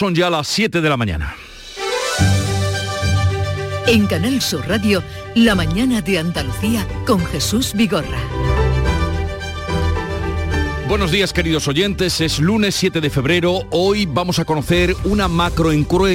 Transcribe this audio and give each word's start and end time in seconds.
Son 0.00 0.14
ya 0.14 0.30
las 0.30 0.48
7 0.48 0.80
de 0.80 0.88
la 0.88 0.96
mañana. 0.96 1.36
En 3.86 4.06
Canal 4.06 4.40
Sur 4.40 4.66
Radio, 4.66 5.02
La 5.34 5.54
mañana 5.54 6.00
de 6.00 6.18
Andalucía 6.18 6.88
con 7.06 7.22
Jesús 7.26 7.74
Vigorra. 7.74 8.18
Buenos 10.88 11.10
días 11.10 11.34
queridos 11.34 11.68
oyentes, 11.68 12.22
es 12.22 12.38
lunes 12.38 12.76
7 12.76 13.02
de 13.02 13.10
febrero, 13.10 13.66
hoy 13.68 14.06
vamos 14.06 14.38
a 14.38 14.46
conocer 14.46 14.96
una 15.04 15.28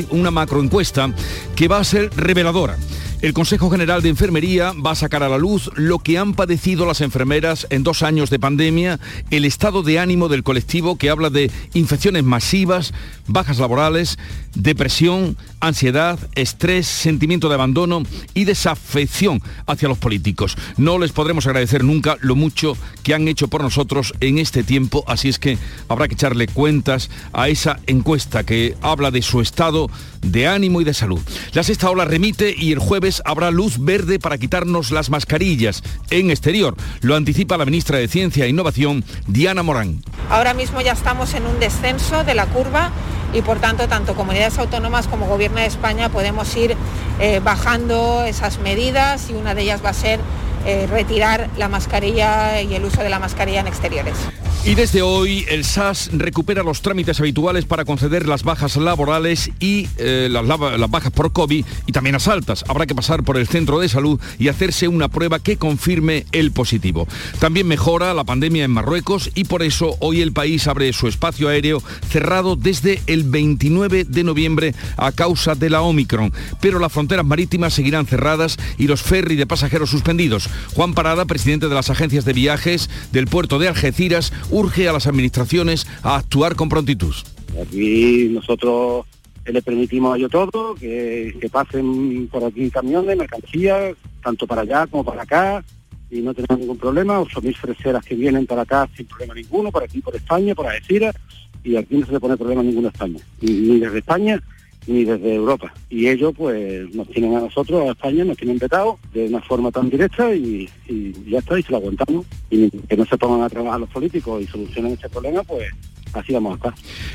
una 0.10 0.32
macroencuesta 0.32 1.14
que 1.56 1.68
va 1.68 1.78
a 1.78 1.84
ser 1.84 2.10
reveladora. 2.16 2.78
El 3.26 3.34
Consejo 3.34 3.72
General 3.72 4.04
de 4.04 4.10
Enfermería 4.10 4.72
va 4.74 4.92
a 4.92 4.96
sacar 4.96 5.24
a 5.24 5.30
la 5.30 5.40
luz 5.40 5.72
lo 5.74 5.98
que 5.98 6.20
han 6.20 6.36
padecido 6.36 6.86
las 6.86 7.02
enfermeras 7.02 7.66
en 7.72 7.82
dos 7.82 8.04
años 8.04 8.30
de 8.30 8.38
pandemia, 8.38 9.00
el 9.32 9.46
estado 9.46 9.82
de 9.82 9.98
ánimo 9.98 10.30
del 10.30 10.44
colectivo 10.44 10.96
que 11.00 11.10
habla 11.10 11.32
de 11.32 11.50
infecciones 11.74 12.24
masivas, 12.24 12.94
bajas 13.26 13.58
laborales, 13.58 14.20
depresión, 14.56 15.38
ansiedad, 15.60 16.18
estrés, 16.36 16.88
sentimiento 16.88 17.50
de 17.50 17.56
abandono 17.56 18.04
y 18.34 18.46
desafección 18.46 19.42
hacia 19.68 19.88
los 19.88 19.98
políticos. 19.98 20.58
No 20.78 20.98
les 20.98 21.12
podremos 21.12 21.46
agradecer 21.46 21.84
nunca 21.84 22.18
lo 22.22 22.36
mucho 22.36 22.78
que 23.04 23.14
han 23.14 23.28
hecho 23.28 23.48
por 23.48 23.62
nosotros 23.62 24.14
en 24.20 24.40
este 24.40 24.64
tiempo, 24.64 25.04
así 25.08 25.30
es 25.30 25.40
que 25.40 25.58
habrá 25.90 26.08
que 26.08 26.16
echarle 26.16 26.48
cuentas 26.48 27.10
a 27.34 27.50
esa 27.50 27.80
encuesta 27.88 28.44
que 28.44 28.76
habla 28.82 29.12
de 29.12 29.22
su 29.22 29.42
estado 29.42 29.90
de 30.22 30.48
ánimo 30.48 30.82
y 30.82 30.84
de 30.84 30.94
salud. 30.94 31.22
La 31.54 31.64
sexta 31.64 31.90
ola 31.90 32.06
remite 32.06 32.56
y 32.58 32.72
el 32.72 32.80
jueves 32.80 33.22
habrá 33.26 33.52
luz 33.52 33.78
verde 33.80 34.20
para 34.20 34.38
quitarnos 34.38 34.92
las 34.92 35.10
mascarillas 35.10 35.84
en 36.10 36.32
exterior. 36.32 36.76
Lo 37.02 37.16
anticipa 37.16 37.58
la 37.58 37.66
ministra 37.66 37.98
de 37.98 38.08
Ciencia 38.08 38.46
e 38.46 38.50
Innovación, 38.50 39.04
Diana 39.28 39.64
Morán. 39.64 40.02
Ahora 40.30 40.54
mismo 40.54 40.82
ya 40.82 40.94
estamos 40.94 41.34
en 41.34 41.46
un 41.46 41.60
descenso 41.60 42.24
de 42.24 42.36
la 42.36 42.48
curva 42.48 42.92
y 43.36 43.42
por 43.42 43.60
tanto 43.60 43.88
tanto 43.90 44.16
comunidades 44.16 44.58
autónomas 44.58 45.08
como 45.08 45.28
Gobierno 45.28 45.60
de 45.60 45.66
España 45.66 46.08
podemos 46.08 46.56
ir 46.56 46.76
eh, 47.20 47.42
bajando 47.44 48.24
esas 48.24 48.60
medidas 48.60 49.30
y 49.30 49.34
una 49.34 49.54
de 49.54 49.64
ellas 49.64 49.84
va 49.84 49.90
a 49.90 49.94
ser 49.94 50.22
eh, 50.66 50.88
retirar 50.88 51.50
la 51.58 51.70
mascarilla 51.70 52.62
y 52.62 52.74
el 52.74 52.86
uso 52.86 53.02
de 53.02 53.10
la 53.10 53.20
mascarilla 53.20 53.62
en 53.62 53.68
exteriores. 53.68 54.16
Y 54.66 54.74
desde 54.74 55.04
hoy 55.04 55.46
el 55.48 55.64
SAS 55.64 56.10
recupera 56.12 56.64
los 56.64 56.82
trámites 56.82 57.20
habituales 57.20 57.66
para 57.66 57.86
conceder 57.86 58.28
las 58.28 58.42
bajas 58.42 58.78
laborales 58.78 59.52
y 59.60 59.88
eh, 59.98 60.28
las, 60.32 60.44
las, 60.44 60.90
bajas 60.90 61.12
por 61.12 61.32
COVID 61.32 61.64
y 61.86 61.92
también 61.92 62.14
las 62.14 62.28
altas. 62.28 62.66
Habrá 62.68 62.88
que 62.88 62.96
pasar 62.96 63.22
por 63.22 63.38
el 63.38 63.48
centro 63.48 63.78
de 63.78 63.90
salud 63.90 64.20
y 64.40 64.48
hacerse 64.48 64.88
una 64.88 65.08
prueba 65.08 65.38
que 65.38 65.58
confirme 65.58 66.26
el 66.32 66.52
positivo. 66.52 67.08
También 67.38 67.68
mejora 67.68 68.16
la 68.16 68.24
pandemia 68.24 68.64
en 68.64 68.72
Marruecos 68.72 69.30
y 69.36 69.44
por 69.44 69.62
eso 69.62 69.98
hoy 70.00 70.22
el 70.22 70.34
país 70.34 70.66
abre 70.66 70.92
su 70.94 71.08
espacio 71.08 71.48
aéreo 71.48 71.84
cerrado 72.10 72.56
desde 72.56 73.04
el 73.06 73.24
29 73.24 74.06
de 74.06 74.24
noviembre 74.24 74.74
a 74.98 75.12
causa 75.12 75.54
de 75.54 75.70
la 75.70 75.84
Omicron. 75.84 76.34
Pero 76.60 76.80
las 76.80 76.92
fronteras 76.92 77.26
marítimas 77.26 77.76
seguirán 77.76 78.08
cerradas 78.08 78.58
y 78.80 78.88
los 78.88 79.04
ferry 79.04 79.36
de 79.36 79.46
pasajeros 79.46 79.92
suspendidos. 79.92 80.50
Juan 80.74 80.94
Parada, 80.94 81.26
presidente 81.26 81.68
de 81.68 81.76
las 81.76 81.90
agencias 81.90 82.26
de 82.26 82.34
viajes 82.34 82.90
del 83.12 83.28
puerto 83.28 83.60
de 83.60 83.68
Algeciras, 83.68 84.34
urge 84.50 84.88
a 84.88 84.94
las 84.94 85.08
administraciones 85.08 85.88
a 86.04 86.18
actuar 86.18 86.56
con 86.56 86.70
prontitud. 86.70 87.14
Aquí 87.62 88.30
nosotros 88.32 89.06
le 89.46 89.62
permitimos 89.62 90.14
a 90.14 90.18
ellos 90.18 90.32
todo, 90.32 90.76
que, 90.76 91.50
pasen 91.52 92.28
por 92.28 92.44
aquí 92.44 92.70
camiones, 92.70 93.18
mercancías, 93.18 93.96
tanto 94.24 94.48
para 94.48 94.62
allá 94.62 94.88
como 94.88 95.04
para 95.04 95.22
acá, 95.22 95.64
y 96.10 96.20
no 96.20 96.34
tenemos 96.34 96.60
ningún 96.60 96.78
problema, 96.78 97.20
8.000 97.20 97.56
freseras 97.56 98.06
que 98.06 98.16
vienen 98.16 98.46
para 98.46 98.64
acá 98.64 98.90
sin 98.96 99.06
problema 99.06 99.34
ninguno, 99.34 99.72
por 99.72 99.84
aquí, 99.84 100.02
por 100.02 100.16
España, 100.16 100.56
por 100.56 100.68
Algeciras, 100.68 101.16
y 101.64 101.76
aquí 101.76 101.96
no 101.96 102.06
se 102.06 102.12
le 102.12 102.20
pone 102.20 102.38
problema 102.38 102.62
a 102.62 102.88
España, 102.88 103.20
ni 103.42 103.80
desde 103.80 104.00
España 104.00 104.42
ni 104.88 105.04
desde 105.04 105.36
Europa. 105.36 105.74
Y 105.90 106.08
ellos 106.08 106.34
pues 106.38 106.94
nos 106.94 107.08
tienen 107.10 107.36
a 107.36 107.42
nosotros, 107.42 107.82
a 107.82 107.92
España, 107.92 108.24
nos 108.24 108.38
tienen 108.38 108.58
vetado 108.58 108.98
de 109.14 109.28
una 109.28 109.42
forma 109.42 109.72
tan 109.72 109.90
directa 109.90 110.34
y, 110.34 110.70
ya 111.28 111.40
está, 111.40 111.58
y 111.60 111.64
se 111.64 111.72
lo 111.72 111.78
aguantamos. 111.78 112.26
Y 112.50 112.70
que 112.70 112.98
no 112.98 113.06
se 113.06 113.18
pongan 113.18 113.42
a 113.42 113.50
trabajar 113.50 113.80
los 113.80 113.90
políticos 113.90 114.44
y 114.44 114.48
solucionen 114.48 114.94
este 114.94 115.10
problema, 115.10 115.44
pues 115.44 115.68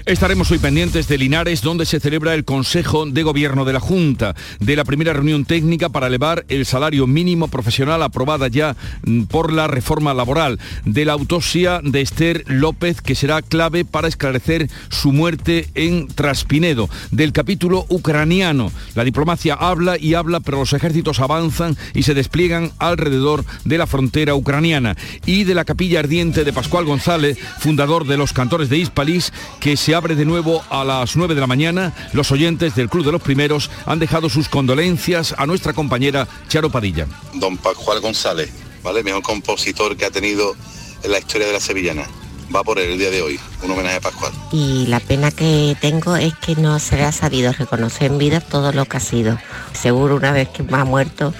Estaremos 0.04 0.50
hoy 0.50 0.58
pendientes 0.58 1.08
de 1.08 1.16
Linares, 1.16 1.62
donde 1.62 1.86
se 1.86 2.00
celebra 2.00 2.34
el 2.34 2.44
Consejo 2.44 3.06
de 3.06 3.22
Gobierno 3.22 3.64
de 3.64 3.72
la 3.72 3.80
Junta, 3.80 4.34
de 4.58 4.76
la 4.76 4.84
primera 4.84 5.14
reunión 5.14 5.46
técnica 5.46 5.88
para 5.88 6.08
elevar 6.08 6.44
el 6.48 6.66
salario 6.66 7.06
mínimo 7.06 7.48
profesional 7.48 8.02
aprobada 8.02 8.48
ya 8.48 8.76
mm, 9.04 9.22
por 9.22 9.54
la 9.54 9.68
reforma 9.68 10.12
laboral, 10.12 10.58
de 10.84 11.06
la 11.06 11.14
autopsia 11.14 11.80
de 11.82 12.02
Esther 12.02 12.44
López, 12.46 13.00
que 13.00 13.14
será 13.14 13.40
clave 13.40 13.86
para 13.86 14.08
esclarecer 14.08 14.68
su 14.90 15.12
muerte 15.12 15.68
en 15.74 16.06
Traspinedo, 16.08 16.90
del 17.10 17.32
capítulo 17.32 17.86
ucraniano. 17.88 18.70
La 18.94 19.04
diplomacia 19.04 19.54
habla 19.54 19.96
y 19.98 20.12
habla, 20.12 20.40
pero 20.40 20.58
los 20.58 20.74
ejércitos 20.74 21.20
avanzan 21.20 21.74
y 21.94 22.02
se 22.02 22.12
despliegan 22.12 22.72
alrededor 22.78 23.46
de 23.64 23.78
la 23.78 23.86
frontera 23.86 24.34
ucraniana, 24.34 24.94
y 25.24 25.44
de 25.44 25.54
la 25.54 25.64
capilla 25.64 26.00
ardiente 26.00 26.44
de 26.44 26.52
Pascual 26.52 26.84
González, 26.84 27.38
fundador 27.60 28.06
de 28.06 28.18
los 28.18 28.34
cantores 28.34 28.68
de 28.68 28.76
Isla, 28.76 28.89
Palís, 28.90 29.32
que 29.60 29.76
se 29.76 29.94
abre 29.94 30.14
de 30.14 30.24
nuevo 30.24 30.62
a 30.70 30.84
las 30.84 31.16
9 31.16 31.34
de 31.34 31.40
la 31.40 31.46
mañana. 31.46 31.92
Los 32.12 32.30
oyentes 32.32 32.74
del 32.74 32.88
Club 32.88 33.04
de 33.04 33.12
los 33.12 33.22
Primeros 33.22 33.70
han 33.86 33.98
dejado 33.98 34.28
sus 34.28 34.48
condolencias 34.48 35.34
a 35.38 35.46
nuestra 35.46 35.72
compañera 35.72 36.26
Charo 36.48 36.70
Padilla. 36.70 37.06
Don 37.34 37.56
Pascual 37.56 38.00
González, 38.00 38.50
¿vale? 38.82 39.02
Mejor 39.02 39.22
compositor 39.22 39.96
que 39.96 40.04
ha 40.04 40.10
tenido 40.10 40.54
en 41.02 41.12
la 41.12 41.18
historia 41.18 41.46
de 41.46 41.52
la 41.52 41.60
sevillana. 41.60 42.06
Va 42.54 42.64
por 42.64 42.80
él 42.80 42.92
el 42.92 42.98
día 42.98 43.10
de 43.10 43.22
hoy, 43.22 43.38
un 43.62 43.70
homenaje 43.70 43.96
a 43.96 44.00
Pascual. 44.00 44.32
Y 44.50 44.86
la 44.88 44.98
pena 44.98 45.30
que 45.30 45.76
tengo 45.80 46.16
es 46.16 46.34
que 46.34 46.56
no 46.56 46.80
se 46.80 46.96
le 46.96 47.04
ha 47.04 47.12
sabido 47.12 47.52
reconocer 47.52 48.10
en 48.10 48.18
vida 48.18 48.40
todo 48.40 48.72
lo 48.72 48.86
que 48.86 48.96
ha 48.96 49.00
sido. 49.00 49.38
Seguro 49.72 50.16
una 50.16 50.32
vez 50.32 50.48
que 50.48 50.64
ha 50.68 50.84
muerto, 50.84 51.32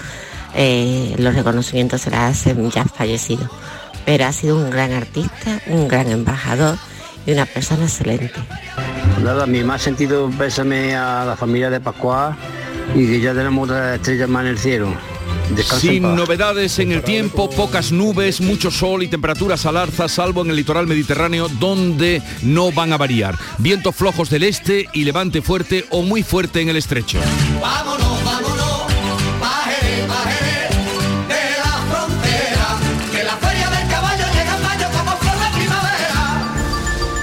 eh, 0.55 1.15
los 1.19 1.35
reconocimientos 1.35 2.03
se 2.03 2.11
le 2.11 2.17
hacen 2.17 2.71
ya 2.71 2.85
fallecido. 2.85 3.51
Pero 4.07 4.27
ha 4.27 4.33
sido 4.33 4.57
un 4.57 4.71
gran 4.71 4.93
artista, 4.93 5.61
un 5.67 5.89
gran 5.89 6.11
embajador 6.11 6.79
y 7.27 7.33
una 7.33 7.47
persona 7.47 7.85
excelente. 7.85 8.33
Nada, 9.23 9.47
mi 9.47 9.63
más 9.63 9.83
sentido 9.83 10.31
pésame 10.39 10.97
a 10.97 11.25
la 11.25 11.37
familia 11.37 11.71
de 11.71 11.81
Pascual 11.81 12.37
y 12.95 13.07
que 13.07 13.21
ya 13.21 13.35
tenemos 13.35 13.69
otra 13.69 13.97
estrella 13.97 14.27
más 14.27 14.43
en 14.43 14.49
el 14.49 14.59
cielo. 14.59 14.95
Sin 15.81 16.03
novedades 16.15 16.79
en 16.79 16.93
el 16.93 17.03
tiempo, 17.03 17.51
pocas 17.51 17.91
nubes, 17.91 18.41
mucho 18.41 18.71
sol 18.71 19.03
y 19.03 19.09
temperaturas 19.09 19.67
al 19.67 19.77
alza, 19.77 20.09
salvo 20.09 20.43
en 20.43 20.51
el 20.51 20.57
litoral 20.57 20.87
mediterráneo, 20.87 21.49
donde 21.49 22.23
no 22.43 22.71
van 22.71 22.93
a 22.93 22.97
variar. 22.97 23.37
Vientos 23.59 23.95
flojos 23.97 24.31
del 24.31 24.45
este 24.45 24.89
y 24.93 25.05
levante 25.05 25.43
fuerte 25.43 25.87
o 25.91 26.03
muy 26.03 26.23
fuerte 26.23 26.61
en 26.61 26.69
el 26.69 26.77
estrecho. 26.77 27.19
¡Vámonos, 27.61 28.25
vámonos! 28.25 28.60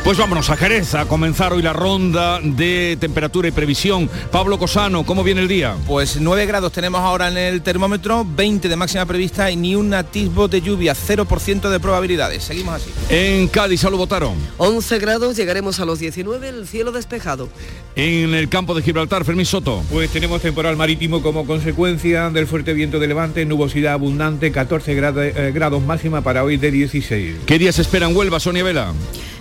Pues 0.08 0.18
vámonos 0.18 0.50
a 0.50 0.56
Jerez 0.56 0.96
a 0.96 1.06
comenzar 1.06 1.52
hoy 1.52 1.62
la 1.62 1.74
ronda 1.74 2.40
de 2.42 2.96
temperatura 2.98 3.50
y 3.50 3.52
previsión. 3.52 4.10
Pablo 4.32 4.58
Cosano, 4.58 5.06
¿cómo 5.06 5.22
viene 5.22 5.42
el 5.42 5.50
día? 5.50 5.76
Pues 5.86 6.22
9 6.22 6.46
grados 6.46 6.72
tenemos 6.72 7.02
ahora 7.02 7.28
en 7.28 7.36
el 7.36 7.62
termómetro, 7.62 8.26
20 8.26 8.70
de 8.70 8.76
máxima 8.78 9.06
prevista 9.06 9.52
y 9.52 9.58
ni 9.58 9.76
un 9.76 9.94
atisbo 9.94 10.48
de 10.48 10.62
lluvia, 10.62 10.96
0% 10.96 11.70
de 11.70 11.80
probabilidades. 11.82 12.46
Seguimos 12.46 12.76
así. 12.76 12.90
En 13.10 13.50
Cádiz, 13.50 13.84
lo 13.84 13.98
votaron? 13.98 14.36
11 14.56 14.98
grados, 15.00 15.36
llegaremos 15.36 15.82
a 15.82 15.86
los 15.86 16.00
19, 16.00 16.48
el 16.48 16.68
cielo 16.70 16.94
despejado. 16.94 17.50
En 17.98 18.34
el 18.34 18.48
campo 18.48 18.76
de 18.76 18.84
Gibraltar, 18.84 19.26
Fermín 19.26 19.46
Soto. 19.46 19.84
Pues 19.92 20.10
tenemos 20.10 20.42
temporal 20.42 20.78
marítimo 20.78 21.22
como 21.22 21.46
consecuencia 21.46 22.30
del 22.30 22.48
fuerte 22.48 22.72
viento 22.72 23.00
de 23.00 23.08
levante, 23.08 23.44
nubosidad 23.44 23.92
abundante, 23.92 24.54
14 24.54 24.96
grados, 24.96 25.26
eh, 25.26 25.52
grados 25.54 25.84
máxima 25.84 26.22
para 26.22 26.46
hoy 26.46 26.56
de 26.56 26.72
16. 26.72 27.36
¿Qué 27.46 27.60
días 27.60 27.78
esperan 27.78 28.16
Huelva, 28.16 28.40
Sonia 28.40 28.64
Vela? 28.64 28.94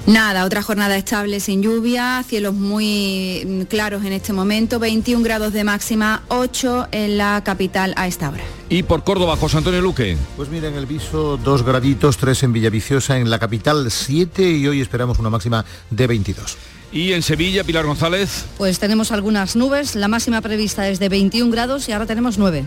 Nada, 0.06 0.44
otra 0.44 0.62
jornada 0.62 0.97
estable 0.97 1.41
sin 1.41 1.62
lluvia, 1.62 2.22
cielos 2.25 2.55
muy 2.55 3.67
claros 3.69 4.05
en 4.05 4.12
este 4.12 4.33
momento, 4.33 4.78
21 4.78 5.25
grados 5.25 5.53
de 5.53 5.65
máxima, 5.65 6.22
8 6.28 6.89
en 6.92 7.19
la 7.19 7.42
capital 7.42 7.92
a 7.97 8.07
esta 8.07 8.30
hora. 8.30 8.45
Y 8.69 8.84
por 8.84 9.03
Córdoba, 9.03 9.36
José 9.36 9.59
Antonio 9.59 9.80
Luque. 9.80 10.16
Pues 10.36 10.48
mira, 10.48 10.69
en 10.69 10.75
el 10.75 10.86
viso 10.86 11.36
dos 11.39 11.65
graditos, 11.65 12.19
tres 12.19 12.45
en 12.45 12.53
Villaviciosa, 12.53 13.19
en 13.19 13.30
la 13.30 13.41
capital 13.41 13.91
7 13.91 14.48
y 14.48 14.69
hoy 14.69 14.80
esperamos 14.80 15.19
una 15.19 15.28
máxima 15.28 15.65
de 15.91 16.07
22. 16.07 16.57
Y 16.97 17.13
en 17.13 17.21
Sevilla, 17.21 17.63
Pilar 17.63 17.84
González. 17.84 18.47
Pues 18.57 18.78
tenemos 18.78 19.13
algunas 19.13 19.54
nubes, 19.54 19.97
la 19.97 20.09
máxima 20.09 20.41
prevista 20.41 20.89
es 20.89 20.98
de 20.98 21.10
21 21.10 21.51
grados 21.51 21.91
y 21.91 21.93
ahora 21.93 22.07
tenemos 22.07 22.39
9. 22.39 22.65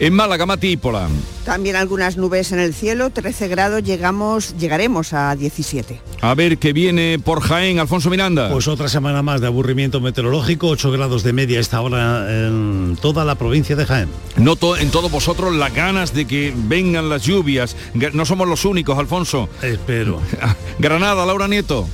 En 0.00 0.12
Málaga, 0.14 0.46
Mati 0.46 0.76
Pola. 0.76 1.06
También 1.44 1.76
algunas 1.76 2.16
nubes 2.16 2.50
en 2.50 2.58
el 2.58 2.74
cielo, 2.74 3.10
13 3.10 3.46
grados, 3.46 3.84
llegamos, 3.84 4.56
llegaremos 4.58 5.12
a 5.12 5.36
17. 5.36 6.00
A 6.20 6.34
ver 6.34 6.58
qué 6.58 6.72
viene 6.72 7.20
por 7.20 7.40
Jaén, 7.40 7.78
Alfonso 7.78 8.10
Miranda. 8.10 8.50
Pues 8.50 8.66
otra 8.66 8.88
semana 8.88 9.22
más 9.22 9.40
de 9.40 9.46
aburrimiento 9.46 10.00
meteorológico, 10.00 10.66
8 10.70 10.90
grados 10.90 11.22
de 11.22 11.32
media 11.32 11.60
esta 11.60 11.80
hora 11.80 12.26
en 12.28 12.98
toda 13.00 13.24
la 13.24 13.36
provincia 13.36 13.76
de 13.76 13.86
Jaén. 13.86 14.08
Noto 14.38 14.76
en 14.76 14.90
todos 14.90 15.08
vosotros 15.08 15.54
las 15.54 15.72
ganas 15.72 16.12
de 16.12 16.26
que 16.26 16.52
vengan 16.52 17.08
las 17.08 17.22
lluvias. 17.22 17.76
No 18.12 18.26
somos 18.26 18.48
los 18.48 18.64
únicos, 18.64 18.98
Alfonso. 18.98 19.48
Espero. 19.62 20.20
Granada, 20.80 21.24
Laura 21.24 21.46
Nieto. 21.46 21.86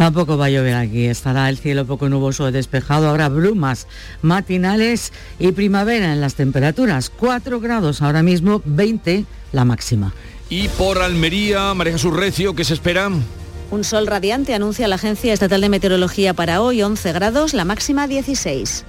Tampoco 0.00 0.38
va 0.38 0.46
a 0.46 0.48
llover 0.48 0.76
aquí, 0.76 1.04
estará 1.04 1.50
el 1.50 1.58
cielo 1.58 1.84
poco 1.84 2.08
nuboso 2.08 2.44
o 2.44 2.50
despejado, 2.50 3.10
habrá 3.10 3.28
brumas 3.28 3.86
matinales 4.22 5.12
y 5.38 5.52
primavera 5.52 6.14
en 6.14 6.22
las 6.22 6.36
temperaturas, 6.36 7.12
4 7.14 7.60
grados 7.60 8.00
ahora 8.00 8.22
mismo, 8.22 8.62
20 8.64 9.26
la 9.52 9.66
máxima. 9.66 10.14
Y 10.48 10.68
por 10.68 11.02
Almería, 11.02 11.74
María 11.74 11.92
Jesús 11.92 12.16
Recio, 12.16 12.54
¿qué 12.54 12.64
se 12.64 12.72
espera? 12.72 13.10
Un 13.70 13.84
sol 13.84 14.06
radiante 14.06 14.54
anuncia 14.54 14.88
la 14.88 14.94
Agencia 14.94 15.34
Estatal 15.34 15.60
de 15.60 15.68
Meteorología 15.68 16.32
para 16.32 16.62
hoy, 16.62 16.80
11 16.80 17.12
grados, 17.12 17.52
la 17.52 17.66
máxima 17.66 18.06
16. 18.06 18.86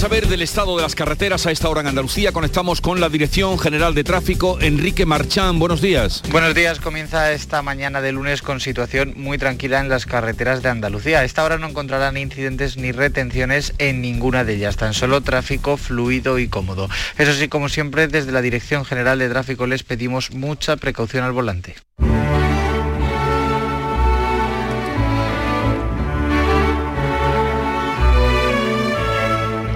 Saber 0.00 0.28
del 0.28 0.40
estado 0.40 0.76
de 0.76 0.82
las 0.82 0.94
carreteras 0.94 1.44
a 1.44 1.50
esta 1.50 1.68
hora 1.68 1.82
en 1.82 1.88
Andalucía, 1.88 2.32
conectamos 2.32 2.80
con 2.80 3.00
la 3.00 3.10
Dirección 3.10 3.58
General 3.58 3.94
de 3.94 4.02
Tráfico, 4.02 4.56
Enrique 4.62 5.04
Marchán. 5.04 5.58
Buenos 5.58 5.82
días. 5.82 6.22
Buenos 6.30 6.54
días. 6.54 6.80
Comienza 6.80 7.32
esta 7.32 7.60
mañana 7.60 8.00
de 8.00 8.10
lunes 8.12 8.40
con 8.40 8.60
situación 8.60 9.12
muy 9.18 9.36
tranquila 9.36 9.78
en 9.78 9.90
las 9.90 10.06
carreteras 10.06 10.62
de 10.62 10.70
Andalucía. 10.70 11.18
A 11.18 11.24
esta 11.24 11.44
hora 11.44 11.58
no 11.58 11.68
encontrarán 11.68 12.16
incidentes 12.16 12.78
ni 12.78 12.92
retenciones 12.92 13.74
en 13.76 14.00
ninguna 14.00 14.42
de 14.42 14.54
ellas, 14.54 14.78
tan 14.78 14.94
solo 14.94 15.20
tráfico 15.20 15.76
fluido 15.76 16.38
y 16.38 16.48
cómodo. 16.48 16.88
Eso 17.18 17.34
sí, 17.34 17.48
como 17.48 17.68
siempre, 17.68 18.08
desde 18.08 18.32
la 18.32 18.40
Dirección 18.40 18.86
General 18.86 19.18
de 19.18 19.28
Tráfico 19.28 19.66
les 19.66 19.82
pedimos 19.82 20.30
mucha 20.30 20.78
precaución 20.78 21.24
al 21.24 21.32
volante. 21.32 21.76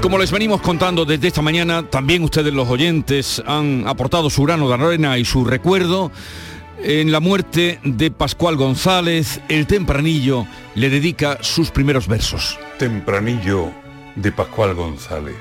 Como 0.04 0.18
les 0.18 0.30
venimos 0.30 0.60
contando 0.60 1.06
desde 1.06 1.28
esta 1.28 1.40
mañana, 1.40 1.88
también 1.88 2.22
ustedes 2.24 2.52
los 2.52 2.68
oyentes 2.68 3.42
han 3.46 3.88
aportado 3.88 4.28
su 4.28 4.42
grano 4.42 4.68
de 4.68 4.74
arena 4.74 5.16
y 5.16 5.24
su 5.24 5.46
recuerdo. 5.46 6.12
En 6.82 7.10
la 7.10 7.20
muerte 7.20 7.80
de 7.82 8.10
Pascual 8.10 8.56
González, 8.56 9.40
el 9.48 9.66
tempranillo 9.66 10.46
le 10.74 10.90
dedica 10.90 11.38
sus 11.40 11.70
primeros 11.70 12.06
versos. 12.06 12.58
Tempranillo 12.78 13.72
de 14.14 14.30
Pascual 14.30 14.74
González. 14.74 15.36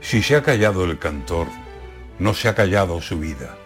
Si 0.00 0.22
se 0.22 0.36
ha 0.36 0.44
callado 0.44 0.84
el 0.84 0.96
cantor, 0.96 1.48
no 2.20 2.32
se 2.32 2.46
ha 2.46 2.54
callado 2.54 3.02
su 3.02 3.18
vida, 3.18 3.56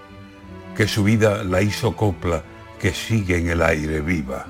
que 0.74 0.88
su 0.88 1.04
vida 1.04 1.44
la 1.44 1.60
hizo 1.60 1.94
copla 1.94 2.44
que 2.80 2.94
sigue 2.94 3.36
en 3.36 3.50
el 3.50 3.60
aire 3.60 4.00
viva. 4.00 4.46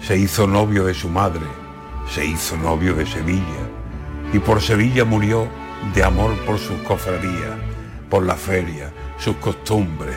Se 0.00 0.16
hizo 0.16 0.46
novio 0.46 0.86
de 0.86 0.94
su 0.94 1.10
madre, 1.10 1.44
se 2.08 2.24
hizo 2.24 2.56
novio 2.56 2.94
de 2.94 3.06
Sevilla 3.06 3.42
y 4.32 4.38
por 4.38 4.60
Sevilla 4.60 5.04
murió 5.04 5.48
de 5.94 6.04
amor 6.04 6.34
por 6.44 6.58
sus 6.58 6.78
cofradías, 6.82 7.56
por 8.10 8.24
la 8.24 8.34
feria, 8.34 8.92
sus 9.18 9.36
costumbres, 9.36 10.16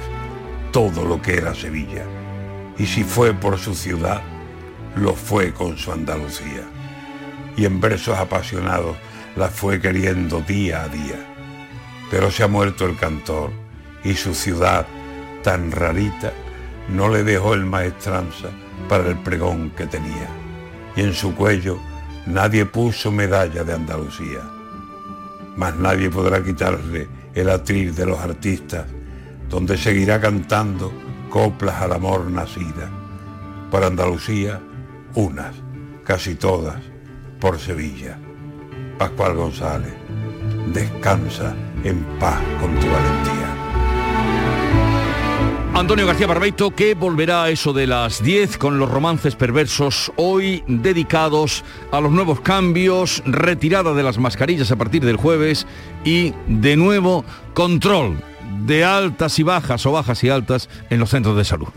todo 0.71 1.05
lo 1.05 1.21
que 1.21 1.35
era 1.35 1.53
Sevilla. 1.53 2.03
Y 2.77 2.85
si 2.85 3.03
fue 3.03 3.33
por 3.33 3.57
su 3.57 3.75
ciudad, 3.75 4.21
lo 4.95 5.13
fue 5.13 5.53
con 5.53 5.77
su 5.77 5.91
Andalucía. 5.91 6.63
Y 7.57 7.65
en 7.65 7.81
versos 7.81 8.17
apasionados 8.17 8.97
la 9.35 9.49
fue 9.49 9.79
queriendo 9.79 10.41
día 10.41 10.83
a 10.83 10.87
día. 10.87 11.35
Pero 12.09 12.31
se 12.31 12.43
ha 12.43 12.47
muerto 12.47 12.85
el 12.85 12.97
cantor 12.97 13.51
y 14.03 14.13
su 14.13 14.33
ciudad, 14.33 14.87
tan 15.43 15.71
rarita, 15.71 16.31
no 16.87 17.09
le 17.09 17.23
dejó 17.23 17.53
el 17.53 17.65
maestranza 17.65 18.49
para 18.87 19.07
el 19.07 19.17
pregón 19.17 19.71
que 19.71 19.85
tenía 19.85 20.38
en 21.01 21.13
su 21.13 21.35
cuello 21.35 21.79
nadie 22.25 22.65
puso 22.65 23.11
medalla 23.11 23.63
de 23.63 23.73
Andalucía. 23.73 24.41
Mas 25.55 25.75
nadie 25.75 26.09
podrá 26.09 26.43
quitarle 26.43 27.07
el 27.33 27.49
atril 27.49 27.93
de 27.95 28.05
los 28.05 28.19
artistas, 28.19 28.85
donde 29.49 29.77
seguirá 29.77 30.19
cantando 30.19 30.91
coplas 31.29 31.81
al 31.81 31.93
amor 31.93 32.29
nacida. 32.29 32.89
Para 33.71 33.87
Andalucía, 33.87 34.61
unas, 35.15 35.55
casi 36.03 36.35
todas, 36.35 36.81
por 37.39 37.59
Sevilla. 37.59 38.17
Pascual 38.97 39.35
González, 39.35 39.93
descansa 40.73 41.55
en 41.83 42.03
paz 42.19 42.41
con 42.59 42.77
tu 42.79 42.87
valentía. 42.87 43.38
Antonio 45.79 46.05
García 46.05 46.27
Barbeito 46.27 46.71
que 46.71 46.93
volverá 46.93 47.43
a 47.43 47.49
eso 47.51 47.71
de 47.71 47.87
las 47.87 48.21
10 48.21 48.57
con 48.57 48.79
los 48.79 48.91
romances 48.91 49.37
perversos, 49.37 50.11
hoy 50.17 50.61
dedicados 50.67 51.63
a 51.93 52.01
los 52.01 52.11
nuevos 52.11 52.41
cambios, 52.41 53.23
retirada 53.25 53.93
de 53.93 54.03
las 54.03 54.17
mascarillas 54.17 54.69
a 54.71 54.75
partir 54.75 55.05
del 55.05 55.15
jueves 55.15 55.65
y 56.03 56.33
de 56.47 56.75
nuevo 56.75 57.23
control 57.53 58.21
de 58.65 58.83
altas 58.83 59.39
y 59.39 59.43
bajas 59.43 59.85
o 59.85 59.93
bajas 59.93 60.21
y 60.25 60.29
altas 60.29 60.67
en 60.89 60.99
los 60.99 61.11
centros 61.11 61.37
de 61.37 61.45
salud. 61.45 61.69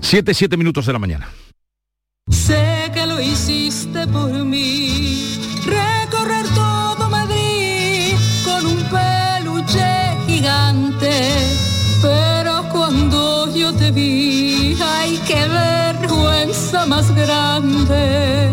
Siete, 0.00 0.34
siete 0.34 0.56
minutos 0.56 0.84
de 0.86 0.92
la 0.92 0.98
mañana. 0.98 1.28
Hiciste 4.00 4.12
por 4.12 4.32
mí, 4.44 5.36
recorrer 5.64 6.46
todo 6.54 7.10
Madrid 7.10 8.14
con 8.44 8.66
un 8.66 8.82
peluche 8.84 10.16
gigante. 10.26 11.28
Pero 12.00 12.64
cuando 12.72 13.54
yo 13.54 13.74
te 13.74 13.90
vi, 13.90 14.76
ay, 14.82 15.20
qué 15.26 15.46
vergüenza 15.48 16.86
más 16.86 17.14
grande. 17.14 18.48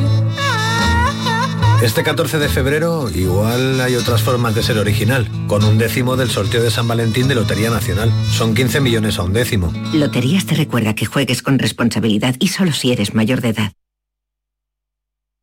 Este 1.82 2.04
14 2.04 2.40
de 2.40 2.50
febrero 2.50 3.10
igual 3.14 3.80
hay 3.80 3.96
otras 3.96 4.24
formas 4.24 4.56
de 4.56 4.64
ser 4.64 4.80
original, 4.80 5.30
con 5.48 5.64
un 5.64 5.78
décimo 5.78 6.18
del 6.18 6.30
sorteo 6.30 6.64
de 6.64 6.72
San 6.72 6.88
Valentín 6.88 7.28
de 7.28 7.36
Lotería 7.36 7.70
Nacional. 7.70 8.12
Son 8.32 8.54
15 8.54 8.82
millones 8.82 9.20
a 9.20 9.24
un 9.24 9.32
décimo. 9.32 9.72
Loterías 9.94 10.46
te 10.46 10.56
recuerda 10.56 10.96
que 10.96 11.06
juegues 11.06 11.42
con 11.42 11.60
responsabilidad 11.60 12.36
y 12.40 12.50
solo 12.50 12.74
si 12.74 12.92
eres 12.92 13.14
mayor 13.14 13.42
de 13.42 13.50
edad. 13.50 13.72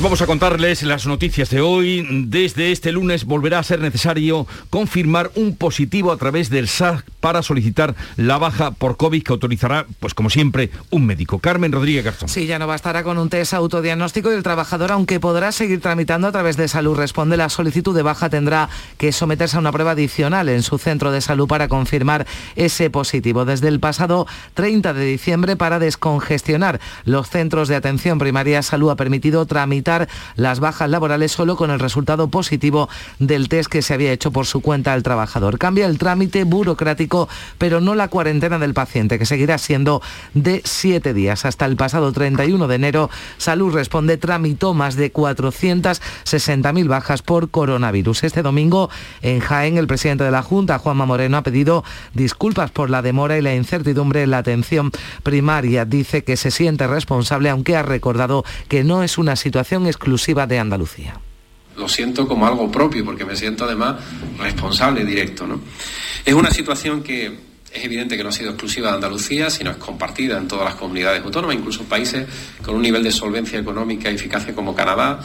Vamos 0.00 0.20
a 0.20 0.26
contarles 0.26 0.82
las 0.82 1.06
noticias 1.06 1.50
de 1.50 1.60
hoy. 1.60 2.04
Desde 2.26 2.72
este 2.72 2.90
lunes 2.90 3.24
volverá 3.24 3.60
a 3.60 3.62
ser 3.62 3.80
necesario 3.80 4.44
confirmar 4.68 5.30
un 5.36 5.56
positivo 5.56 6.10
a 6.10 6.16
través 6.16 6.50
del 6.50 6.66
SAC 6.66 7.04
para 7.20 7.42
solicitar 7.42 7.94
la 8.16 8.36
baja 8.36 8.72
por 8.72 8.96
COVID 8.96 9.22
que 9.22 9.32
autorizará, 9.32 9.86
pues 10.00 10.12
como 10.12 10.30
siempre, 10.30 10.70
un 10.90 11.06
médico. 11.06 11.38
Carmen 11.38 11.70
Rodríguez 11.72 12.04
Garzón. 12.04 12.28
Sí, 12.28 12.46
ya 12.46 12.58
no 12.58 12.66
bastará 12.66 13.04
con 13.04 13.18
un 13.18 13.30
test 13.30 13.54
autodiagnóstico 13.54 14.30
y 14.30 14.34
el 14.34 14.42
trabajador, 14.42 14.92
aunque 14.92 15.20
podrá 15.20 15.52
seguir 15.52 15.80
tramitando 15.80 16.26
a 16.26 16.32
través 16.32 16.56
de 16.56 16.66
salud, 16.66 16.96
responde 16.96 17.36
la 17.36 17.48
solicitud 17.48 17.94
de 17.94 18.02
baja, 18.02 18.28
tendrá 18.28 18.68
que 18.98 19.12
someterse 19.12 19.56
a 19.56 19.60
una 19.60 19.72
prueba 19.72 19.92
adicional 19.92 20.48
en 20.48 20.62
su 20.62 20.76
centro 20.76 21.12
de 21.12 21.20
salud 21.20 21.46
para 21.46 21.68
confirmar 21.68 22.26
ese 22.56 22.90
positivo. 22.90 23.44
Desde 23.44 23.68
el 23.68 23.78
pasado 23.80 24.26
30 24.54 24.92
de 24.92 25.04
diciembre, 25.06 25.56
para 25.56 25.78
descongestionar 25.78 26.80
los 27.04 27.30
centros 27.30 27.68
de 27.68 27.76
atención 27.76 28.18
primaria, 28.18 28.60
salud 28.62 28.90
ha 28.90 28.96
permitido 28.96 29.46
tramitar 29.46 29.83
tramitar 29.84 30.08
las 30.36 30.60
bajas 30.60 30.90
laborales 30.90 31.30
solo 31.30 31.56
con 31.56 31.70
el 31.70 31.78
resultado 31.78 32.28
positivo 32.28 32.88
del 33.18 33.48
test 33.48 33.70
que 33.70 33.82
se 33.82 33.94
había 33.94 34.12
hecho 34.12 34.32
por 34.32 34.46
su 34.46 34.60
cuenta 34.60 34.94
el 34.94 35.02
trabajador. 35.02 35.58
Cambia 35.58 35.86
el 35.86 35.98
trámite 35.98 36.44
burocrático, 36.44 37.28
pero 37.58 37.80
no 37.80 37.94
la 37.94 38.08
cuarentena 38.08 38.58
del 38.58 38.74
paciente, 38.74 39.18
que 39.18 39.26
seguirá 39.26 39.58
siendo 39.58 40.02
de 40.32 40.62
siete 40.64 41.14
días. 41.14 41.44
Hasta 41.44 41.66
el 41.66 41.76
pasado 41.76 42.12
31 42.12 42.66
de 42.66 42.74
enero, 42.74 43.10
Salud 43.36 43.74
Responde 43.74 44.16
tramitó 44.16 44.74
más 44.74 44.96
de 44.96 45.12
460.000 45.12 46.88
bajas 46.88 47.22
por 47.22 47.50
coronavirus. 47.50 48.24
Este 48.24 48.42
domingo, 48.42 48.90
en 49.22 49.40
Jaén, 49.40 49.76
el 49.76 49.86
presidente 49.86 50.24
de 50.24 50.30
la 50.30 50.42
Junta, 50.42 50.78
Juanma 50.78 51.06
Moreno, 51.06 51.36
ha 51.36 51.42
pedido 51.42 51.84
disculpas 52.14 52.70
por 52.70 52.90
la 52.90 53.02
demora 53.02 53.36
y 53.38 53.42
la 53.42 53.54
incertidumbre 53.54 54.22
en 54.22 54.30
la 54.30 54.38
atención 54.38 54.90
primaria. 55.22 55.84
Dice 55.84 56.24
que 56.24 56.36
se 56.36 56.50
siente 56.50 56.86
responsable, 56.86 57.50
aunque 57.50 57.76
ha 57.76 57.82
recordado 57.82 58.44
que 58.68 58.82
no 58.82 59.02
es 59.02 59.18
una 59.18 59.36
situación 59.36 59.73
exclusiva 59.86 60.46
de 60.46 60.58
Andalucía 60.58 61.20
lo 61.76 61.88
siento 61.88 62.26
como 62.26 62.46
algo 62.46 62.70
propio, 62.70 63.04
porque 63.04 63.24
me 63.24 63.36
siento 63.36 63.64
además 63.64 63.96
responsable 64.38 65.04
directo. 65.04 65.46
Es 66.24 66.34
una 66.34 66.50
situación 66.50 67.02
que 67.02 67.26
es 67.72 67.84
evidente 67.84 68.16
que 68.16 68.22
no 68.22 68.28
ha 68.28 68.32
sido 68.32 68.50
exclusiva 68.50 68.90
de 68.90 68.94
Andalucía, 68.94 69.50
sino 69.50 69.72
es 69.72 69.76
compartida 69.78 70.38
en 70.38 70.46
todas 70.46 70.64
las 70.64 70.76
comunidades 70.76 71.22
autónomas, 71.24 71.56
incluso 71.56 71.84
países 71.84 72.26
con 72.62 72.76
un 72.76 72.82
nivel 72.82 73.02
de 73.02 73.10
solvencia 73.10 73.58
económica 73.58 74.10
y 74.10 74.14
eficacia 74.14 74.54
como 74.54 74.74
Canadá. 74.74 75.24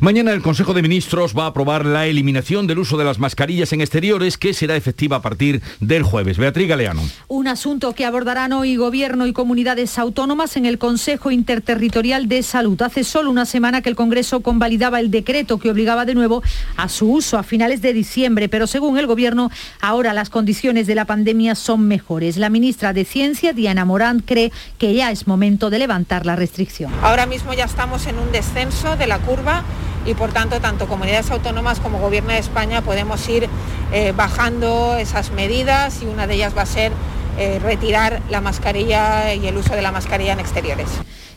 Mañana 0.00 0.32
el 0.32 0.42
Consejo 0.42 0.74
de 0.74 0.82
Ministros 0.82 1.34
va 1.38 1.44
a 1.44 1.48
aprobar 1.48 1.86
la 1.86 2.06
eliminación 2.06 2.66
del 2.66 2.80
uso 2.80 2.96
de 2.96 3.04
las 3.04 3.18
mascarillas 3.18 3.72
en 3.72 3.80
exteriores 3.80 4.36
que 4.36 4.52
será 4.52 4.76
efectiva 4.76 5.16
a 5.16 5.22
partir 5.22 5.62
del 5.80 6.02
jueves. 6.02 6.36
Beatriz 6.36 6.68
Galeano. 6.68 7.02
Un 7.28 7.46
asunto 7.46 7.94
que 7.94 8.04
abordarán 8.04 8.52
hoy 8.52 8.76
Gobierno 8.76 9.26
y 9.26 9.32
comunidades 9.32 9.98
autónomas 9.98 10.56
en 10.56 10.66
el 10.66 10.78
Consejo 10.78 11.30
Interterritorial 11.30 12.28
de 12.28 12.42
Salud. 12.42 12.80
Hace 12.82 13.04
solo 13.04 13.30
una 13.30 13.46
semana 13.46 13.82
que 13.82 13.88
el 13.88 13.96
Congreso 13.96 14.40
convalidaba 14.40 15.00
el 15.00 15.10
decreto 15.10 15.58
que 15.58 15.70
obligaba 15.70 16.04
de 16.04 16.14
nuevo 16.14 16.42
a 16.76 16.88
su 16.88 17.10
uso 17.10 17.38
a 17.38 17.42
finales 17.42 17.80
de 17.80 17.92
diciembre, 17.92 18.48
pero 18.48 18.66
según 18.66 18.98
el 18.98 19.06
Gobierno, 19.06 19.50
ahora 19.80 20.12
las 20.12 20.28
condiciones 20.28 20.86
de 20.86 20.96
la 20.96 21.04
pandemia 21.04 21.54
son 21.54 21.86
mejores. 21.86 22.36
La 22.36 22.50
ministra 22.50 22.92
de 22.92 23.04
Ciencia, 23.04 23.52
Diana 23.52 23.84
Morán, 23.84 24.20
cree 24.20 24.52
que 24.78 24.92
ya 24.92 25.10
es 25.12 25.26
momento 25.26 25.70
de 25.70 25.78
levantar 25.78 26.26
la 26.26 26.36
restricción. 26.36 26.92
Ahora 27.02 27.26
mismo 27.26 27.54
ya 27.54 27.64
estamos 27.64 28.06
en 28.06 28.18
un 28.18 28.32
descenso 28.32 28.96
de 28.96 29.06
la 29.06 29.18
curva 29.20 29.62
y 30.06 30.14
por 30.14 30.32
tanto 30.32 30.60
tanto 30.60 30.86
comunidades 30.86 31.30
autónomas 31.30 31.80
como 31.80 31.98
Gobierno 31.98 32.32
de 32.32 32.38
España 32.38 32.82
podemos 32.82 33.28
ir 33.28 33.48
eh, 33.92 34.12
bajando 34.16 34.96
esas 34.96 35.30
medidas 35.32 36.02
y 36.02 36.06
una 36.06 36.26
de 36.26 36.34
ellas 36.34 36.56
va 36.56 36.62
a 36.62 36.66
ser 36.66 36.92
eh, 37.38 37.58
retirar 37.62 38.22
la 38.30 38.40
mascarilla 38.40 39.34
y 39.34 39.46
el 39.46 39.56
uso 39.56 39.74
de 39.74 39.82
la 39.82 39.92
mascarilla 39.92 40.34
en 40.34 40.40
exteriores. 40.40 40.88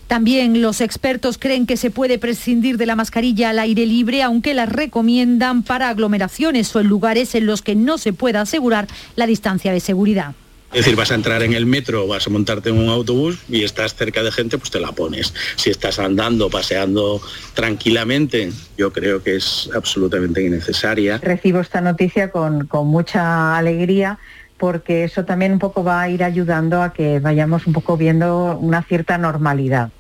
También 0.07 0.61
los 0.61 0.79
expertos 0.79 1.37
creen 1.37 1.65
que 1.65 1.75
se 1.75 1.91
puede 1.91 2.17
prescindir 2.17 2.77
de 2.77 2.85
la 2.85 2.95
mascarilla 2.95 3.49
al 3.49 3.59
aire 3.59 3.85
libre, 3.85 4.23
aunque 4.23 4.53
la 4.53 4.65
recomiendan 4.65 5.63
para 5.63 5.89
aglomeraciones 5.89 6.73
o 6.75 6.79
en 6.79 6.87
lugares 6.87 7.35
en 7.35 7.45
los 7.45 7.61
que 7.61 7.75
no 7.75 7.97
se 7.97 8.13
pueda 8.13 8.41
asegurar 8.41 8.87
la 9.17 9.27
distancia 9.27 9.73
de 9.73 9.81
seguridad. 9.81 10.33
Es 10.71 10.79
decir, 10.79 10.95
vas 10.97 11.11
a 11.11 11.15
entrar 11.15 11.43
en 11.43 11.53
el 11.53 11.65
metro, 11.65 12.07
vas 12.07 12.27
a 12.27 12.29
montarte 12.29 12.69
en 12.69 12.77
un 12.77 12.89
autobús 12.89 13.39
y 13.47 13.63
estás 13.63 13.95
cerca 13.95 14.21
de 14.21 14.31
gente, 14.31 14.57
pues 14.57 14.69
te 14.69 14.79
la 14.79 14.91
pones. 14.91 15.33
Si 15.55 15.69
estás 15.69 15.97
andando, 15.97 16.49
paseando 16.49 17.21
tranquilamente, 17.53 18.51
yo 18.77 18.91
creo 18.91 19.23
que 19.23 19.37
es 19.37 19.69
absolutamente 19.73 20.43
innecesaria. 20.43 21.19
Recibo 21.19 21.61
esta 21.61 21.79
noticia 21.79 22.31
con, 22.31 22.67
mucha 22.83 23.57
alegría 23.57 24.19
porque 24.57 25.03
eso 25.03 25.23
también 25.23 25.53
un 25.53 25.59
poco 25.59 25.83
va 25.83 26.01
a 26.01 26.09
ir 26.09 26.23
ayudando 26.23 26.81
a 26.81 26.91
que 26.91 27.19
vayamos 27.19 27.65
un 27.65 27.73
poco 27.73 27.95
viendo 27.95 28.57
una 28.57 28.83
cierta 28.83 29.17
normalidad. 29.17 29.91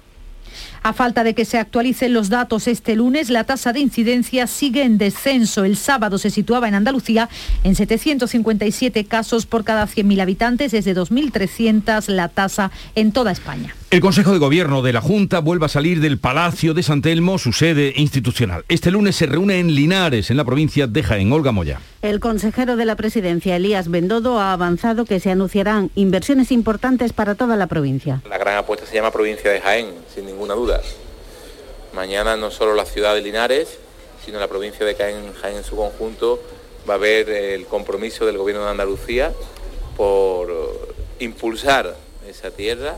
A 0.83 0.93
falta 0.93 1.23
de 1.23 1.33
que 1.33 1.45
se 1.45 1.57
actualicen 1.57 2.13
los 2.13 2.29
datos 2.29 2.67
este 2.67 2.95
lunes, 2.95 3.29
la 3.29 3.43
tasa 3.43 3.73
de 3.73 3.79
incidencia 3.79 4.47
sigue 4.47 4.83
en 4.83 4.97
descenso. 4.97 5.63
El 5.63 5.77
sábado 5.77 6.17
se 6.17 6.29
situaba 6.29 6.67
en 6.67 6.75
Andalucía 6.75 7.29
en 7.63 7.75
757 7.75 9.05
casos 9.05 9.45
por 9.45 9.63
cada 9.63 9.87
100.000 9.87 10.21
habitantes, 10.21 10.71
desde 10.71 10.95
2.300 10.95 12.07
la 12.07 12.29
tasa 12.29 12.71
en 12.95 13.11
toda 13.11 13.31
España. 13.31 13.75
El 13.89 14.01
Consejo 14.01 14.33
de 14.33 14.39
Gobierno 14.39 14.81
de 14.81 14.91
la 14.91 14.99
Junta 14.99 15.39
vuelve 15.39 15.65
a 15.65 15.69
salir 15.69 16.01
del 16.01 16.19
Palacio 16.19 16.73
de 16.73 16.83
San 16.83 17.01
Telmo, 17.01 17.37
su 17.37 17.53
sede 17.53 17.93
institucional. 17.95 18.65
Este 18.67 18.91
lunes 18.91 19.15
se 19.15 19.27
reúne 19.27 19.59
en 19.59 19.73
Linares, 19.73 20.29
en 20.29 20.35
la 20.35 20.43
provincia 20.43 20.87
de 20.87 21.03
Jaén. 21.03 21.31
Olga 21.31 21.53
Moya. 21.53 21.79
El 22.01 22.19
consejero 22.19 22.75
de 22.75 22.83
la 22.83 22.97
presidencia, 22.97 23.55
Elías 23.55 23.89
Bendodo, 23.89 24.41
ha 24.41 24.51
avanzado 24.51 25.05
que 25.05 25.21
se 25.21 25.31
anunciarán 25.31 25.89
inversiones 25.95 26.51
importantes 26.51 27.13
para 27.13 27.35
toda 27.35 27.55
la 27.55 27.67
provincia. 27.67 28.21
La 28.29 28.37
gran 28.37 28.57
apuesta 28.57 28.85
se 28.85 28.93
llama 28.93 29.11
provincia 29.11 29.49
de 29.49 29.61
Jaén, 29.61 29.87
sin 30.13 30.25
ninguna 30.25 30.53
duda. 30.53 30.81
Mañana 31.95 32.35
no 32.35 32.51
solo 32.51 32.75
la 32.75 32.83
ciudad 32.83 33.15
de 33.15 33.21
Linares, 33.21 33.79
sino 34.25 34.37
la 34.37 34.49
provincia 34.49 34.85
de 34.85 34.95
Jaén, 34.95 35.31
Jaén 35.41 35.55
en 35.55 35.63
su 35.63 35.77
conjunto, 35.77 36.43
va 36.89 36.95
a 36.95 36.97
ver 36.97 37.29
el 37.29 37.65
compromiso 37.67 38.25
del 38.25 38.37
Gobierno 38.37 38.65
de 38.65 38.71
Andalucía 38.71 39.31
por 39.95 40.49
impulsar 41.21 41.95
esa 42.27 42.51
tierra 42.51 42.97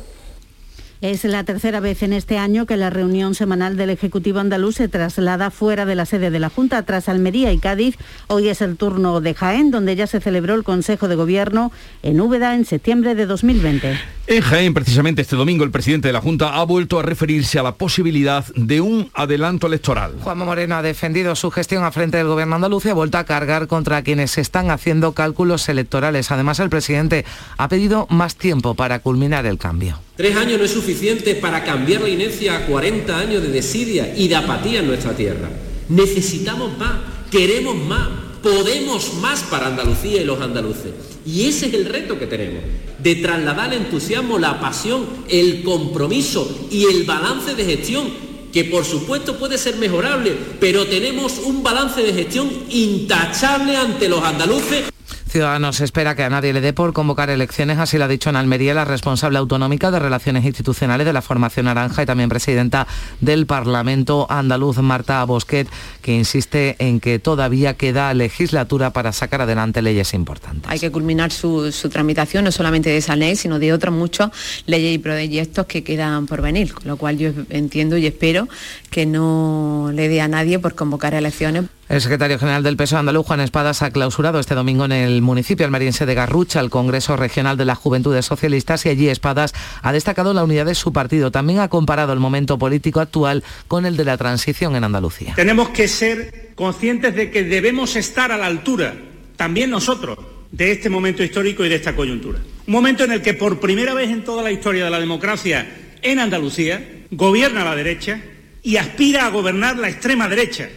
es 1.01 1.23
la 1.23 1.45
tercera 1.45 1.79
vez 1.79 2.03
en 2.03 2.11
este 2.11 2.37
año 2.37 2.65
que 2.65 2.75
la 2.75 2.89
reunión 2.89 3.33
semanal 3.33 3.77
del 3.77 3.89
Ejecutivo 3.89 4.39
andaluz 4.39 4.75
se 4.75 4.89
traslada 4.89 5.49
fuera 5.49 5.85
de 5.85 5.95
la 5.95 6.05
sede 6.05 6.29
de 6.29 6.39
la 6.39 6.49
Junta, 6.49 6.83
tras 6.83 7.07
Almería 7.07 7.53
y 7.53 7.57
Cádiz. 7.57 7.97
Hoy 8.27 8.49
es 8.49 8.61
el 8.61 8.75
turno 8.75 9.21
de 9.21 9.33
Jaén, 9.33 9.71
donde 9.71 9.95
ya 9.95 10.07
se 10.07 10.19
celebró 10.19 10.55
el 10.55 10.63
Consejo 10.63 11.07
de 11.07 11.15
Gobierno 11.15 11.71
en 12.03 12.19
Úbeda 12.19 12.53
en 12.53 12.65
septiembre 12.65 13.15
de 13.15 13.25
2020. 13.25 13.97
En 14.27 14.41
Jaén, 14.41 14.73
precisamente 14.73 15.21
este 15.21 15.37
domingo, 15.37 15.63
el 15.63 15.71
presidente 15.71 16.09
de 16.09 16.13
la 16.13 16.21
Junta 16.21 16.55
ha 16.55 16.63
vuelto 16.63 16.99
a 16.99 17.03
referirse 17.03 17.57
a 17.59 17.63
la 17.63 17.75
posibilidad 17.75 18.45
de 18.55 18.81
un 18.81 19.09
adelanto 19.13 19.67
electoral. 19.67 20.13
Juanma 20.21 20.45
Moreno 20.45 20.75
ha 20.75 20.81
defendido 20.81 21.35
su 21.35 21.49
gestión 21.49 21.83
a 21.83 21.91
frente 21.91 22.17
del 22.17 22.27
Gobierno 22.27 22.55
andaluz 22.55 22.85
y 22.85 22.89
ha 22.89 22.93
vuelto 22.93 23.17
a 23.17 23.23
cargar 23.23 23.67
contra 23.67 24.03
quienes 24.03 24.37
están 24.37 24.69
haciendo 24.69 25.13
cálculos 25.13 25.69
electorales. 25.69 26.29
Además, 26.31 26.59
el 26.59 26.69
presidente 26.69 27.25
ha 27.57 27.69
pedido 27.69 28.05
más 28.09 28.35
tiempo 28.35 28.75
para 28.75 28.99
culminar 28.99 29.45
el 29.45 29.57
cambio. 29.57 29.99
Tres 30.19 30.35
años 30.35 30.59
no 30.59 30.65
es 30.65 30.71
suficiente 30.71 31.33
para 31.33 31.63
cambiar 31.63 32.01
la 32.01 32.09
inercia 32.09 32.57
a 32.57 32.65
40 32.65 33.17
años 33.17 33.41
de 33.41 33.47
desidia 33.47 34.13
y 34.17 34.27
de 34.27 34.35
apatía 34.35 34.81
en 34.81 34.87
nuestra 34.87 35.15
tierra. 35.15 35.49
Necesitamos 35.87 36.77
más, 36.77 36.99
queremos 37.31 37.77
más, 37.77 38.09
podemos 38.43 39.13
más 39.21 39.43
para 39.43 39.67
Andalucía 39.67 40.21
y 40.21 40.25
los 40.25 40.41
andaluces. 40.41 40.91
Y 41.25 41.45
ese 41.45 41.67
es 41.67 41.73
el 41.73 41.85
reto 41.85 42.19
que 42.19 42.27
tenemos, 42.27 42.61
de 43.01 43.15
trasladar 43.15 43.73
el 43.73 43.83
entusiasmo, 43.83 44.37
la 44.37 44.59
pasión, 44.59 45.05
el 45.29 45.63
compromiso 45.63 46.67
y 46.69 46.83
el 46.83 47.05
balance 47.05 47.55
de 47.55 47.63
gestión, 47.63 48.09
que 48.51 48.65
por 48.65 48.83
supuesto 48.83 49.39
puede 49.39 49.57
ser 49.57 49.77
mejorable, 49.77 50.33
pero 50.59 50.85
tenemos 50.85 51.37
un 51.45 51.63
balance 51.63 52.03
de 52.03 52.11
gestión 52.11 52.51
intachable 52.69 53.77
ante 53.77 54.09
los 54.09 54.21
andaluces. 54.21 54.83
Ciudadanos 55.29 55.79
espera 55.79 56.15
que 56.15 56.23
a 56.23 56.29
nadie 56.29 56.53
le 56.53 56.59
dé 56.59 56.73
por 56.73 56.91
convocar 56.91 57.29
elecciones, 57.29 57.77
así 57.77 57.99
lo 57.99 58.05
ha 58.05 58.07
dicho 58.07 58.31
en 58.31 58.35
Almería 58.35 58.73
la 58.73 58.83
responsable 58.83 59.37
autonómica 59.37 59.91
de 59.91 59.99
Relaciones 59.99 60.43
Institucionales 60.43 61.05
de 61.05 61.13
la 61.13 61.21
Formación 61.21 61.67
Naranja 61.67 62.01
y 62.01 62.07
también 62.07 62.29
presidenta 62.29 62.87
del 63.21 63.45
Parlamento 63.45 64.25
andaluz, 64.27 64.79
Marta 64.79 65.23
Bosquet, 65.25 65.67
que 66.01 66.15
insiste 66.15 66.75
en 66.79 66.99
que 66.99 67.19
todavía 67.19 67.75
queda 67.75 68.11
legislatura 68.15 68.91
para 68.91 69.13
sacar 69.13 69.41
adelante 69.41 69.83
leyes 69.83 70.15
importantes. 70.15 70.63
Hay 70.67 70.79
que 70.79 70.89
culminar 70.89 71.31
su, 71.31 71.71
tramitación, 71.91 72.45
no 72.45 72.51
solamente 72.51 72.89
de 72.89 72.97
esa 72.97 73.15
ley, 73.15 73.35
sino 73.35 73.59
de 73.59 73.71
otras 73.71 73.93
muchas 73.93 74.31
leyes 74.65 74.95
y 74.95 74.97
proyectos 74.97 75.67
que 75.67 75.83
quedan 75.83 76.25
por 76.25 76.41
venir, 76.41 76.73
con 76.73 76.87
lo 76.87 76.97
cual 76.97 77.19
yo 77.19 77.29
entiendo 77.51 77.97
y 77.97 78.07
espero 78.07 78.49
que 78.89 79.05
no 79.05 79.91
le 79.93 80.09
dé 80.09 80.21
a 80.21 80.27
nadie 80.27 80.57
por 80.57 80.73
convocar 80.73 81.13
elecciones. 81.13 81.65
El 81.89 82.01
secretario 82.01 82.37
general 82.37 82.61
del 82.61 82.77
PSOE 82.77 82.99
andaluz, 82.99 83.25
Juan 83.25 83.39
Espadas, 83.39 83.81
ha 83.81 83.89
clausurado 83.89 84.39
este 84.39 84.53
domingo 84.53 84.85
en 84.85 84.91
el 84.91 85.18
municipio 85.21 85.65
almeriense 85.65 86.05
de 86.05 86.13
Garrucha 86.13 86.59
el 86.59 86.69
Congreso 86.69 87.15
Regional 87.15 87.57
de 87.57 87.65
las 87.65 87.77
Juventudes 87.77 88.25
Socialistas 88.25 88.85
y 88.85 88.89
allí 88.89 89.09
Espadas 89.09 89.53
ha 89.81 89.91
destacado 89.91 90.33
la 90.33 90.43
unidad 90.43 90.65
de 90.65 90.75
su 90.75 90.93
partido. 90.93 91.31
También 91.31 91.59
ha 91.59 91.69
comparado 91.69 92.13
el 92.13 92.19
momento 92.19 92.57
político 92.57 92.99
actual 92.99 93.43
con 93.67 93.85
el 93.85 93.97
de 93.97 94.05
la 94.05 94.17
transición 94.17 94.75
en 94.75 94.83
Andalucía. 94.83 95.33
Tenemos 95.35 95.69
que 95.69 95.87
ser 95.87 96.51
conscientes 96.55 97.15
de 97.15 97.31
que 97.31 97.43
debemos 97.43 97.95
estar 97.95 98.31
a 98.31 98.37
la 98.37 98.45
altura, 98.45 98.95
también 99.35 99.69
nosotros, 99.69 100.17
de 100.51 100.71
este 100.71 100.89
momento 100.89 101.23
histórico 101.23 101.63
y 101.65 101.69
de 101.69 101.75
esta 101.75 101.95
coyuntura. 101.95 102.39
Un 102.67 102.73
momento 102.73 103.03
en 103.03 103.11
el 103.11 103.21
que 103.21 103.33
por 103.33 103.59
primera 103.59 103.93
vez 103.93 104.09
en 104.09 104.23
toda 104.23 104.43
la 104.43 104.51
historia 104.51 104.85
de 104.85 104.89
la 104.89 104.99
democracia 104.99 105.67
en 106.01 106.19
Andalucía 106.19 107.05
gobierna 107.11 107.63
la 107.63 107.75
derecha 107.75 108.21
y 108.63 108.77
aspira 108.77 109.25
a 109.25 109.29
gobernar 109.29 109.77
la 109.77 109.89
extrema 109.89 110.27
derecha 110.27 110.69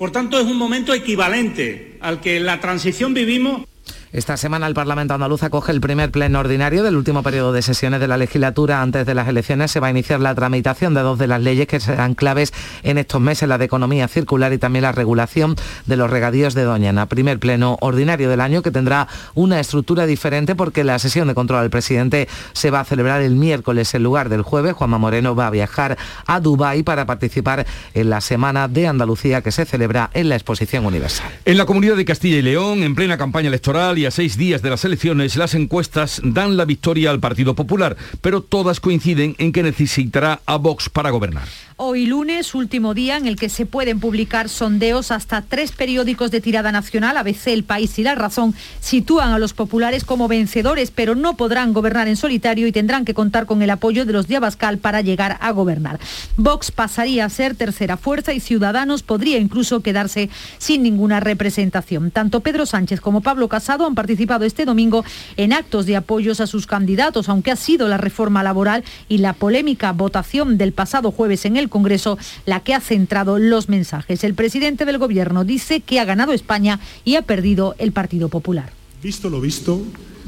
por 0.00 0.12
tanto, 0.12 0.40
es 0.40 0.46
un 0.46 0.56
momento 0.56 0.94
equivalente 0.94 1.98
al 2.00 2.22
que 2.22 2.38
en 2.38 2.46
la 2.46 2.58
transición 2.58 3.12
vivimos 3.12 3.66
Esta 4.12 4.36
semana 4.36 4.66
el 4.66 4.74
Parlamento 4.74 5.14
andaluz 5.14 5.44
acoge 5.44 5.70
el 5.70 5.80
primer 5.80 6.10
pleno 6.10 6.40
ordinario 6.40 6.82
del 6.82 6.96
último 6.96 7.22
periodo 7.22 7.52
de 7.52 7.62
sesiones 7.62 8.00
de 8.00 8.08
la 8.08 8.16
legislatura. 8.16 8.82
Antes 8.82 9.06
de 9.06 9.14
las 9.14 9.28
elecciones 9.28 9.70
se 9.70 9.78
va 9.78 9.86
a 9.86 9.90
iniciar 9.90 10.18
la 10.18 10.34
tramitación 10.34 10.94
de 10.94 11.02
dos 11.02 11.16
de 11.16 11.28
las 11.28 11.40
leyes 11.40 11.68
que 11.68 11.78
serán 11.78 12.16
claves 12.16 12.52
en 12.82 12.98
estos 12.98 13.20
meses, 13.20 13.48
la 13.48 13.56
de 13.56 13.66
economía 13.66 14.08
circular 14.08 14.52
y 14.52 14.58
también 14.58 14.82
la 14.82 14.90
regulación 14.90 15.54
de 15.86 15.96
los 15.96 16.10
regadíos 16.10 16.54
de 16.54 16.64
Doñana. 16.64 17.06
Primer 17.06 17.38
pleno 17.38 17.78
ordinario 17.82 18.28
del 18.28 18.40
año 18.40 18.62
que 18.62 18.72
tendrá 18.72 19.06
una 19.34 19.60
estructura 19.60 20.06
diferente 20.06 20.56
porque 20.56 20.82
la 20.82 20.98
sesión 20.98 21.28
de 21.28 21.34
control 21.34 21.60
al 21.60 21.70
presidente 21.70 22.28
se 22.52 22.72
va 22.72 22.80
a 22.80 22.84
celebrar 22.84 23.22
el 23.22 23.36
miércoles 23.36 23.94
en 23.94 24.02
lugar 24.02 24.28
del 24.28 24.42
jueves. 24.42 24.72
Juanma 24.72 24.98
Moreno 24.98 25.36
va 25.36 25.46
a 25.46 25.50
viajar 25.50 25.96
a 26.26 26.40
Dubái 26.40 26.82
para 26.82 27.06
participar 27.06 27.64
en 27.94 28.10
la 28.10 28.20
Semana 28.20 28.66
de 28.66 28.88
Andalucía 28.88 29.40
que 29.40 29.52
se 29.52 29.66
celebra 29.66 30.10
en 30.14 30.30
la 30.30 30.34
Exposición 30.34 30.84
Universal. 30.84 31.30
En 31.44 31.56
la 31.56 31.64
comunidad 31.64 31.94
de 31.94 32.04
Castilla 32.04 32.38
y 32.38 32.42
León, 32.42 32.82
en 32.82 32.96
plena 32.96 33.16
campaña 33.16 33.46
electoral 33.46 33.99
seis 34.10 34.36
días 34.36 34.62
de 34.62 34.70
las 34.70 34.84
elecciones, 34.84 35.36
las 35.36 35.54
encuestas 35.54 36.20
dan 36.24 36.56
la 36.56 36.64
victoria 36.64 37.10
al 37.10 37.20
Partido 37.20 37.54
Popular, 37.54 37.96
pero 38.20 38.40
todas 38.40 38.80
coinciden 38.80 39.34
en 39.38 39.52
que 39.52 39.62
necesitará 39.62 40.40
a 40.46 40.56
Vox 40.56 40.88
para 40.88 41.10
gobernar. 41.10 41.48
Hoy 41.82 42.04
lunes, 42.04 42.54
último 42.54 42.92
día 42.92 43.16
en 43.16 43.26
el 43.26 43.36
que 43.36 43.48
se 43.48 43.64
pueden 43.64 44.00
publicar 44.00 44.50
sondeos 44.50 45.10
hasta 45.10 45.40
tres 45.40 45.72
periódicos 45.72 46.30
de 46.30 46.42
tirada 46.42 46.72
nacional, 46.72 47.16
ABC, 47.16 47.46
El 47.46 47.64
País 47.64 47.98
y 47.98 48.02
La 48.02 48.14
Razón, 48.14 48.54
sitúan 48.80 49.30
a 49.30 49.38
los 49.38 49.54
populares 49.54 50.04
como 50.04 50.28
vencedores, 50.28 50.90
pero 50.90 51.14
no 51.14 51.38
podrán 51.38 51.72
gobernar 51.72 52.06
en 52.06 52.16
solitario 52.16 52.66
y 52.66 52.72
tendrán 52.72 53.06
que 53.06 53.14
contar 53.14 53.46
con 53.46 53.62
el 53.62 53.70
apoyo 53.70 54.04
de 54.04 54.12
los 54.12 54.28
de 54.28 54.36
Abascal 54.36 54.76
para 54.76 55.00
llegar 55.00 55.38
a 55.40 55.52
gobernar. 55.52 55.98
Vox 56.36 56.70
pasaría 56.70 57.24
a 57.24 57.30
ser 57.30 57.54
tercera 57.54 57.96
fuerza 57.96 58.34
y 58.34 58.40
Ciudadanos 58.40 59.02
podría 59.02 59.38
incluso 59.38 59.80
quedarse 59.80 60.28
sin 60.58 60.82
ninguna 60.82 61.18
representación. 61.18 62.10
Tanto 62.10 62.40
Pedro 62.40 62.66
Sánchez 62.66 63.00
como 63.00 63.22
Pablo 63.22 63.48
Casado 63.48 63.86
han 63.90 63.94
participado 63.94 64.44
este 64.44 64.64
domingo 64.64 65.04
en 65.36 65.52
actos 65.52 65.84
de 65.84 65.96
apoyos 65.96 66.40
a 66.40 66.46
sus 66.46 66.66
candidatos, 66.66 67.28
aunque 67.28 67.50
ha 67.50 67.56
sido 67.56 67.88
la 67.88 67.98
reforma 67.98 68.42
laboral 68.42 68.84
y 69.08 69.18
la 69.18 69.32
polémica 69.32 69.92
votación 69.92 70.56
del 70.56 70.72
pasado 70.72 71.10
jueves 71.10 71.44
en 71.44 71.56
el 71.56 71.68
Congreso 71.68 72.16
la 72.46 72.60
que 72.60 72.74
ha 72.74 72.80
centrado 72.80 73.38
los 73.38 73.68
mensajes. 73.68 74.24
El 74.24 74.34
presidente 74.34 74.84
del 74.84 74.98
Gobierno 74.98 75.44
dice 75.44 75.80
que 75.80 76.00
ha 76.00 76.04
ganado 76.04 76.32
España 76.32 76.80
y 77.04 77.16
ha 77.16 77.22
perdido 77.22 77.74
el 77.78 77.92
Partido 77.92 78.28
Popular. 78.28 78.72
Visto 79.02 79.28
lo 79.28 79.40
visto, 79.40 79.82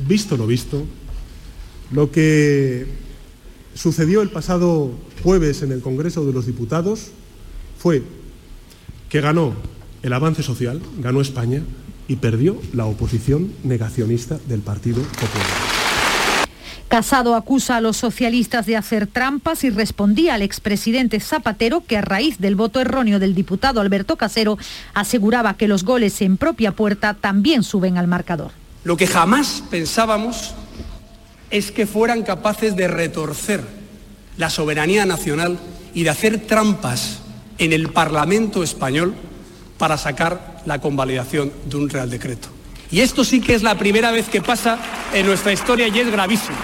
visto 0.06 0.36
lo 0.36 0.46
visto, 0.46 0.84
lo 1.92 2.10
que 2.10 2.86
sucedió 3.74 4.22
el 4.22 4.30
pasado 4.30 4.90
jueves 5.22 5.62
en 5.62 5.72
el 5.72 5.82
Congreso 5.82 6.24
de 6.24 6.32
los 6.32 6.46
Diputados 6.46 7.10
fue 7.78 8.02
que 9.08 9.20
ganó 9.20 9.54
el 10.02 10.12
avance 10.12 10.42
social, 10.42 10.80
ganó 11.00 11.20
España 11.20 11.62
y 12.12 12.16
perdió 12.16 12.60
la 12.74 12.84
oposición 12.84 13.54
negacionista 13.64 14.38
del 14.46 14.60
Partido 14.60 15.02
Popular. 15.02 15.46
Casado 16.88 17.34
acusa 17.34 17.76
a 17.76 17.80
los 17.80 17.96
socialistas 17.96 18.66
de 18.66 18.76
hacer 18.76 19.06
trampas 19.06 19.64
y 19.64 19.70
respondía 19.70 20.34
al 20.34 20.42
expresidente 20.42 21.20
Zapatero 21.20 21.82
que 21.86 21.96
a 21.96 22.02
raíz 22.02 22.38
del 22.38 22.54
voto 22.54 22.82
erróneo 22.82 23.18
del 23.18 23.34
diputado 23.34 23.80
Alberto 23.80 24.16
Casero 24.16 24.58
aseguraba 24.92 25.56
que 25.56 25.68
los 25.68 25.84
goles 25.84 26.20
en 26.20 26.36
propia 26.36 26.72
puerta 26.72 27.14
también 27.14 27.62
suben 27.62 27.96
al 27.96 28.08
marcador. 28.08 28.50
Lo 28.84 28.98
que 28.98 29.06
jamás 29.06 29.64
pensábamos 29.70 30.52
es 31.50 31.72
que 31.72 31.86
fueran 31.86 32.24
capaces 32.24 32.76
de 32.76 32.88
retorcer 32.88 33.62
la 34.36 34.50
soberanía 34.50 35.06
nacional 35.06 35.58
y 35.94 36.02
de 36.02 36.10
hacer 36.10 36.46
trampas 36.46 37.20
en 37.56 37.72
el 37.72 37.88
Parlamento 37.88 38.62
español 38.62 39.14
para 39.82 39.98
sacar 39.98 40.62
la 40.64 40.80
convalidación 40.80 41.52
de 41.64 41.76
un 41.76 41.90
Real 41.90 42.08
Decreto. 42.08 42.46
Y 42.92 43.00
esto 43.00 43.24
sí 43.24 43.40
que 43.40 43.52
es 43.52 43.64
la 43.64 43.76
primera 43.76 44.12
vez 44.12 44.28
que 44.28 44.40
pasa 44.40 44.78
en 45.12 45.26
nuestra 45.26 45.52
historia 45.52 45.88
y 45.88 45.98
es 45.98 46.08
gravísimo. 46.08 46.56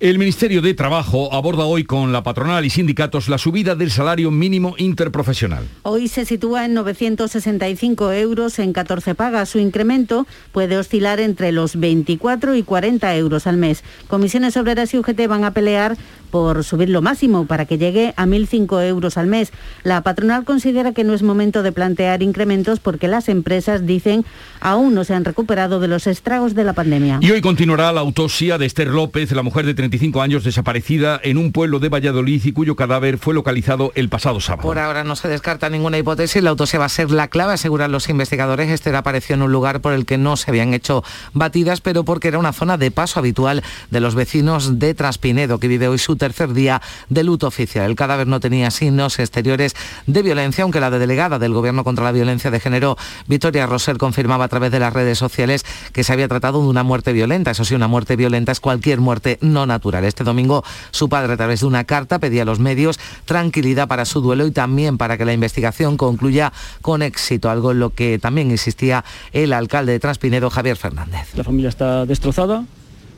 El 0.00 0.18
Ministerio 0.18 0.60
de 0.60 0.74
Trabajo 0.74 1.32
aborda 1.32 1.64
hoy 1.64 1.84
con 1.84 2.12
la 2.12 2.22
patronal 2.22 2.64
y 2.64 2.70
sindicatos 2.70 3.28
la 3.28 3.38
subida 3.38 3.74
del 3.74 3.90
salario 3.90 4.30
mínimo 4.30 4.74
interprofesional. 4.76 5.68
Hoy 5.82 6.08
se 6.08 6.24
sitúa 6.24 6.64
en 6.64 6.74
965 6.74 8.12
euros 8.12 8.58
en 8.58 8.72
14 8.72 9.14
pagas. 9.14 9.50
Su 9.50 9.58
incremento 9.58 10.26
puede 10.52 10.76
oscilar 10.78 11.20
entre 11.20 11.52
los 11.52 11.76
24 11.76 12.54
y 12.54 12.62
40 12.62 13.16
euros 13.16 13.46
al 13.46 13.56
mes. 13.56 13.84
Comisiones 14.08 14.56
Obreras 14.56 14.92
y 14.94 14.98
UGT 14.98 15.26
van 15.28 15.44
a 15.44 15.52
pelear 15.52 15.96
por 16.34 16.64
subir 16.64 16.90
lo 16.90 17.00
máximo 17.00 17.46
para 17.46 17.64
que 17.64 17.78
llegue 17.78 18.12
a 18.16 18.26
1.005 18.26 18.84
euros 18.88 19.18
al 19.18 19.28
mes. 19.28 19.52
La 19.84 20.00
patronal 20.00 20.44
considera 20.44 20.90
que 20.90 21.04
no 21.04 21.14
es 21.14 21.22
momento 21.22 21.62
de 21.62 21.70
plantear 21.70 22.24
incrementos 22.24 22.80
porque 22.80 23.06
las 23.06 23.28
empresas 23.28 23.86
dicen 23.86 24.24
aún 24.60 24.94
no 24.94 25.04
se 25.04 25.14
han 25.14 25.24
recuperado 25.24 25.78
de 25.78 25.86
los 25.86 26.08
estragos 26.08 26.56
de 26.56 26.64
la 26.64 26.72
pandemia. 26.72 27.20
Y 27.22 27.30
hoy 27.30 27.40
continuará 27.40 27.92
la 27.92 28.00
autopsia 28.00 28.58
de 28.58 28.66
Esther 28.66 28.88
López, 28.88 29.30
la 29.30 29.44
mujer 29.44 29.64
de 29.64 29.74
35 29.74 30.22
años 30.22 30.42
desaparecida 30.42 31.20
en 31.22 31.38
un 31.38 31.52
pueblo 31.52 31.78
de 31.78 31.88
Valladolid 31.88 32.44
y 32.44 32.50
cuyo 32.50 32.74
cadáver 32.74 33.18
fue 33.18 33.32
localizado 33.32 33.92
el 33.94 34.08
pasado 34.08 34.40
sábado. 34.40 34.66
Por 34.66 34.80
ahora 34.80 35.04
no 35.04 35.14
se 35.14 35.28
descarta 35.28 35.70
ninguna 35.70 35.98
hipótesis, 35.98 36.42
la 36.42 36.50
autopsia 36.50 36.80
va 36.80 36.86
a 36.86 36.88
ser 36.88 37.12
la 37.12 37.28
clave, 37.28 37.52
aseguran 37.52 37.92
los 37.92 38.08
investigadores. 38.08 38.70
Esther 38.70 38.96
apareció 38.96 39.36
en 39.36 39.42
un 39.42 39.52
lugar 39.52 39.80
por 39.80 39.92
el 39.92 40.04
que 40.04 40.18
no 40.18 40.36
se 40.36 40.50
habían 40.50 40.74
hecho 40.74 41.04
batidas, 41.32 41.80
pero 41.80 42.04
porque 42.04 42.26
era 42.26 42.40
una 42.40 42.52
zona 42.52 42.76
de 42.76 42.90
paso 42.90 43.20
habitual 43.20 43.62
de 43.92 44.00
los 44.00 44.16
vecinos 44.16 44.80
de 44.80 44.94
Traspinedo, 44.94 45.60
que 45.60 45.68
vive 45.68 45.86
hoy 45.86 45.98
su 45.98 46.16
tercer 46.24 46.54
día 46.54 46.80
de 47.10 47.22
luto 47.22 47.46
oficial. 47.46 47.90
El 47.90 47.96
cadáver 47.96 48.26
no 48.26 48.40
tenía 48.40 48.70
signos 48.70 49.18
exteriores 49.18 49.76
de 50.06 50.22
violencia, 50.22 50.64
aunque 50.64 50.80
la 50.80 50.88
delegada 50.88 51.38
del 51.38 51.52
Gobierno 51.52 51.84
contra 51.84 52.02
la 52.02 52.12
Violencia 52.12 52.50
de 52.50 52.60
Género, 52.60 52.96
Victoria 53.26 53.66
Roser, 53.66 53.98
confirmaba 53.98 54.46
a 54.46 54.48
través 54.48 54.72
de 54.72 54.78
las 54.78 54.94
redes 54.94 55.18
sociales 55.18 55.66
que 55.92 56.02
se 56.02 56.14
había 56.14 56.26
tratado 56.26 56.62
de 56.62 56.68
una 56.68 56.82
muerte 56.82 57.12
violenta. 57.12 57.50
Eso 57.50 57.66
sí, 57.66 57.74
una 57.74 57.88
muerte 57.88 58.16
violenta 58.16 58.52
es 58.52 58.60
cualquier 58.60 59.00
muerte 59.00 59.36
no 59.42 59.66
natural. 59.66 60.04
Este 60.04 60.24
domingo 60.24 60.64
su 60.92 61.10
padre, 61.10 61.34
a 61.34 61.36
través 61.36 61.60
de 61.60 61.66
una 61.66 61.84
carta, 61.84 62.18
pedía 62.18 62.40
a 62.40 62.46
los 62.46 62.58
medios 62.58 62.98
tranquilidad 63.26 63.86
para 63.86 64.06
su 64.06 64.22
duelo 64.22 64.46
y 64.46 64.50
también 64.50 64.96
para 64.96 65.18
que 65.18 65.26
la 65.26 65.34
investigación 65.34 65.98
concluya 65.98 66.54
con 66.80 67.02
éxito, 67.02 67.50
algo 67.50 67.72
en 67.72 67.80
lo 67.80 67.90
que 67.90 68.18
también 68.18 68.50
insistía 68.50 69.04
el 69.34 69.52
alcalde 69.52 69.92
de 69.92 70.00
Transpinedo, 70.00 70.48
Javier 70.48 70.78
Fernández. 70.78 71.34
La 71.34 71.44
familia 71.44 71.68
está 71.68 72.06
destrozada, 72.06 72.64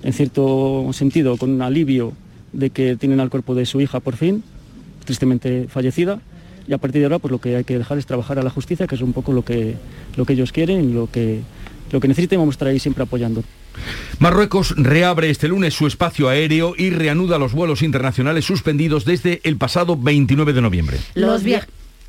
en 0.03 0.13
cierto 0.13 0.89
sentido, 0.93 1.37
con 1.37 1.51
un 1.51 1.63
alivio 1.63 2.13
de 2.57 2.71
que 2.71 2.97
tienen 2.97 3.21
al 3.21 3.31
cuerpo 3.31 3.55
de 3.55 3.67
su 3.67 3.81
hija 3.81 4.01
por 4.01 4.17
fin, 4.17 4.43
tristemente 5.05 5.67
fallecida, 5.69 6.21
y 6.67 6.73
a 6.73 6.79
partir 6.79 7.01
de 7.01 7.07
ahora 7.07 7.19
pues 7.19 7.31
lo 7.31 7.41
que 7.41 7.57
hay 7.57 7.65
que 7.65 7.79
dejar 7.79 7.99
es 7.99 8.07
trabajar 8.07 8.39
a 8.39 8.43
la 8.43 8.51
justicia, 8.51 8.87
que 8.87 8.95
es 8.95 9.03
un 9.03 9.13
poco 9.13 9.33
lo 9.33 9.45
que, 9.45 9.77
lo 10.17 10.25
que 10.25 10.33
ellos 10.33 10.53
quieren 10.53 10.91
y 10.91 10.93
lo 10.93 11.09
que, 11.11 11.43
lo 11.93 12.01
que 12.01 12.09
necesiten, 12.09 12.39
vamos 12.39 12.55
a 12.55 12.57
estar 12.57 12.69
ahí 12.69 12.79
siempre 12.79 13.05
apoyando. 13.05 13.45
Marruecos 14.19 14.75
reabre 14.77 15.29
este 15.29 15.49
lunes 15.49 15.75
su 15.75 15.87
espacio 15.87 16.29
aéreo 16.29 16.75
y 16.77 16.91
reanuda 16.91 17.39
los 17.39 17.53
vuelos 17.53 17.83
internacionales 17.83 18.47
suspendidos 18.47 19.05
desde 19.05 19.41
el 19.45 19.59
pasado 19.59 19.97
29 19.97 20.55
de 20.55 20.63
noviembre. 20.63 20.99
Los, 21.15 21.43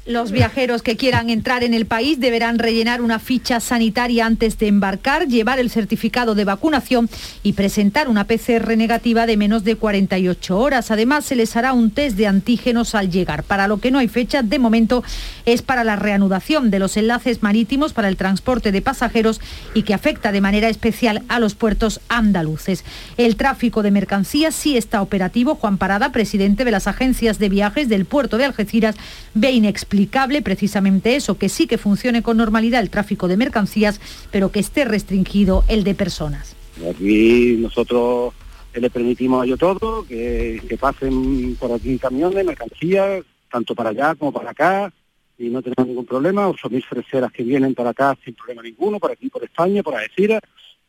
los 0.07 0.31
viajeros 0.31 0.81
que 0.81 0.95
quieran 0.95 1.29
entrar 1.29 1.63
en 1.63 1.73
el 1.73 1.85
país 1.85 2.19
deberán 2.19 2.59
rellenar 2.59 3.01
una 3.01 3.19
ficha 3.19 3.59
sanitaria 3.59 4.25
antes 4.25 4.57
de 4.57 4.67
embarcar, 4.67 5.27
llevar 5.27 5.59
el 5.59 5.69
certificado 5.69 6.33
de 6.33 6.45
vacunación 6.45 7.09
y 7.43 7.53
presentar 7.53 8.07
una 8.07 8.25
PCR 8.25 8.77
negativa 8.77 9.25
de 9.25 9.35
menos 9.35 9.65
de 9.65 9.75
48 9.75 10.57
horas. 10.57 10.91
Además, 10.91 11.25
se 11.25 11.35
les 11.35 11.55
hará 11.57 11.73
un 11.73 11.91
test 11.91 12.15
de 12.15 12.25
antígenos 12.25 12.95
al 12.95 13.11
llegar. 13.11 13.43
Para 13.43 13.67
lo 13.67 13.79
que 13.79 13.91
no 13.91 13.99
hay 13.99 14.07
fecha 14.07 14.43
de 14.43 14.59
momento 14.59 15.03
es 15.45 15.61
para 15.61 15.83
la 15.83 15.97
reanudación 15.97 16.71
de 16.71 16.79
los 16.79 16.95
enlaces 16.95 17.43
marítimos 17.43 17.91
para 17.91 18.07
el 18.07 18.15
transporte 18.15 18.71
de 18.71 18.81
pasajeros 18.81 19.41
y 19.73 19.83
que 19.83 19.93
afecta 19.93 20.31
de 20.31 20.41
manera 20.41 20.69
especial 20.69 21.23
a 21.27 21.39
los 21.39 21.55
puertos 21.55 21.99
andaluces. 22.07 22.85
El 23.17 23.35
tráfico 23.35 23.83
de 23.83 23.91
mercancías 23.91 24.55
sí 24.55 24.77
está 24.77 25.01
operativo. 25.01 25.55
Juan 25.55 25.77
Parada, 25.77 26.13
presidente 26.13 26.63
de 26.63 26.71
las 26.71 26.87
agencias 26.87 27.39
de 27.39 27.49
viajes 27.49 27.89
del 27.89 28.05
puerto 28.05 28.37
de 28.37 28.45
Algeciras, 28.45 28.95
ve 29.33 29.51
inexplicable 29.51 29.96
precisamente 30.43 31.15
eso, 31.15 31.37
que 31.37 31.49
sí 31.49 31.67
que 31.67 31.77
funcione 31.77 32.21
con 32.21 32.37
normalidad 32.37 32.81
el 32.81 32.89
tráfico 32.89 33.27
de 33.27 33.37
mercancías, 33.37 33.99
pero 34.31 34.51
que 34.51 34.59
esté 34.59 34.85
restringido 34.85 35.63
el 35.67 35.83
de 35.83 35.95
personas. 35.95 36.55
Aquí 36.89 37.57
nosotros 37.59 38.33
le 38.73 38.89
permitimos 38.89 39.41
a 39.41 39.45
ellos 39.45 39.59
todo, 39.59 40.05
que, 40.05 40.77
pasen 40.79 41.55
por 41.55 41.71
aquí 41.71 41.97
camiones, 41.97 42.45
mercancías, 42.45 43.23
tanto 43.51 43.73
para 43.73 43.89
allá 43.89 44.15
como 44.15 44.31
para 44.31 44.51
acá, 44.51 44.93
y 45.37 45.49
no 45.49 45.61
tenemos 45.61 45.87
ningún 45.87 46.05
problema, 46.05 46.47
8.000 46.49 46.83
freseras 46.83 47.31
que 47.31 47.43
vienen 47.43 47.73
para 47.73 47.91
acá 47.91 48.17
sin 48.23 48.33
problema 48.33 48.61
ninguno, 48.61 48.99
por 48.99 49.11
aquí, 49.11 49.29
por 49.29 49.43
España, 49.43 49.83
por 49.83 49.95
Algeciras, 49.95 50.41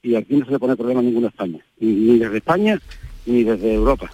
y 0.02 0.14
aquí 0.14 0.36
no 0.36 0.44
se 0.44 0.52
le 0.52 0.58
pone 0.58 0.76
problema 0.76 1.00
a 1.00 1.28
España, 1.28 1.58
ni 1.80 2.18
desde 2.18 2.36
España 2.36 2.80
ni 3.26 3.44
desde 3.44 3.74
Europa. 3.74 4.10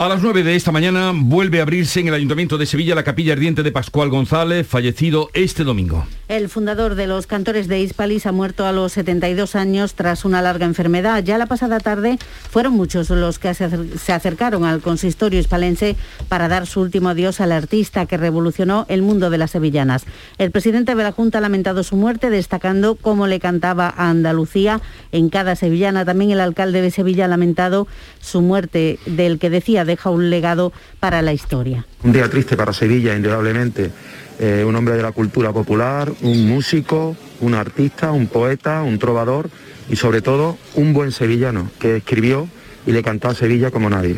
A 0.00 0.08
las 0.08 0.22
9 0.22 0.44
de 0.44 0.56
esta 0.56 0.72
mañana 0.72 1.12
vuelve 1.14 1.58
a 1.58 1.62
abrirse 1.64 2.00
en 2.00 2.08
el 2.08 2.14
Ayuntamiento 2.14 2.56
de 2.56 2.64
Sevilla 2.64 2.94
la 2.94 3.04
capilla 3.04 3.34
ardiente 3.34 3.62
de 3.62 3.70
Pascual 3.70 4.08
González, 4.08 4.66
fallecido 4.66 5.28
este 5.34 5.62
domingo. 5.62 6.06
El 6.26 6.48
fundador 6.48 6.94
de 6.94 7.06
los 7.06 7.26
cantores 7.26 7.68
de 7.68 7.80
Hispalis 7.80 8.24
ha 8.24 8.32
muerto 8.32 8.64
a 8.64 8.72
los 8.72 8.92
72 8.92 9.56
años 9.56 9.94
tras 9.94 10.24
una 10.24 10.40
larga 10.40 10.64
enfermedad. 10.64 11.22
Ya 11.22 11.36
la 11.36 11.46
pasada 11.46 11.80
tarde 11.80 12.18
fueron 12.48 12.72
muchos 12.72 13.10
los 13.10 13.38
que 13.38 13.52
se 13.52 14.12
acercaron 14.12 14.64
al 14.64 14.80
consistorio 14.80 15.38
hispalense 15.38 15.96
para 16.28 16.48
dar 16.48 16.66
su 16.66 16.80
último 16.80 17.10
adiós 17.10 17.40
al 17.42 17.52
artista 17.52 18.06
que 18.06 18.16
revolucionó 18.16 18.86
el 18.88 19.02
mundo 19.02 19.28
de 19.28 19.36
las 19.36 19.50
sevillanas. 19.50 20.06
El 20.38 20.50
presidente 20.50 20.94
de 20.94 21.02
la 21.02 21.12
Junta 21.12 21.38
ha 21.38 21.40
lamentado 21.42 21.82
su 21.82 21.96
muerte, 21.96 22.30
destacando 22.30 22.94
cómo 22.94 23.26
le 23.26 23.38
cantaba 23.38 23.92
a 23.94 24.08
Andalucía 24.08 24.80
en 25.12 25.28
cada 25.28 25.56
sevillana. 25.56 26.06
También 26.06 26.30
el 26.30 26.40
alcalde 26.40 26.80
de 26.80 26.90
Sevilla 26.90 27.26
ha 27.26 27.28
lamentado 27.28 27.86
su 28.20 28.40
muerte, 28.40 28.98
del 29.04 29.38
que 29.40 29.50
decía 29.50 29.84
deja 29.90 30.10
un 30.10 30.30
legado 30.30 30.72
para 31.00 31.20
la 31.20 31.32
historia. 31.32 31.84
Un 32.02 32.12
día 32.12 32.30
triste 32.30 32.56
para 32.56 32.72
Sevilla, 32.72 33.14
indudablemente. 33.14 33.90
Eh, 34.38 34.64
un 34.64 34.74
hombre 34.74 34.96
de 34.96 35.02
la 35.02 35.12
cultura 35.12 35.52
popular, 35.52 36.10
un 36.22 36.48
músico, 36.48 37.14
un 37.40 37.54
artista, 37.54 38.10
un 38.12 38.26
poeta, 38.26 38.82
un 38.82 38.98
trovador 38.98 39.50
y 39.90 39.96
sobre 39.96 40.22
todo 40.22 40.56
un 40.76 40.94
buen 40.94 41.12
sevillano 41.12 41.70
que 41.78 41.96
escribió 41.96 42.48
y 42.86 42.92
le 42.92 43.02
cantó 43.02 43.28
a 43.28 43.34
Sevilla 43.34 43.70
como 43.70 43.90
nadie. 43.90 44.16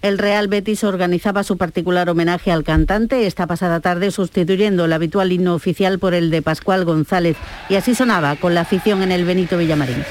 El 0.00 0.16
Real 0.16 0.46
Betis 0.46 0.84
organizaba 0.84 1.42
su 1.42 1.56
particular 1.56 2.08
homenaje 2.08 2.52
al 2.52 2.62
cantante 2.62 3.26
esta 3.26 3.46
pasada 3.46 3.80
tarde 3.80 4.12
sustituyendo 4.12 4.84
el 4.84 4.92
habitual 4.92 5.32
himno 5.32 5.54
oficial 5.54 5.98
por 5.98 6.14
el 6.14 6.30
de 6.30 6.40
Pascual 6.40 6.84
González 6.84 7.36
y 7.68 7.74
así 7.74 7.94
sonaba 7.94 8.36
con 8.36 8.54
la 8.54 8.60
afición 8.60 9.02
en 9.02 9.10
el 9.10 9.24
Benito 9.24 9.58
Villamarín. 9.58 10.04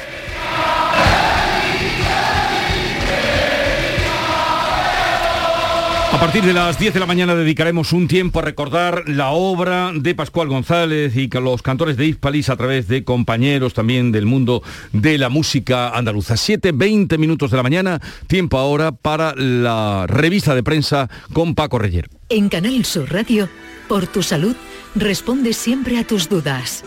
A 6.18 6.20
partir 6.20 6.44
de 6.44 6.54
las 6.54 6.80
10 6.80 6.96
de 6.96 7.00
la 7.00 7.06
mañana 7.06 7.36
dedicaremos 7.36 7.94
un 7.94 8.08
tiempo 8.08 8.40
a 8.40 8.42
recordar 8.42 9.08
la 9.08 9.30
obra 9.30 9.92
de 9.94 10.16
Pascual 10.16 10.48
González 10.48 11.16
y 11.16 11.28
los 11.28 11.62
cantores 11.62 11.96
de 11.96 12.08
Hispalis 12.08 12.50
a 12.50 12.58
través 12.58 12.88
de 12.88 13.04
compañeros 13.04 13.76
también 13.76 14.12
del 14.12 14.26
mundo 14.26 14.64
de 14.94 15.20
la 15.20 15.30
música 15.30 15.90
andaluza. 15.90 16.36
7, 16.36 16.72
20 16.74 17.20
minutos 17.20 17.52
de 17.52 17.58
la 17.58 17.62
mañana, 17.62 18.02
tiempo 18.26 18.58
ahora 18.58 18.94
para 18.94 19.36
la 19.36 20.08
revista 20.08 20.56
de 20.56 20.64
prensa 20.64 21.08
con 21.34 21.54
Paco 21.54 21.78
Reyer. 21.78 22.10
En 22.30 22.50
Canal 22.50 22.84
Sur 22.84 23.14
Radio, 23.14 23.48
por 23.88 24.08
tu 24.08 24.24
salud, 24.24 24.56
responde 24.96 25.54
siempre 25.54 26.00
a 26.00 26.04
tus 26.04 26.30
dudas. 26.30 26.84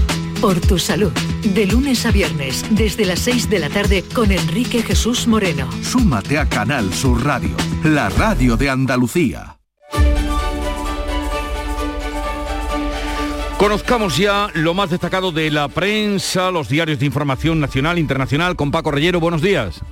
por 0.42 0.60
tu 0.60 0.76
salud. 0.76 1.12
De 1.54 1.66
lunes 1.66 2.04
a 2.04 2.10
viernes, 2.10 2.64
desde 2.70 3.06
las 3.06 3.20
6 3.20 3.48
de 3.48 3.60
la 3.60 3.70
tarde, 3.70 4.04
con 4.12 4.32
Enrique 4.32 4.82
Jesús 4.82 5.28
Moreno. 5.28 5.70
Súmate 5.82 6.36
a 6.36 6.48
Canal 6.48 6.92
Sur 6.92 7.24
Radio, 7.24 7.56
la 7.84 8.10
radio 8.10 8.56
de 8.56 8.68
Andalucía. 8.68 9.61
Conozcamos 13.62 14.16
ya 14.16 14.50
lo 14.54 14.74
más 14.74 14.90
destacado 14.90 15.30
de 15.30 15.48
la 15.48 15.68
prensa, 15.68 16.50
los 16.50 16.68
diarios 16.68 16.98
de 16.98 17.06
información 17.06 17.60
nacional 17.60 17.96
internacional 17.96 18.56
con 18.56 18.72
Paco 18.72 18.90
Reyero. 18.90 19.20
Buenos 19.20 19.40
días. 19.40 19.82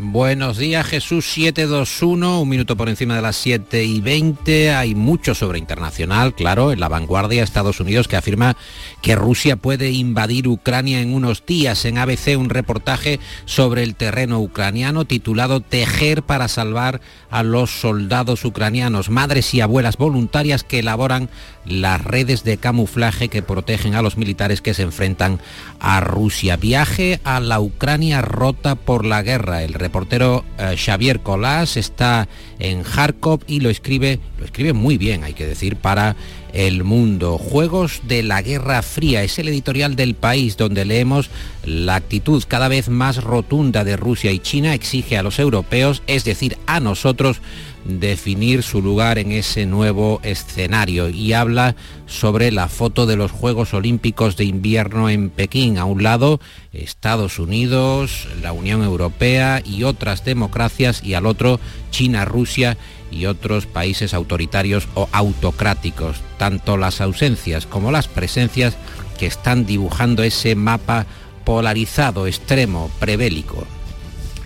Buenos 0.00 0.58
días, 0.58 0.86
Jesús 0.86 1.26
721, 1.32 2.40
un 2.40 2.48
minuto 2.48 2.76
por 2.76 2.88
encima 2.88 3.16
de 3.16 3.22
las 3.22 3.34
7 3.34 3.82
y 3.82 4.00
20. 4.00 4.70
Hay 4.70 4.94
mucho 4.94 5.34
sobre 5.34 5.58
internacional, 5.58 6.34
claro, 6.34 6.70
en 6.70 6.78
la 6.78 6.88
vanguardia 6.88 7.42
Estados 7.42 7.80
Unidos 7.80 8.06
que 8.06 8.14
afirma 8.14 8.56
que 9.02 9.16
Rusia 9.16 9.56
puede 9.56 9.90
invadir 9.90 10.46
Ucrania 10.46 11.00
en 11.00 11.12
unos 11.12 11.44
días. 11.44 11.84
En 11.84 11.98
ABC 11.98 12.38
un 12.38 12.48
reportaje 12.48 13.18
sobre 13.44 13.82
el 13.82 13.96
terreno 13.96 14.38
ucraniano 14.38 15.04
titulado 15.04 15.60
Tejer 15.60 16.22
para 16.22 16.46
salvar 16.46 17.00
a 17.28 17.42
los 17.42 17.68
soldados 17.80 18.44
ucranianos, 18.44 19.10
madres 19.10 19.52
y 19.52 19.60
abuelas 19.60 19.96
voluntarias 19.96 20.62
que 20.62 20.78
elaboran 20.78 21.28
las 21.68 22.02
redes 22.02 22.44
de 22.44 22.56
camuflaje 22.56 23.28
que 23.28 23.42
protegen 23.42 23.94
a 23.94 24.02
los 24.02 24.16
militares 24.16 24.60
que 24.60 24.74
se 24.74 24.82
enfrentan 24.82 25.40
a 25.80 26.00
Rusia. 26.00 26.56
Viaje 26.56 27.20
a 27.24 27.40
la 27.40 27.60
Ucrania 27.60 28.22
rota 28.22 28.74
por 28.74 29.04
la 29.04 29.22
guerra. 29.22 29.62
El 29.62 29.74
reportero 29.74 30.44
eh, 30.58 30.76
Xavier 30.76 31.20
Colás 31.20 31.76
está 31.76 32.28
en 32.58 32.82
Kharkov 32.82 33.40
y 33.46 33.60
lo 33.60 33.70
escribe, 33.70 34.18
lo 34.38 34.44
escribe 34.44 34.72
muy 34.72 34.98
bien, 34.98 35.24
hay 35.24 35.34
que 35.34 35.46
decir, 35.46 35.76
para 35.76 36.16
el 36.52 36.84
mundo. 36.84 37.38
Juegos 37.38 38.02
de 38.04 38.22
la 38.22 38.42
Guerra 38.42 38.82
Fría 38.82 39.22
es 39.22 39.38
el 39.38 39.48
editorial 39.48 39.96
del 39.96 40.14
país 40.14 40.56
donde 40.56 40.84
leemos 40.84 41.30
la 41.64 41.96
actitud 41.96 42.42
cada 42.46 42.68
vez 42.68 42.88
más 42.88 43.22
rotunda 43.22 43.84
de 43.84 43.96
Rusia 43.96 44.32
y 44.32 44.38
China 44.38 44.74
exige 44.74 45.18
a 45.18 45.22
los 45.22 45.38
europeos, 45.38 46.02
es 46.06 46.24
decir, 46.24 46.56
a 46.66 46.80
nosotros, 46.80 47.40
definir 47.88 48.62
su 48.62 48.82
lugar 48.82 49.18
en 49.18 49.32
ese 49.32 49.64
nuevo 49.66 50.20
escenario 50.22 51.08
y 51.08 51.32
habla 51.32 51.74
sobre 52.06 52.52
la 52.52 52.68
foto 52.68 53.06
de 53.06 53.16
los 53.16 53.32
Juegos 53.32 53.72
Olímpicos 53.74 54.36
de 54.36 54.44
Invierno 54.44 55.08
en 55.08 55.30
Pekín. 55.30 55.78
A 55.78 55.86
un 55.86 56.02
lado, 56.02 56.38
Estados 56.72 57.38
Unidos, 57.38 58.28
la 58.42 58.52
Unión 58.52 58.82
Europea 58.82 59.62
y 59.64 59.84
otras 59.84 60.24
democracias 60.24 61.02
y 61.02 61.14
al 61.14 61.26
otro, 61.26 61.58
China, 61.90 62.26
Rusia 62.26 62.76
y 63.10 63.24
otros 63.24 63.66
países 63.66 64.12
autoritarios 64.12 64.86
o 64.94 65.08
autocráticos. 65.12 66.18
Tanto 66.36 66.76
las 66.76 67.00
ausencias 67.00 67.66
como 67.66 67.90
las 67.90 68.06
presencias 68.06 68.76
que 69.18 69.26
están 69.26 69.64
dibujando 69.64 70.22
ese 70.22 70.54
mapa 70.54 71.06
polarizado, 71.44 72.26
extremo, 72.26 72.90
prebélico. 73.00 73.66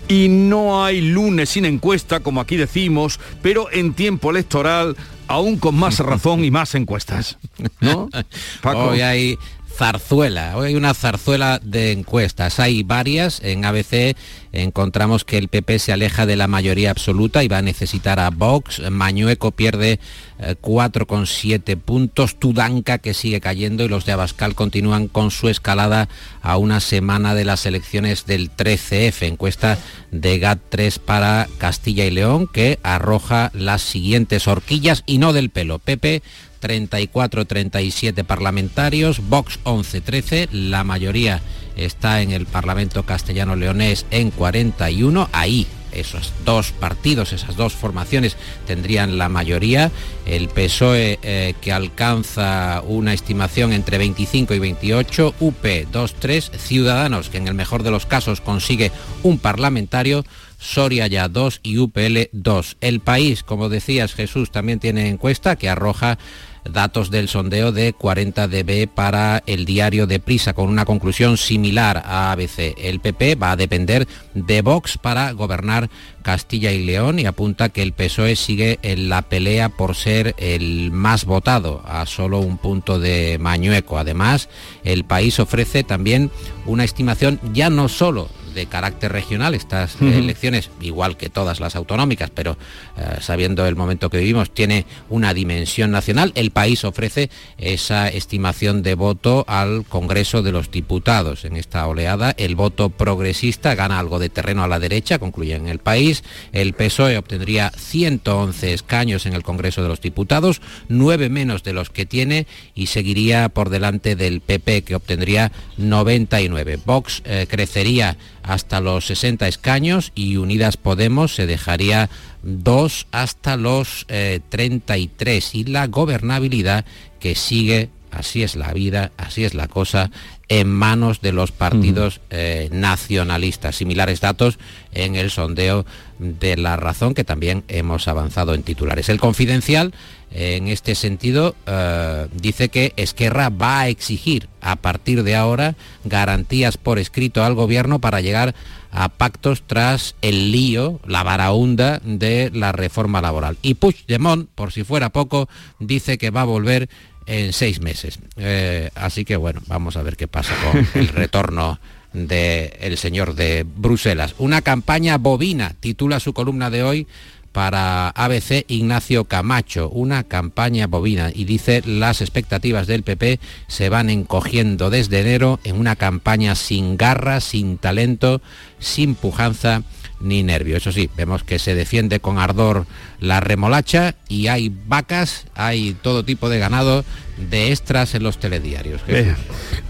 Y 0.07 0.27
no 0.27 0.83
hay 0.83 1.01
lunes 1.01 1.49
sin 1.49 1.65
encuesta, 1.65 2.19
como 2.19 2.41
aquí 2.41 2.57
decimos, 2.57 3.19
pero 3.41 3.71
en 3.71 3.93
tiempo 3.93 4.31
electoral 4.31 4.95
aún 5.27 5.57
con 5.57 5.75
más 5.75 5.99
razón 6.05 6.43
y 6.43 6.51
más 6.51 6.75
encuestas. 6.75 7.37
¿No? 7.79 8.09
Hoy 8.63 9.01
hay 9.01 9.37
zarzuela. 9.75 10.55
Hoy 10.55 10.69
hay 10.69 10.75
una 10.75 10.93
zarzuela 10.93 11.59
de 11.63 11.91
encuestas. 11.91 12.59
Hay 12.59 12.83
varias. 12.83 13.41
En 13.43 13.65
ABC 13.65 14.15
encontramos 14.51 15.25
que 15.25 15.37
el 15.37 15.47
PP 15.47 15.79
se 15.79 15.93
aleja 15.93 16.25
de 16.25 16.35
la 16.35 16.47
mayoría 16.47 16.91
absoluta 16.91 17.43
y 17.43 17.47
va 17.47 17.57
a 17.57 17.63
necesitar 17.63 18.19
a 18.19 18.29
Vox. 18.29 18.81
Mañueco 18.91 19.51
pierde 19.51 19.99
4,7 20.39 21.61
eh, 21.65 21.77
puntos. 21.77 22.39
Tudanca 22.39 22.99
que 22.99 23.13
sigue 23.13 23.41
cayendo 23.41 23.83
y 23.83 23.89
los 23.89 24.05
de 24.05 24.11
Abascal 24.11 24.53
continúan 24.53 25.07
con 25.07 25.31
su 25.31 25.49
escalada 25.49 26.07
a 26.41 26.57
una 26.57 26.79
semana 26.79 27.33
de 27.33 27.45
las 27.45 27.65
elecciones 27.65 28.25
del 28.25 28.51
13F. 28.55 29.25
Encuesta 29.25 29.79
de 30.11 30.39
GAT3 30.39 30.99
para 30.99 31.47
Castilla 31.57 32.05
y 32.05 32.11
León 32.11 32.47
que 32.47 32.79
arroja 32.83 33.51
las 33.53 33.81
siguientes 33.81 34.47
horquillas 34.47 35.03
y 35.07 35.17
no 35.17 35.33
del 35.33 35.49
pelo. 35.49 35.79
PP 35.79 36.21
34-37 36.63 38.23
parlamentarios, 38.23 39.19
Vox 39.27 39.59
11-13, 39.65 40.49
la 40.51 40.85
mayoría 40.85 41.41
está 41.75 42.21
en 42.21 42.31
el 42.31 42.45
Parlamento 42.45 43.03
castellano-leonés 43.03 44.05
en 44.11 44.31
41, 44.31 45.29
ahí 45.33 45.67
esos 45.91 46.33
dos 46.43 46.71
partidos, 46.71 47.33
esas 47.33 47.55
dos 47.55 47.73
formaciones 47.73 48.35
tendrían 48.65 49.17
la 49.17 49.29
mayoría. 49.29 49.91
El 50.25 50.49
PSOE 50.49 51.19
eh, 51.21 51.53
que 51.61 51.71
alcanza 51.71 52.81
una 52.85 53.13
estimación 53.13 53.73
entre 53.73 53.97
25 53.97 54.53
y 54.53 54.59
28, 54.59 55.35
UP 55.39 55.63
2-3, 55.63 56.57
Ciudadanos 56.57 57.29
que 57.29 57.37
en 57.37 57.47
el 57.47 57.53
mejor 57.53 57.83
de 57.83 57.91
los 57.91 58.05
casos 58.05 58.41
consigue 58.41 58.91
un 59.21 59.37
parlamentario, 59.37 60.25
Soria 60.57 61.07
ya 61.07 61.27
2 61.27 61.59
y 61.61 61.77
UPL 61.77 62.29
2. 62.31 62.77
El 62.79 63.01
país, 63.01 63.43
como 63.43 63.67
decías 63.67 64.13
Jesús, 64.13 64.49
también 64.49 64.79
tiene 64.79 65.09
encuesta 65.09 65.57
que 65.57 65.67
arroja 65.69 66.17
datos 66.65 67.11
del 67.11 67.27
sondeo 67.27 67.71
de 67.71 67.93
40 67.93 68.47
dB 68.47 68.87
para 68.87 69.43
el 69.45 69.65
diario 69.65 70.07
de 70.07 70.19
Prisa, 70.19 70.53
con 70.53 70.69
una 70.69 70.85
conclusión 70.85 71.37
similar 71.37 72.03
a 72.05 72.31
ABC. 72.31 72.75
El 72.77 72.99
PP 72.99 73.35
va 73.35 73.51
a 73.51 73.55
depender 73.55 74.07
de 74.33 74.61
Vox 74.61 74.97
para 74.97 75.31
gobernar 75.31 75.89
Castilla 76.21 76.71
y 76.71 76.83
León 76.85 77.19
y 77.19 77.25
apunta 77.25 77.69
que 77.69 77.81
el 77.81 77.93
PSOE 77.93 78.35
sigue 78.35 78.79
en 78.81 79.09
la 79.09 79.21
pelea 79.23 79.69
por 79.69 79.95
ser 79.95 80.35
el 80.37 80.91
más 80.91 81.25
votado, 81.25 81.81
a 81.85 82.05
solo 82.05 82.39
un 82.39 82.57
punto 82.57 82.99
de 82.99 83.37
Mañueco. 83.39 83.97
Además, 83.97 84.49
el 84.83 85.03
país 85.03 85.39
ofrece 85.39 85.83
también 85.83 86.31
una 86.65 86.83
estimación 86.83 87.39
ya 87.53 87.69
no 87.69 87.89
solo 87.89 88.29
de 88.53 88.65
carácter 88.65 89.11
regional, 89.11 89.53
estas 89.53 90.01
elecciones, 90.01 90.69
igual 90.81 91.17
que 91.17 91.29
todas 91.29 91.59
las 91.59 91.75
autonómicas, 91.75 92.29
pero 92.29 92.57
eh, 92.97 93.17
sabiendo 93.21 93.65
el 93.65 93.75
momento 93.75 94.09
que 94.09 94.19
vivimos, 94.19 94.51
tiene 94.51 94.85
una 95.09 95.33
dimensión 95.33 95.91
nacional. 95.91 96.31
El 96.35 96.51
país 96.51 96.83
ofrece 96.83 97.29
esa 97.57 98.07
estimación 98.07 98.83
de 98.83 98.95
voto 98.95 99.45
al 99.47 99.85
Congreso 99.85 100.41
de 100.41 100.51
los 100.51 100.71
Diputados. 100.71 101.45
En 101.45 101.55
esta 101.55 101.87
oleada, 101.87 102.33
el 102.37 102.55
voto 102.55 102.89
progresista 102.89 103.75
gana 103.75 103.99
algo 103.99 104.19
de 104.19 104.29
terreno 104.29 104.63
a 104.63 104.67
la 104.67 104.79
derecha, 104.79 105.19
concluye 105.19 105.55
en 105.55 105.67
el 105.67 105.79
país. 105.79 106.23
El 106.51 106.73
PSOE 106.73 107.17
obtendría 107.17 107.71
111 107.75 108.73
escaños 108.73 109.25
en 109.25 109.33
el 109.33 109.43
Congreso 109.43 109.81
de 109.81 109.89
los 109.89 110.01
Diputados, 110.01 110.61
nueve 110.87 111.29
menos 111.29 111.63
de 111.63 111.73
los 111.73 111.89
que 111.89 112.05
tiene 112.05 112.47
y 112.75 112.87
seguiría 112.87 113.49
por 113.49 113.69
delante 113.69 114.15
del 114.15 114.41
PP, 114.41 114.83
que 114.83 114.95
obtendría 114.95 115.51
99. 115.77 116.79
Vox 116.85 117.21
eh, 117.25 117.47
crecería 117.49 118.17
hasta 118.43 118.81
los 118.81 119.07
60 119.07 119.47
escaños 119.47 120.11
y 120.15 120.37
Unidas 120.37 120.77
Podemos 120.77 121.35
se 121.35 121.47
dejaría 121.47 122.09
dos 122.43 123.07
hasta 123.11 123.57
los 123.57 124.05
eh, 124.09 124.41
33 124.49 125.55
y 125.55 125.63
la 125.65 125.87
gobernabilidad 125.87 126.85
que 127.19 127.35
sigue, 127.35 127.89
así 128.11 128.43
es 128.43 128.55
la 128.55 128.73
vida, 128.73 129.11
así 129.17 129.45
es 129.45 129.53
la 129.53 129.67
cosa, 129.67 130.11
en 130.49 130.69
manos 130.69 131.21
de 131.21 131.31
los 131.31 131.51
partidos 131.51 132.19
eh, 132.29 132.69
nacionalistas. 132.71 133.77
Similares 133.77 134.19
datos 134.19 134.59
en 134.91 135.15
el 135.15 135.31
sondeo 135.31 135.85
de 136.19 136.57
la 136.57 136.75
razón 136.75 137.13
que 137.13 137.23
también 137.23 137.63
hemos 137.69 138.07
avanzado 138.07 138.53
en 138.53 138.63
titulares. 138.63 139.09
El 139.09 139.19
confidencial, 139.19 139.93
en 140.35 140.67
este 140.67 140.95
sentido, 140.95 141.55
eh, 141.67 142.27
dice 142.33 142.69
que 142.69 142.93
Esquerra 142.95 143.49
va 143.49 143.81
a 143.81 143.87
exigir 143.87 144.49
a 144.61 144.75
partir 144.75 145.21
de 145.21 145.35
ahora 145.35 145.75
garantías 146.05 146.77
por 146.77 146.97
escrito 146.97 147.43
al 147.43 147.53
gobierno 147.53 147.99
para 147.99 148.19
llegar 148.19 148.55
a 148.91 149.09
pactos 149.09 149.63
tras 149.67 150.15
el 150.21 150.51
lío, 150.51 150.99
la 151.05 151.21
varaunda 151.21 152.01
de 152.03 152.49
la 152.51 152.71
reforma 152.71 153.21
laboral. 153.21 153.57
Y 153.61 153.75
Puigdemont, 153.75 154.49
por 154.55 154.71
si 154.71 154.83
fuera 154.83 155.09
poco, 155.09 155.49
dice 155.79 156.17
que 156.17 156.31
va 156.31 156.41
a 156.41 156.45
volver 156.45 156.89
en 157.27 157.53
seis 157.53 157.79
meses. 157.79 158.17
Eh, 158.37 158.89
así 158.95 159.25
que 159.25 159.35
bueno, 159.35 159.61
vamos 159.67 159.97
a 159.97 160.03
ver 160.03 160.17
qué 160.17 160.27
pasa 160.27 160.55
con 160.63 160.87
el 161.01 161.09
retorno 161.09 161.79
del 162.11 162.97
señor 162.97 163.35
de 163.35 163.65
Bruselas. 163.67 164.33
Una 164.39 164.61
campaña 164.61 165.17
bovina, 165.17 165.75
titula 165.79 166.19
su 166.19 166.33
columna 166.33 166.71
de 166.71 166.83
hoy 166.83 167.07
para 167.53 168.09
ABC 168.09 168.65
Ignacio 168.67 169.25
Camacho, 169.25 169.89
una 169.89 170.23
campaña 170.23 170.87
bovina 170.87 171.31
y 171.33 171.45
dice 171.45 171.81
las 171.85 172.19
expectativas 172.19 172.87
del 172.87 173.03
PP 173.03 173.39
se 173.67 173.89
van 173.89 174.09
encogiendo 174.09 174.89
desde 174.89 175.21
enero 175.21 175.59
en 175.63 175.79
una 175.79 175.95
campaña 175.95 176.55
sin 176.55 176.97
garra, 176.97 177.39
sin 177.39 177.77
talento, 177.77 178.41
sin 178.79 179.15
pujanza 179.15 179.83
ni 180.23 180.41
nervio. 180.41 180.77
Eso 180.77 180.91
sí, 180.91 181.09
vemos 181.15 181.43
que 181.43 181.59
se 181.59 181.75
defiende 181.75 182.19
con 182.19 182.39
ardor 182.39 182.87
la 183.19 183.39
remolacha 183.39 184.15
y 184.27 184.47
hay 184.47 184.71
vacas, 184.87 185.45
hay 185.53 185.95
todo 186.01 186.25
tipo 186.25 186.49
de 186.49 186.59
ganado 186.59 187.05
de 187.37 187.71
extras 187.71 188.15
en 188.15 188.23
los 188.23 188.39
telediarios. 188.39 189.01
Eh, 189.07 189.35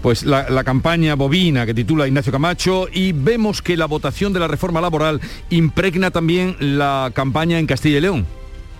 pues 0.02 0.24
la, 0.24 0.50
la 0.50 0.64
campaña 0.64 1.14
bovina 1.14 1.64
que 1.64 1.74
titula 1.74 2.06
Ignacio 2.06 2.32
Camacho 2.32 2.88
y 2.92 3.12
vemos 3.12 3.62
que 3.62 3.76
la 3.76 3.86
votación 3.86 4.32
de 4.32 4.40
la 4.40 4.48
reforma 4.48 4.80
laboral 4.80 5.20
impregna 5.50 6.10
también 6.10 6.56
la 6.58 7.10
campaña 7.14 7.58
en 7.58 7.66
Castilla 7.66 7.98
y 7.98 8.00
León. 8.02 8.26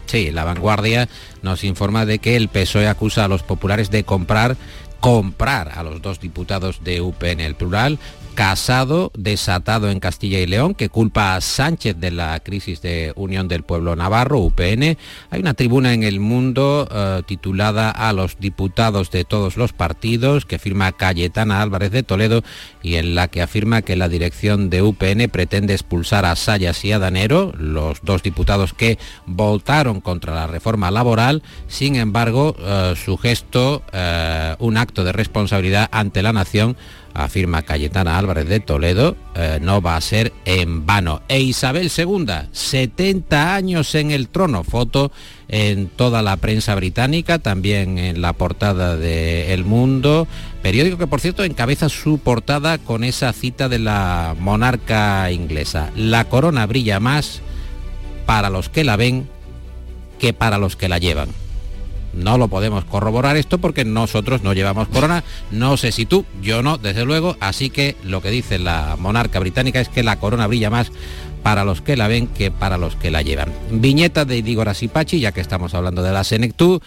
Sí, 0.07 0.31
la 0.31 0.45
vanguardia 0.45 1.09
nos 1.43 1.65
informa 1.65 2.05
de 2.05 2.19
que 2.19 2.37
el 2.37 2.49
PSOE 2.49 2.89
acusa 2.89 3.25
a 3.25 3.29
los 3.29 3.43
populares 3.43 3.91
de 3.91 4.05
comprar 4.05 4.57
comprar 5.05 5.73
a 5.77 5.83
los 5.83 6.01
dos 6.01 6.19
diputados 6.19 6.83
de 6.83 7.03
UPN 7.03 7.41
el 7.41 7.57
plural, 7.57 7.99
Casado 8.35 9.13
desatado 9.17 9.91
en 9.91 10.01
Castilla 10.01 10.41
y 10.41 10.47
León, 10.47 10.75
que 10.75 10.89
culpa 10.89 11.37
a 11.37 11.41
Sánchez 11.41 11.97
de 11.99 12.11
la 12.11 12.41
crisis 12.41 12.83
de 12.83 13.13
Unión 13.15 13.47
del 13.47 13.63
Pueblo 13.63 13.95
Navarro, 13.95 14.41
UPN. 14.41 14.99
Hay 15.31 15.41
una 15.41 15.55
tribuna 15.55 15.95
en 15.95 16.03
el 16.03 16.19
mundo 16.19 16.89
eh, 16.91 17.23
titulada 17.27 17.91
A 17.91 18.13
los 18.13 18.39
diputados 18.41 19.11
de 19.13 19.25
todos 19.25 19.57
los 19.57 19.73
partidos, 19.73 20.47
que 20.47 20.59
firma 20.59 20.93
Cayetana 20.93 21.63
Álvarez 21.63 21.93
de 21.93 22.03
Toledo 22.03 22.43
y 22.83 22.97
en 22.97 23.15
la 23.15 23.29
que 23.29 23.41
afirma 23.41 23.83
que 23.83 23.97
la 23.97 24.09
dirección 24.09 24.69
de 24.69 24.83
UPN 24.83 25.29
pretende 25.31 25.73
expulsar 25.73 26.25
a 26.25 26.35
Sayas 26.35 26.85
y 26.85 26.93
a 26.93 26.99
Danero, 26.99 27.53
los 27.57 28.01
dos 28.03 28.23
diputados 28.23 28.75
que 28.75 28.99
votaron 29.27 30.01
contra 30.01 30.35
la 30.35 30.47
reforma 30.47 30.91
laboral. 30.91 31.43
Sin 31.69 31.97
embargo, 31.97 32.57
eh, 32.59 32.95
su 32.97 33.17
gesto, 33.17 33.83
eh, 33.93 34.57
un 34.59 34.77
acto 34.77 35.05
de 35.05 35.13
responsabilidad 35.13 35.89
ante 35.93 36.23
la 36.23 36.33
nación, 36.33 36.77
afirma 37.15 37.63
Cayetana 37.63 38.19
Álvarez 38.19 38.49
de 38.49 38.61
Toledo, 38.61 39.17
eh, 39.37 39.59
no 39.63 39.81
va 39.81 39.97
a 39.97 40.01
ser 40.01 40.33
en 40.45 40.85
vano. 40.85 41.23
E 41.29 41.41
Isabel 41.41 41.91
II, 41.97 42.27
70 42.51 43.55
años 43.55 43.95
en 43.95 44.11
el 44.11 44.29
trono, 44.29 44.65
foto 44.65 45.13
en 45.49 45.87
toda 45.87 46.23
la 46.23 46.37
prensa 46.37 46.75
británica, 46.75 47.39
también 47.39 47.99
en 47.99 48.21
la 48.21 48.33
portada 48.33 48.97
de 48.97 49.55
El 49.55 49.65
Mundo, 49.65 50.27
periódico 50.63 50.99
que 50.99 51.07
por 51.07 51.21
cierto 51.21 51.45
encabeza 51.45 51.89
su 51.89 52.19
portada 52.19 52.79
con 52.79 53.05
esa 53.05 53.33
cita 53.33 53.69
de 53.69 53.79
la 53.79 54.35
monarca 54.39 55.31
inglesa. 55.31 55.91
La 55.97 56.25
corona 56.25 56.67
brilla 56.67 56.99
más 56.99 57.41
para 58.27 58.51
los 58.51 58.69
que 58.69 58.85
la 58.85 58.97
ven 58.97 59.29
que 60.19 60.33
para 60.33 60.59
los 60.59 60.77
que 60.77 60.89
la 60.89 60.99
llevan. 60.99 61.44
No 62.17 62.39
lo 62.39 62.49
podemos 62.49 62.85
corroborar 62.85 63.37
esto 63.37 63.59
porque 63.59 63.85
nosotros 63.85 64.43
no 64.43 64.53
llevamos 64.53 64.89
corona. 64.89 65.25
No 65.51 65.77
sé 65.77 65.93
si 65.93 66.07
tú, 66.07 66.25
yo 66.43 66.63
no, 66.63 66.79
desde 66.79 67.05
luego. 67.05 67.37
Así 67.41 67.71
que 67.71 67.97
lo 68.05 68.23
que 68.23 68.31
dice 68.31 68.59
la 68.59 68.97
monarca 68.99 69.41
británica 69.41 69.81
es 69.81 69.89
que 69.89 70.03
la 70.03 70.19
corona 70.19 70.47
brilla 70.47 70.71
más 70.71 70.93
para 71.43 71.65
los 71.65 71.83
que 71.83 71.97
la 71.97 72.09
ven 72.09 72.27
que 72.27 72.51
para 72.51 72.79
los 72.79 72.97
que 72.97 73.11
la 73.11 73.23
llevan. 73.23 73.53
Viñeta 73.71 74.25
de 74.25 74.39
Igor 74.39 74.69
Asipachi, 74.69 75.21
ya 75.21 75.33
que 75.33 75.43
estamos 75.43 75.75
hablando 75.75 76.03
de 76.03 76.13
la 76.13 76.25
Senectú. 76.25 76.81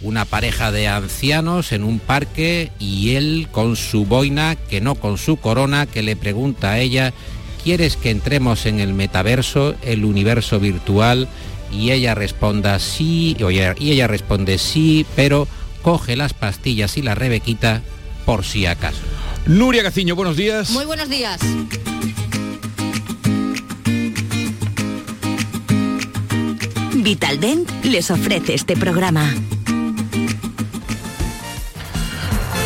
Una 0.00 0.24
pareja 0.24 0.70
de 0.70 0.86
ancianos 0.86 1.72
en 1.72 1.82
un 1.82 1.98
parque 1.98 2.70
y 2.78 3.14
él 3.16 3.48
con 3.50 3.76
su 3.76 4.04
boina, 4.04 4.56
que 4.56 4.80
no 4.80 4.96
con 4.96 5.18
su 5.18 5.36
corona, 5.36 5.86
que 5.86 6.02
le 6.02 6.14
pregunta 6.14 6.72
a 6.72 6.78
ella, 6.78 7.12
¿quieres 7.62 7.96
que 7.96 8.10
entremos 8.10 8.66
en 8.66 8.80
el 8.80 8.92
metaverso, 8.92 9.74
el 9.82 10.04
universo 10.04 10.60
virtual? 10.60 11.28
Y 11.74 11.90
ella 11.90 12.14
responda 12.14 12.78
sí, 12.78 13.36
y 13.38 13.90
ella 13.90 14.06
responde 14.06 14.58
sí, 14.58 15.04
pero 15.16 15.48
coge 15.82 16.16
las 16.16 16.32
pastillas 16.32 16.96
y 16.96 17.02
la 17.02 17.14
rebequita 17.14 17.82
por 18.24 18.44
si 18.44 18.66
acaso. 18.66 19.00
Nuria 19.46 19.82
Gaciño, 19.82 20.16
buenos 20.16 20.36
días. 20.36 20.70
Muy 20.70 20.86
buenos 20.86 21.08
días. 21.08 21.40
Vitaldent 26.94 27.68
les 27.84 28.10
ofrece 28.10 28.54
este 28.54 28.76
programa. 28.76 29.30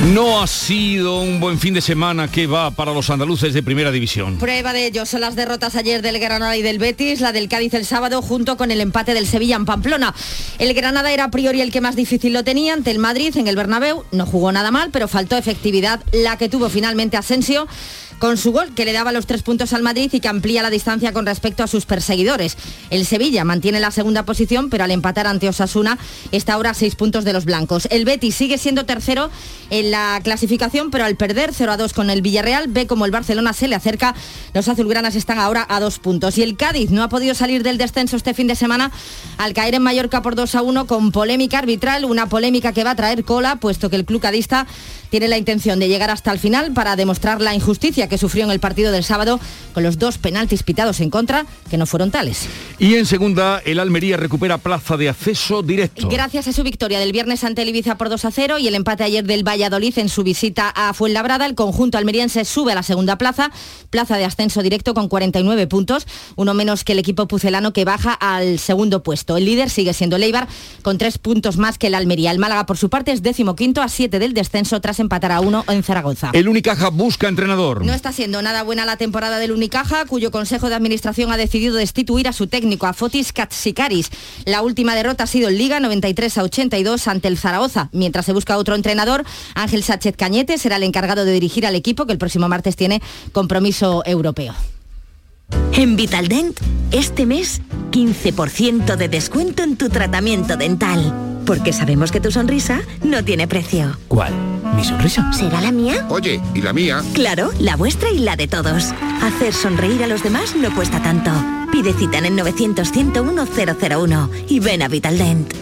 No 0.07 0.41
ha 0.41 0.47
sido 0.47 1.21
un 1.21 1.41
buen 1.41 1.59
fin 1.59 1.75
de 1.75 1.81
semana 1.81 2.31
que 2.31 2.47
va 2.47 2.71
para 2.71 2.95
los 2.95 3.11
andaluces 3.11 3.53
de 3.53 3.65
primera 3.65 3.91
división. 3.91 4.39
Prueba 4.39 4.73
de 4.73 4.87
ello 4.87 5.05
son 5.05 5.23
las 5.23 5.35
derrotas 5.35 5.75
ayer 5.75 6.03
del 6.03 6.21
Granada 6.21 6.57
y 6.57 6.63
del 6.63 6.79
Betis, 6.79 7.21
la 7.21 7.33
del 7.33 7.49
Cádiz 7.49 7.75
el 7.75 7.85
sábado 7.85 8.23
junto 8.23 8.57
con 8.57 8.71
el 8.71 8.81
empate 8.81 9.13
del 9.13 9.27
Sevilla 9.27 9.57
en 9.57 9.65
Pamplona. 9.65 10.15
El 10.61 10.73
Granada 10.73 11.13
era 11.13 11.25
a 11.25 11.31
priori 11.31 11.61
el 11.63 11.73
que 11.73 11.81
más 11.81 11.97
difícil 11.97 12.33
lo 12.33 12.45
tenía 12.45 12.75
ante 12.75 12.93
el 12.93 13.01
Madrid 13.01 13.37
en 13.37 13.49
el 13.49 13.57
Bernabéu. 13.57 14.05
No 14.13 14.25
jugó 14.25 14.53
nada 14.53 14.71
mal, 14.71 14.91
pero 14.93 15.09
faltó 15.09 15.37
efectividad, 15.37 16.01
la 16.13 16.39
que 16.39 16.49
tuvo 16.49 16.69
finalmente 16.69 17.17
Asensio 17.17 17.67
con 18.19 18.37
su 18.37 18.53
gol 18.53 18.75
que 18.75 18.85
le 18.85 18.93
daba 18.93 19.13
los 19.13 19.27
tres 19.27 19.43
puntos 19.43 19.73
al 19.73 19.83
Madrid 19.83 20.11
y 20.13 20.21
que 20.21 20.29
amplía 20.29 20.63
la 20.63 20.71
distancia 20.71 21.13
con 21.13 21.27
respecto 21.27 21.63
a 21.63 21.67
sus 21.67 21.87
perseguidores. 21.87 22.57
El 22.91 23.07
Sevilla 23.07 23.45
mantiene 23.45 23.81
la 23.81 23.91
segunda 23.91 24.25
posición, 24.25 24.71
pero 24.71 24.85
al 24.85 24.91
empatar 24.91 25.27
ante 25.27 25.49
Osasuna 25.49 25.99
está 26.33 26.55
ahora 26.55 26.71
a 26.71 26.75
seis 26.75 26.95
puntos 26.95 27.25
de 27.25 27.33
los 27.33 27.45
blancos. 27.45 27.89
El 27.91 28.05
Betis 28.05 28.35
sigue 28.35 28.59
siendo 28.59 28.87
tercero 28.87 29.31
en 29.71 29.91
la 29.91 30.21
clasificación, 30.23 30.91
pero 30.91 31.05
al 31.05 31.17
perder 31.17 31.53
0 31.55 31.73
a 31.73 31.77
2 31.77 31.93
con 31.93 32.11
el 32.11 32.23
Villarreal, 32.23 32.69
ve 32.69 32.87
como 32.87 33.05
el 33.05 33.11
Barcelona 33.11 33.53
se 33.53 33.69
le 33.69 33.77
acerca. 33.77 34.15
Los 34.55 34.69
azulgranas 34.69 35.15
están 35.15 35.39
ahora 35.39 35.67
a 35.69 35.81
dos 35.81 35.99
puntos. 35.99 36.39
Y 36.39 36.43
el 36.43 36.57
Cádiz 36.57 36.91
no 36.91 37.03
ha 37.03 37.09
podido 37.09 37.35
salir 37.35 37.63
del 37.63 37.79
descenso 37.79 38.17
este 38.17 38.35
fin 38.35 38.47
de 38.47 38.55
semana 38.55 38.91
al 39.37 39.55
caer 39.55 39.75
en 39.75 39.83
Mallorca 39.83 40.23
por 40.23 40.35
2 40.35 40.55
a 40.55 40.63
1 40.63 40.87
con 40.87 41.13
polémica 41.13 41.59
arbitral, 41.59 42.05
una 42.05 42.29
polémica 42.29 42.73
que 42.73 42.85
va 42.85 42.93
a 42.93 42.97
traer 42.97 43.25
cola, 43.25 43.57
puesto 43.57 43.91
que 43.91 43.97
el 43.97 44.05
club 44.05 44.21
cadista 44.21 44.67
tiene 45.11 45.29
la 45.29 45.39
intención 45.39 45.79
de 45.79 45.89
llegar 45.89 46.11
hasta 46.11 46.33
el 46.33 46.39
final 46.39 46.73
para 46.73 46.97
demostrar 46.97 47.41
la 47.41 47.55
injusticia 47.55 48.09
que 48.09 48.19
sufrió 48.19 48.45
en 48.45 48.51
el 48.51 48.61
partido 48.61 48.93
del 48.93 49.05
sábado 49.05 49.41
con 49.75 49.83
los 49.83 49.99
dos 49.99 50.19
penaltis 50.19 50.63
pitados 50.63 51.01
en 51.01 51.11
contra 51.11 51.47
que 51.71 51.77
no 51.77 51.87
fueron 51.87 52.11
tales. 52.11 52.47
Y 52.79 52.95
en 52.95 53.07
segunda, 53.07 53.61
el 53.65 53.81
Almería 53.81 54.17
recupera 54.17 54.59
plaza 54.59 54.97
de 54.97 55.09
acceso 55.09 55.63
directo. 55.63 56.09
Gracias 56.09 56.49
a 56.49 56.53
su 56.53 56.63
victoria 56.63 57.01
del 57.01 57.13
viernes 57.13 57.45
ante 57.45 57.63
el 57.63 57.69
Ibiza 57.69 57.97
por 57.97 58.09
2 58.09 58.25
a 58.25 58.31
0 58.31 58.59
y 58.59 58.69
el 58.69 58.75
empate 58.75 59.05
ayer 59.05 59.25
del 59.25 59.47
Valladolid 59.47 59.99
en 59.99 60.09
su 60.09 60.23
visita 60.23 60.69
a 60.69 60.93
Fuenlabrada, 60.95 61.47
el 61.47 61.55
conjunto 61.55 61.99
almeriense 61.99 62.45
sube 62.45 62.73
a 62.73 62.75
la 62.75 62.83
segunda 62.83 63.19
plaza, 63.19 63.51
plaza 63.91 64.17
de 64.17 64.25
ascenso 64.25 64.63
directo 64.63 64.95
con 64.95 65.09
49 65.09 65.67
puntos, 65.67 66.07
uno 66.37 66.55
menos 66.55 66.85
que 66.85 66.93
el 66.93 66.99
equipo 66.99 67.29
pucelano 67.29 67.73
que 67.73 67.85
baja 67.85 68.13
al 68.13 68.59
segundo 68.59 69.03
puesto. 69.03 69.37
El 69.37 69.45
líder 69.45 69.71
sigue 69.71 69.93
siendo 69.95 70.17
el 70.17 70.23
Eibar 70.23 70.49
con 70.83 70.99
tres 70.99 71.19
puntos 71.19 71.57
más 71.57 71.79
que 71.79 71.89
el 71.89 71.95
Almería. 71.95 72.31
El 72.31 72.39
Málaga 72.39 72.67
por 72.67 72.77
su 72.77 72.91
parte 72.91 73.13
es 73.13 73.23
décimo 73.23 73.57
quinto 73.57 73.83
a 73.83 73.89
7 73.89 74.19
del 74.19 74.35
descenso 74.35 74.81
tras 74.81 74.98
tras 74.99 75.01
empatar 75.01 75.33
a 75.33 75.41
uno 75.41 75.65
en 75.69 75.83
Zaragoza. 75.83 76.31
El 76.33 76.49
Unicaja 76.49 76.91
busca 76.91 77.29
entrenador. 77.29 77.85
No 77.85 77.95
está 77.95 78.13
siendo 78.13 78.43
nada 78.43 78.63
buena 78.63 78.85
la 78.85 78.97
temporada 78.97 79.39
del 79.39 79.53
Unicaja, 79.53 80.05
cuyo 80.07 80.31
Consejo 80.31 80.69
de 80.69 80.75
Administración 80.75 81.31
ha 81.31 81.37
decidido 81.37 81.77
destituir 81.77 82.27
a 82.29 82.33
su 82.33 82.47
técnico, 82.47 82.87
a 82.87 82.93
Fotis 82.93 83.33
Katsikaris. 83.33 84.11
La 84.45 84.63
última 84.63 84.95
derrota 84.95 85.25
ha 85.25 85.27
sido 85.27 85.49
en 85.49 85.59
Liga 85.59 85.81
93 85.81 86.39
a 86.39 86.43
82 86.43 87.09
ante 87.09 87.29
el 87.29 87.39
Zaragoza. 87.39 87.89
Mientras 87.93 88.27
se 88.27 88.33
busca 88.33 88.57
otro 88.57 88.75
entrenador, 88.75 89.25
Ángel 89.55 89.83
Sánchez 89.83 90.17
Cañete 90.17 90.59
será 90.59 90.77
el 90.77 90.83
encargado 90.83 91.25
de 91.25 91.33
dirigir 91.33 91.67
al 91.67 91.75
equipo 91.75 92.07
que 92.07 92.13
el 92.13 92.19
próximo 92.19 92.49
martes 92.49 92.77
tiene 92.77 93.01
compromiso 93.33 94.03
europeo. 94.05 94.55
En 95.73 95.97
Vitaldent, 95.97 96.59
este 96.91 97.25
mes, 97.25 97.63
15% 97.93 98.97
de 98.97 99.09
descuento 99.09 99.63
en 99.63 99.77
tu 99.77 99.89
tratamiento 99.89 100.57
dental. 100.57 101.41
Porque 101.47 101.73
sabemos 101.73 102.13
que 102.13 102.21
tu 102.21 102.31
sonrisa 102.31 102.81
no 103.03 103.25
tiene 103.25 103.49
precio. 103.49 103.97
¿Cuál? 104.09 104.58
¿Mi 104.75 104.85
sonrisa? 104.85 105.33
¿Será 105.33 105.61
la 105.61 105.73
mía? 105.73 106.07
Oye, 106.09 106.41
¿y 106.55 106.63
la 106.63 106.73
mía? 106.73 107.03
Claro, 107.15 107.51
la 107.59 107.77
vuestra 107.77 108.11
y 108.11 108.19
la 108.19 108.37
de 108.37 108.49
todos. 108.49 108.93
Hacer 109.23 109.53
sonreír 109.53 110.03
a 110.05 110.07
los 110.07 110.23
demás 110.23 110.57
no 110.57 110.75
cuesta 110.75 111.03
tanto. 111.03 111.31
Pide 111.73 111.93
cita 111.93 112.19
en 112.19 112.27
el 112.27 112.39
900-101-001 112.39 114.45
y 114.49 114.61
ven 114.61 114.83
a 114.83 114.89
Vitaldent. 114.89 115.53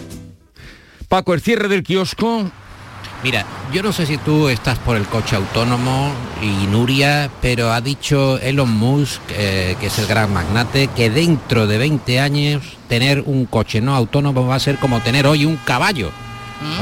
Paco, 1.07 1.33
el 1.33 1.41
cierre 1.41 1.67
del 1.67 1.83
kiosco 1.83 2.51
Mira, 3.23 3.45
yo 3.73 3.81
no 3.81 3.91
sé 3.91 4.05
si 4.05 4.17
tú 4.17 4.47
estás 4.47 4.77
por 4.77 4.95
el 4.95 5.07
coche 5.07 5.35
autónomo 5.35 6.11
y 6.41 6.67
Nuria, 6.67 7.31
pero 7.41 7.71
ha 7.71 7.81
dicho 7.81 8.37
Elon 8.37 8.69
Musk, 8.69 9.21
eh, 9.31 9.75
que 9.79 9.87
es 9.87 9.97
el 9.97 10.05
gran 10.05 10.31
magnate, 10.31 10.87
que 10.89 11.09
dentro 11.09 11.65
de 11.65 11.79
20 11.79 12.19
años 12.19 12.77
tener 12.87 13.23
un 13.25 13.45
coche 13.45 13.81
no 13.81 13.95
autónomo 13.95 14.45
va 14.45 14.55
a 14.55 14.59
ser 14.59 14.77
como 14.77 15.01
tener 15.01 15.25
hoy 15.25 15.45
un 15.45 15.57
caballo. 15.57 16.11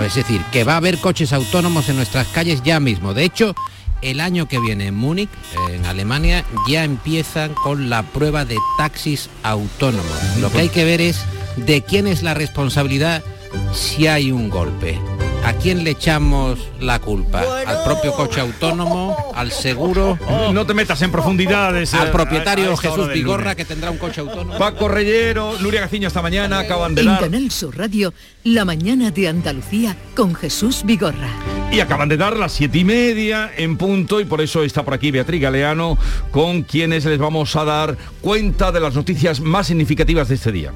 Es 0.04 0.16
decir, 0.16 0.42
que 0.52 0.64
va 0.64 0.74
a 0.74 0.78
haber 0.78 1.00
coches 1.00 1.34
autónomos 1.34 1.90
en 1.90 1.96
nuestras 1.96 2.28
calles 2.28 2.62
ya 2.64 2.80
mismo. 2.80 3.14
De 3.14 3.24
hecho, 3.24 3.56
el 4.02 4.20
año 4.20 4.48
que 4.48 4.60
viene 4.60 4.88
en 4.88 4.96
Múnich, 4.96 5.30
en 5.72 5.86
Alemania, 5.86 6.46
ya 6.68 6.84
empiezan 6.84 7.54
con 7.54 7.90
la 7.90 8.04
prueba 8.04 8.46
de 8.46 8.58
taxis 8.78 9.30
autónomos. 9.44 10.38
Lo 10.40 10.52
que 10.52 10.60
hay 10.60 10.70
que 10.70 10.86
ver 10.86 11.02
es 11.02 11.26
de 11.56 11.82
quién 11.82 12.08
es 12.08 12.24
la 12.24 12.34
responsabilidad 12.34 13.24
si 13.74 14.08
hay 14.08 14.32
un 14.32 14.50
golpe. 14.50 15.00
¿A 15.46 15.54
quién 15.54 15.84
le 15.84 15.92
echamos 15.92 16.58
la 16.80 16.98
culpa? 17.00 17.44
¿Al 17.68 17.84
propio 17.84 18.14
coche 18.14 18.42
autónomo? 18.42 19.32
¿Al 19.36 19.52
seguro? 19.52 20.18
No 20.52 20.66
te 20.66 20.74
metas 20.74 21.02
en 21.04 21.12
profundidades. 21.12 21.94
Al 21.94 22.08
eh, 22.08 22.12
propietario 22.12 22.72
a- 22.72 22.74
a 22.74 22.78
Jesús 22.78 23.10
Vigorra 23.14 23.54
que 23.56 23.64
tendrá 23.64 23.92
un 23.92 23.98
coche 23.98 24.22
autónomo. 24.22 24.58
Paco 24.58 24.88
Reyero, 24.88 25.54
Nuria 25.62 25.82
Gaciño 25.82 26.08
esta 26.08 26.24
mañana 26.24 26.60
acaban 26.60 26.96
de 26.96 27.02
En 27.02 27.08
dar 27.08 27.20
Canal 27.20 27.52
Sur 27.52 27.78
Radio, 27.78 28.12
La 28.44 28.66
mañana 28.66 29.12
de 29.12 29.28
Andalucía 29.28 29.96
con 30.16 30.34
Jesús 30.34 30.82
Vigorra. 30.84 31.30
y 31.72 31.80
acaban 31.80 32.10
de 32.10 32.18
dar 32.18 32.38
las 32.38 32.54
siete 32.54 32.80
y 32.80 32.84
media 32.84 33.52
en 33.56 33.78
punto 33.78 34.20
y 34.22 34.26
por 34.26 34.42
eso 34.42 34.64
está 34.64 34.84
por 34.84 34.94
aquí 34.96 35.12
Beatriz 35.12 35.42
Galeano 35.42 35.98
con 36.32 36.64
quienes 36.64 37.06
les 37.06 37.20
vamos 37.20 37.56
a 37.56 37.66
dar 37.66 37.98
cuenta 38.22 38.72
de 38.72 38.80
las 38.80 38.96
noticias 38.96 39.42
más 39.42 39.68
significativas 39.68 40.28
de 40.30 40.36
este 40.36 40.52
día. 40.52 40.72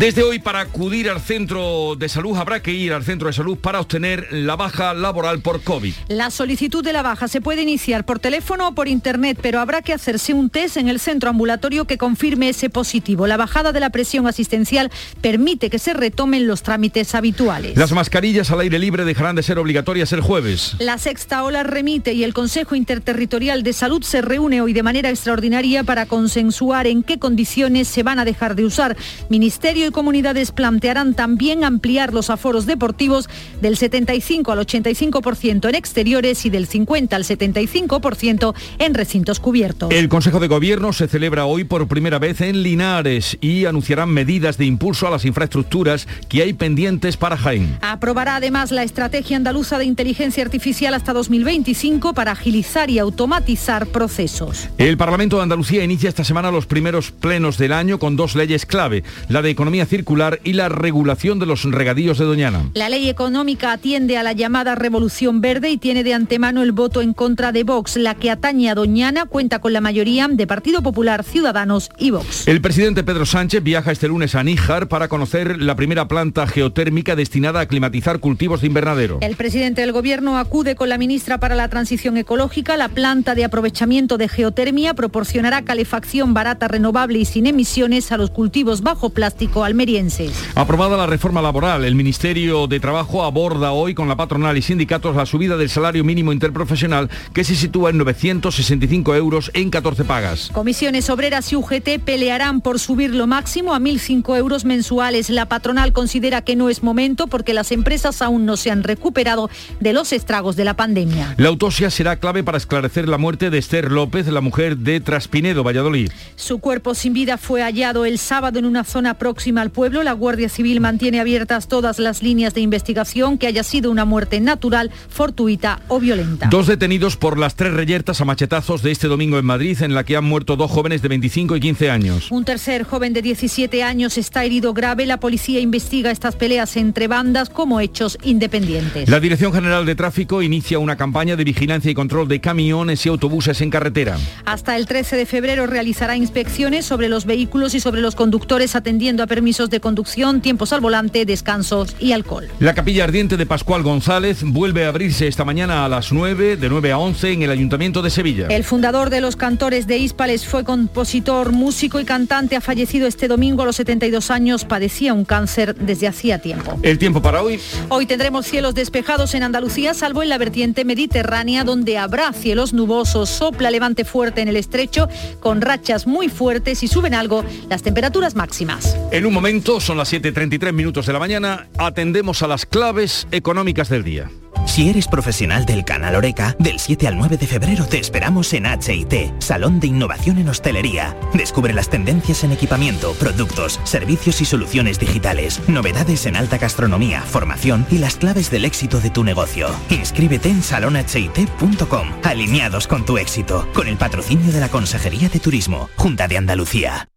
Desde 0.00 0.22
hoy 0.22 0.38
para 0.38 0.60
acudir 0.60 1.10
al 1.10 1.20
centro 1.20 1.94
de 1.94 2.08
salud 2.08 2.34
habrá 2.38 2.62
que 2.62 2.72
ir 2.72 2.94
al 2.94 3.04
centro 3.04 3.26
de 3.26 3.34
salud 3.34 3.58
para 3.58 3.80
obtener 3.80 4.28
la 4.30 4.56
baja 4.56 4.94
laboral 4.94 5.40
por 5.40 5.62
COVID. 5.62 5.92
La 6.08 6.30
solicitud 6.30 6.82
de 6.82 6.94
la 6.94 7.02
baja 7.02 7.28
se 7.28 7.42
puede 7.42 7.60
iniciar 7.60 8.06
por 8.06 8.18
teléfono 8.18 8.68
o 8.68 8.74
por 8.74 8.88
internet, 8.88 9.38
pero 9.42 9.60
habrá 9.60 9.82
que 9.82 9.92
hacerse 9.92 10.32
un 10.32 10.48
test 10.48 10.78
en 10.78 10.88
el 10.88 11.00
centro 11.00 11.28
ambulatorio 11.28 11.84
que 11.84 11.98
confirme 11.98 12.48
ese 12.48 12.70
positivo. 12.70 13.26
La 13.26 13.36
bajada 13.36 13.72
de 13.72 13.80
la 13.80 13.90
presión 13.90 14.26
asistencial 14.26 14.90
permite 15.20 15.68
que 15.68 15.78
se 15.78 15.92
retomen 15.92 16.46
los 16.46 16.62
trámites 16.62 17.14
habituales. 17.14 17.76
Las 17.76 17.92
mascarillas 17.92 18.50
al 18.50 18.60
aire 18.60 18.78
libre 18.78 19.04
dejarán 19.04 19.36
de 19.36 19.42
ser 19.42 19.58
obligatorias 19.58 20.14
el 20.14 20.22
jueves. 20.22 20.76
La 20.78 20.96
sexta 20.96 21.44
ola 21.44 21.62
remite 21.62 22.14
y 22.14 22.24
el 22.24 22.32
Consejo 22.32 22.74
Interterritorial 22.74 23.62
de 23.62 23.74
Salud 23.74 24.02
se 24.02 24.22
reúne 24.22 24.62
hoy 24.62 24.72
de 24.72 24.82
manera 24.82 25.10
extraordinaria 25.10 25.84
para 25.84 26.06
consensuar 26.06 26.86
en 26.86 27.02
qué 27.02 27.18
condiciones 27.18 27.86
se 27.86 28.02
van 28.02 28.18
a 28.18 28.24
dejar 28.24 28.54
de 28.54 28.64
usar. 28.64 28.96
Ministerio 29.28 29.89
comunidades 29.90 30.52
plantearán 30.52 31.14
también 31.14 31.64
ampliar 31.64 32.12
los 32.12 32.30
aforos 32.30 32.66
deportivos 32.66 33.28
del 33.60 33.76
75 33.76 34.52
al 34.52 34.58
85% 34.58 35.68
en 35.68 35.74
exteriores 35.74 36.44
y 36.46 36.50
del 36.50 36.66
50 36.66 37.16
al 37.16 37.24
75% 37.24 38.54
en 38.78 38.94
recintos 38.94 39.40
cubiertos. 39.40 39.90
El 39.92 40.08
Consejo 40.08 40.40
de 40.40 40.48
Gobierno 40.48 40.92
se 40.92 41.08
celebra 41.08 41.46
hoy 41.46 41.64
por 41.64 41.88
primera 41.88 42.18
vez 42.18 42.40
en 42.40 42.62
Linares 42.62 43.38
y 43.40 43.64
anunciarán 43.64 44.10
medidas 44.10 44.58
de 44.58 44.66
impulso 44.66 45.06
a 45.06 45.10
las 45.10 45.24
infraestructuras 45.24 46.06
que 46.28 46.42
hay 46.42 46.52
pendientes 46.52 47.16
para 47.16 47.36
Jaén. 47.36 47.78
Aprobará 47.82 48.36
además 48.36 48.70
la 48.70 48.82
Estrategia 48.82 49.36
Andaluza 49.36 49.78
de 49.78 49.84
Inteligencia 49.84 50.44
Artificial 50.44 50.94
hasta 50.94 51.12
2025 51.12 52.14
para 52.14 52.32
agilizar 52.32 52.90
y 52.90 52.98
automatizar 52.98 53.86
procesos. 53.86 54.68
El 54.78 54.96
Parlamento 54.96 55.36
de 55.36 55.42
Andalucía 55.42 55.84
inicia 55.84 56.08
esta 56.08 56.24
semana 56.24 56.50
los 56.50 56.66
primeros 56.66 57.10
plenos 57.10 57.58
del 57.58 57.72
año 57.72 57.98
con 57.98 58.16
dos 58.16 58.34
leyes 58.34 58.66
clave, 58.66 59.04
la 59.28 59.42
de 59.42 59.50
economía 59.50 59.79
circular 59.86 60.40
y 60.44 60.52
la 60.52 60.68
regulación 60.68 61.38
de 61.38 61.46
los 61.46 61.64
regadíos 61.64 62.18
de 62.18 62.24
Doñana. 62.24 62.70
La 62.74 62.88
ley 62.88 63.08
económica 63.08 63.72
atiende 63.72 64.16
a 64.16 64.22
la 64.22 64.32
llamada 64.32 64.74
Revolución 64.74 65.40
Verde 65.40 65.70
y 65.70 65.78
tiene 65.78 66.04
de 66.04 66.14
antemano 66.14 66.62
el 66.62 66.72
voto 66.72 67.02
en 67.02 67.12
contra 67.12 67.52
de 67.52 67.64
Vox. 67.64 67.96
La 67.96 68.14
que 68.14 68.30
atañe 68.30 68.70
a 68.70 68.74
Doñana 68.74 69.26
cuenta 69.26 69.60
con 69.60 69.72
la 69.72 69.80
mayoría 69.80 70.28
de 70.28 70.46
Partido 70.46 70.82
Popular, 70.82 71.24
Ciudadanos 71.24 71.90
y 71.98 72.10
Vox. 72.10 72.46
El 72.46 72.60
presidente 72.60 73.04
Pedro 73.04 73.26
Sánchez 73.26 73.62
viaja 73.62 73.92
este 73.92 74.08
lunes 74.08 74.34
a 74.34 74.44
Níjar 74.44 74.88
para 74.88 75.08
conocer 75.08 75.60
la 75.60 75.76
primera 75.76 76.08
planta 76.08 76.46
geotérmica 76.46 77.16
destinada 77.16 77.60
a 77.60 77.66
climatizar 77.66 78.20
cultivos 78.20 78.60
de 78.60 78.66
invernadero. 78.66 79.18
El 79.20 79.36
presidente 79.36 79.80
del 79.80 79.92
Gobierno 79.92 80.38
acude 80.38 80.74
con 80.74 80.88
la 80.88 80.98
ministra 80.98 81.38
para 81.38 81.54
la 81.54 81.68
Transición 81.68 82.16
Ecológica. 82.16 82.76
La 82.76 82.88
planta 82.88 83.34
de 83.34 83.44
aprovechamiento 83.44 84.18
de 84.18 84.28
geotermia 84.28 84.94
proporcionará 84.94 85.62
calefacción 85.62 86.34
barata, 86.34 86.68
renovable 86.68 87.18
y 87.18 87.24
sin 87.24 87.46
emisiones 87.46 88.12
a 88.12 88.16
los 88.16 88.30
cultivos 88.30 88.82
bajo 88.82 89.10
plástico 89.10 89.64
almerienses. 89.70 90.32
Aprobada 90.54 90.96
la 90.96 91.06
reforma 91.06 91.40
laboral, 91.40 91.84
el 91.84 91.94
Ministerio 91.94 92.66
de 92.66 92.80
Trabajo 92.80 93.22
aborda 93.22 93.72
hoy 93.72 93.94
con 93.94 94.08
la 94.08 94.16
patronal 94.16 94.58
y 94.58 94.62
sindicatos 94.62 95.16
la 95.16 95.26
subida 95.26 95.56
del 95.56 95.70
salario 95.70 96.04
mínimo 96.04 96.32
interprofesional 96.32 97.08
que 97.32 97.44
se 97.44 97.54
sitúa 97.54 97.90
en 97.90 97.98
965 97.98 99.14
euros 99.14 99.50
en 99.54 99.70
14 99.70 100.04
pagas. 100.04 100.50
Comisiones 100.52 101.08
Obreras 101.08 101.52
y 101.52 101.56
UGT 101.56 102.00
pelearán 102.04 102.60
por 102.60 102.78
subir 102.78 103.14
lo 103.14 103.26
máximo 103.26 103.74
a 103.74 103.78
1.005 103.78 104.36
euros 104.36 104.64
mensuales. 104.64 105.30
La 105.30 105.46
patronal 105.46 105.92
considera 105.92 106.42
que 106.42 106.56
no 106.56 106.68
es 106.68 106.82
momento 106.82 107.28
porque 107.28 107.54
las 107.54 107.70
empresas 107.70 108.22
aún 108.22 108.44
no 108.44 108.56
se 108.56 108.70
han 108.70 108.82
recuperado 108.82 109.50
de 109.78 109.92
los 109.92 110.12
estragos 110.12 110.56
de 110.56 110.64
la 110.64 110.74
pandemia. 110.74 111.34
La 111.38 111.48
autopsia 111.48 111.90
será 111.90 112.16
clave 112.16 112.42
para 112.42 112.58
esclarecer 112.58 113.08
la 113.08 113.18
muerte 113.18 113.50
de 113.50 113.58
Esther 113.58 113.92
López, 113.92 114.26
la 114.26 114.40
mujer 114.40 114.78
de 114.78 115.00
Traspinedo, 115.00 115.62
Valladolid. 115.62 116.10
Su 116.34 116.58
cuerpo 116.58 116.94
sin 116.94 117.12
vida 117.12 117.38
fue 117.38 117.62
hallado 117.62 118.04
el 118.04 118.18
sábado 118.18 118.58
en 118.58 118.64
una 118.64 118.84
zona 118.84 119.14
próxima 119.14 119.59
al 119.60 119.70
pueblo. 119.70 120.02
La 120.02 120.12
Guardia 120.12 120.48
Civil 120.48 120.80
mantiene 120.80 121.20
abiertas 121.20 121.68
todas 121.68 121.98
las 121.98 122.22
líneas 122.22 122.54
de 122.54 122.60
investigación 122.60 123.38
que 123.38 123.46
haya 123.46 123.62
sido 123.62 123.90
una 123.90 124.04
muerte 124.04 124.40
natural, 124.40 124.90
fortuita 125.08 125.80
o 125.88 126.00
violenta. 126.00 126.48
Dos 126.50 126.66
detenidos 126.66 127.16
por 127.16 127.38
las 127.38 127.54
tres 127.54 127.72
reyertas 127.72 128.20
a 128.20 128.24
machetazos 128.24 128.82
de 128.82 128.90
este 128.90 129.08
domingo 129.08 129.38
en 129.38 129.44
Madrid, 129.44 129.80
en 129.82 129.94
la 129.94 130.04
que 130.04 130.16
han 130.16 130.24
muerto 130.24 130.56
dos 130.56 130.70
jóvenes 130.70 131.02
de 131.02 131.08
25 131.08 131.56
y 131.56 131.60
15 131.60 131.90
años. 131.90 132.30
Un 132.30 132.44
tercer 132.44 132.84
joven 132.84 133.12
de 133.12 133.22
17 133.22 133.82
años 133.82 134.18
está 134.18 134.44
herido 134.44 134.74
grave. 134.74 135.06
La 135.06 135.20
policía 135.20 135.60
investiga 135.60 136.10
estas 136.10 136.36
peleas 136.36 136.76
entre 136.76 137.08
bandas 137.08 137.50
como 137.50 137.80
hechos 137.80 138.18
independientes. 138.22 139.08
La 139.08 139.20
Dirección 139.20 139.52
General 139.52 139.86
de 139.86 139.94
Tráfico 139.94 140.42
inicia 140.42 140.78
una 140.78 140.96
campaña 140.96 141.36
de 141.36 141.44
vigilancia 141.44 141.90
y 141.90 141.94
control 141.94 142.28
de 142.28 142.40
camiones 142.40 143.04
y 143.04 143.08
autobuses 143.08 143.60
en 143.60 143.70
carretera. 143.70 144.18
Hasta 144.44 144.76
el 144.76 144.86
13 144.86 145.16
de 145.16 145.26
febrero 145.26 145.66
realizará 145.66 146.16
inspecciones 146.16 146.86
sobre 146.86 147.08
los 147.08 147.26
vehículos 147.26 147.74
y 147.74 147.80
sobre 147.80 148.00
los 148.00 148.14
conductores 148.14 148.76
atendiendo 148.76 149.22
a 149.22 149.26
permisos 149.40 149.70
de 149.70 149.80
conducción, 149.80 150.42
tiempos 150.42 150.70
al 150.74 150.82
volante, 150.82 151.24
descansos 151.24 151.96
y 151.98 152.12
alcohol. 152.12 152.46
La 152.58 152.74
capilla 152.74 153.04
ardiente 153.04 153.38
de 153.38 153.46
Pascual 153.46 153.82
González 153.82 154.42
vuelve 154.44 154.84
a 154.84 154.88
abrirse 154.88 155.26
esta 155.26 155.46
mañana 155.46 155.86
a 155.86 155.88
las 155.88 156.12
9, 156.12 156.58
de 156.58 156.68
9 156.68 156.92
a 156.92 156.98
11 156.98 157.32
en 157.32 157.42
el 157.44 157.50
Ayuntamiento 157.50 158.02
de 158.02 158.10
Sevilla. 158.10 158.48
El 158.48 158.64
fundador 158.64 159.08
de 159.08 159.22
los 159.22 159.36
cantores 159.36 159.86
de 159.86 159.96
Hispales 159.96 160.44
fue 160.44 160.62
compositor, 160.62 161.52
músico 161.52 162.00
y 162.00 162.04
cantante. 162.04 162.54
Ha 162.54 162.60
fallecido 162.60 163.06
este 163.06 163.28
domingo 163.28 163.62
a 163.62 163.64
los 163.64 163.76
72 163.76 164.30
años. 164.30 164.66
Padecía 164.66 165.14
un 165.14 165.24
cáncer 165.24 165.74
desde 165.74 166.06
hacía 166.06 166.42
tiempo. 166.42 166.78
El 166.82 166.98
tiempo 166.98 167.22
para 167.22 167.42
hoy. 167.42 167.58
Hoy 167.88 168.04
tendremos 168.04 168.44
cielos 168.44 168.74
despejados 168.74 169.34
en 169.34 169.42
Andalucía, 169.42 169.94
salvo 169.94 170.22
en 170.22 170.28
la 170.28 170.36
vertiente 170.36 170.84
mediterránea, 170.84 171.64
donde 171.64 171.96
habrá 171.96 172.30
cielos 172.34 172.74
nubosos. 172.74 173.30
Sopla 173.30 173.70
levante 173.70 174.04
fuerte 174.04 174.42
en 174.42 174.48
el 174.48 174.56
estrecho, 174.56 175.08
con 175.40 175.62
rachas 175.62 176.06
muy 176.06 176.28
fuertes 176.28 176.82
y 176.82 176.88
suben 176.88 177.14
algo 177.14 177.42
las 177.70 177.82
temperaturas 177.82 178.34
máximas. 178.34 178.98
En 179.10 179.29
un 179.30 179.34
momento, 179.34 179.78
son 179.78 179.96
las 179.96 180.12
7.33 180.12 180.72
minutos 180.72 181.06
de 181.06 181.12
la 181.12 181.20
mañana, 181.20 181.68
atendemos 181.78 182.42
a 182.42 182.48
las 182.48 182.66
claves 182.66 183.28
económicas 183.30 183.88
del 183.88 184.02
día. 184.02 184.28
Si 184.66 184.88
eres 184.90 185.06
profesional 185.06 185.66
del 185.66 185.84
canal 185.84 186.16
Oreca, 186.16 186.56
del 186.58 186.80
7 186.80 187.06
al 187.06 187.16
9 187.16 187.36
de 187.36 187.46
febrero 187.46 187.86
te 187.86 188.00
esperamos 188.00 188.52
en 188.54 188.66
HIT, 188.66 189.40
Salón 189.40 189.78
de 189.78 189.86
Innovación 189.86 190.38
en 190.38 190.48
Hostelería. 190.48 191.16
Descubre 191.32 191.72
las 191.72 191.88
tendencias 191.88 192.42
en 192.42 192.50
equipamiento, 192.50 193.12
productos, 193.20 193.78
servicios 193.84 194.40
y 194.40 194.46
soluciones 194.46 194.98
digitales, 194.98 195.60
novedades 195.68 196.26
en 196.26 196.34
alta 196.34 196.58
gastronomía, 196.58 197.22
formación 197.22 197.86
y 197.88 197.98
las 197.98 198.16
claves 198.16 198.50
del 198.50 198.64
éxito 198.64 199.00
de 199.00 199.10
tu 199.10 199.22
negocio. 199.22 199.68
Inscríbete 199.90 200.48
en 200.48 200.64
salonhit.com, 200.64 202.08
alineados 202.24 202.88
con 202.88 203.04
tu 203.04 203.16
éxito, 203.16 203.68
con 203.74 203.86
el 203.86 203.96
patrocinio 203.96 204.52
de 204.52 204.58
la 204.58 204.70
Consejería 204.70 205.28
de 205.28 205.38
Turismo, 205.38 205.88
Junta 205.94 206.26
de 206.26 206.36
Andalucía. 206.36 207.08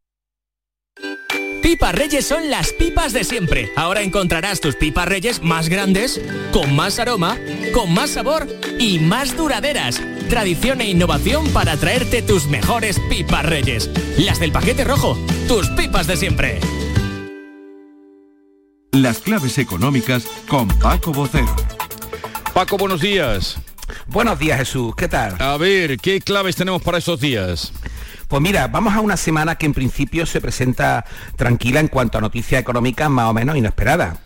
Pipas 1.64 1.96
Reyes 1.96 2.28
son 2.28 2.50
las 2.50 2.74
pipas 2.74 3.14
de 3.14 3.24
siempre. 3.24 3.72
Ahora 3.78 4.02
encontrarás 4.02 4.60
tus 4.60 4.76
pipas 4.76 5.08
Reyes 5.08 5.42
más 5.42 5.70
grandes, 5.70 6.20
con 6.52 6.76
más 6.76 7.00
aroma, 7.00 7.38
con 7.74 7.94
más 7.94 8.10
sabor 8.12 8.46
y 8.80 9.00
más 9.00 9.38
duraderas. 9.38 10.02
Tradición 10.30 10.82
e 10.82 10.90
innovación 10.90 11.48
para 11.54 11.78
traerte 11.78 12.22
tus 12.22 12.48
mejores 12.48 13.00
pipas 13.10 13.46
Reyes. 13.46 13.90
Las 14.18 14.42
del 14.42 14.52
paquete 14.52 14.84
rojo, 14.84 15.18
tus 15.48 15.70
pipas 15.70 16.06
de 16.06 16.18
siempre. 16.18 16.60
Las 18.92 19.20
claves 19.20 19.58
económicas 19.58 20.28
con 20.50 20.68
Paco 20.68 21.14
Bocero. 21.14 21.56
Paco, 22.54 22.78
buenos 22.78 23.00
días. 23.00 23.56
Buenos 24.08 24.38
días, 24.38 24.60
Jesús. 24.60 24.94
¿Qué 24.98 25.08
tal? 25.08 25.42
A 25.42 25.56
ver, 25.56 25.98
¿qué 25.98 26.20
claves 26.20 26.58
tenemos 26.58 26.82
para 26.82 26.98
estos 26.98 27.22
días? 27.22 27.72
Pues 28.28 28.42
mira, 28.42 28.68
vamos 28.68 28.94
a 28.94 29.02
una 29.02 29.18
semana 29.18 29.56
que 29.56 29.66
en 29.66 29.74
principio 29.74 30.26
se 30.26 30.42
presenta 30.42 31.06
tranquila 31.36 31.80
en 31.80 31.88
cuanto 31.88 32.18
a 32.18 32.22
noticias 32.22 32.60
económicas 32.60 33.10
más 33.10 33.30
o 33.30 33.34
menos 33.34 33.58
inesperadas. 33.58 34.18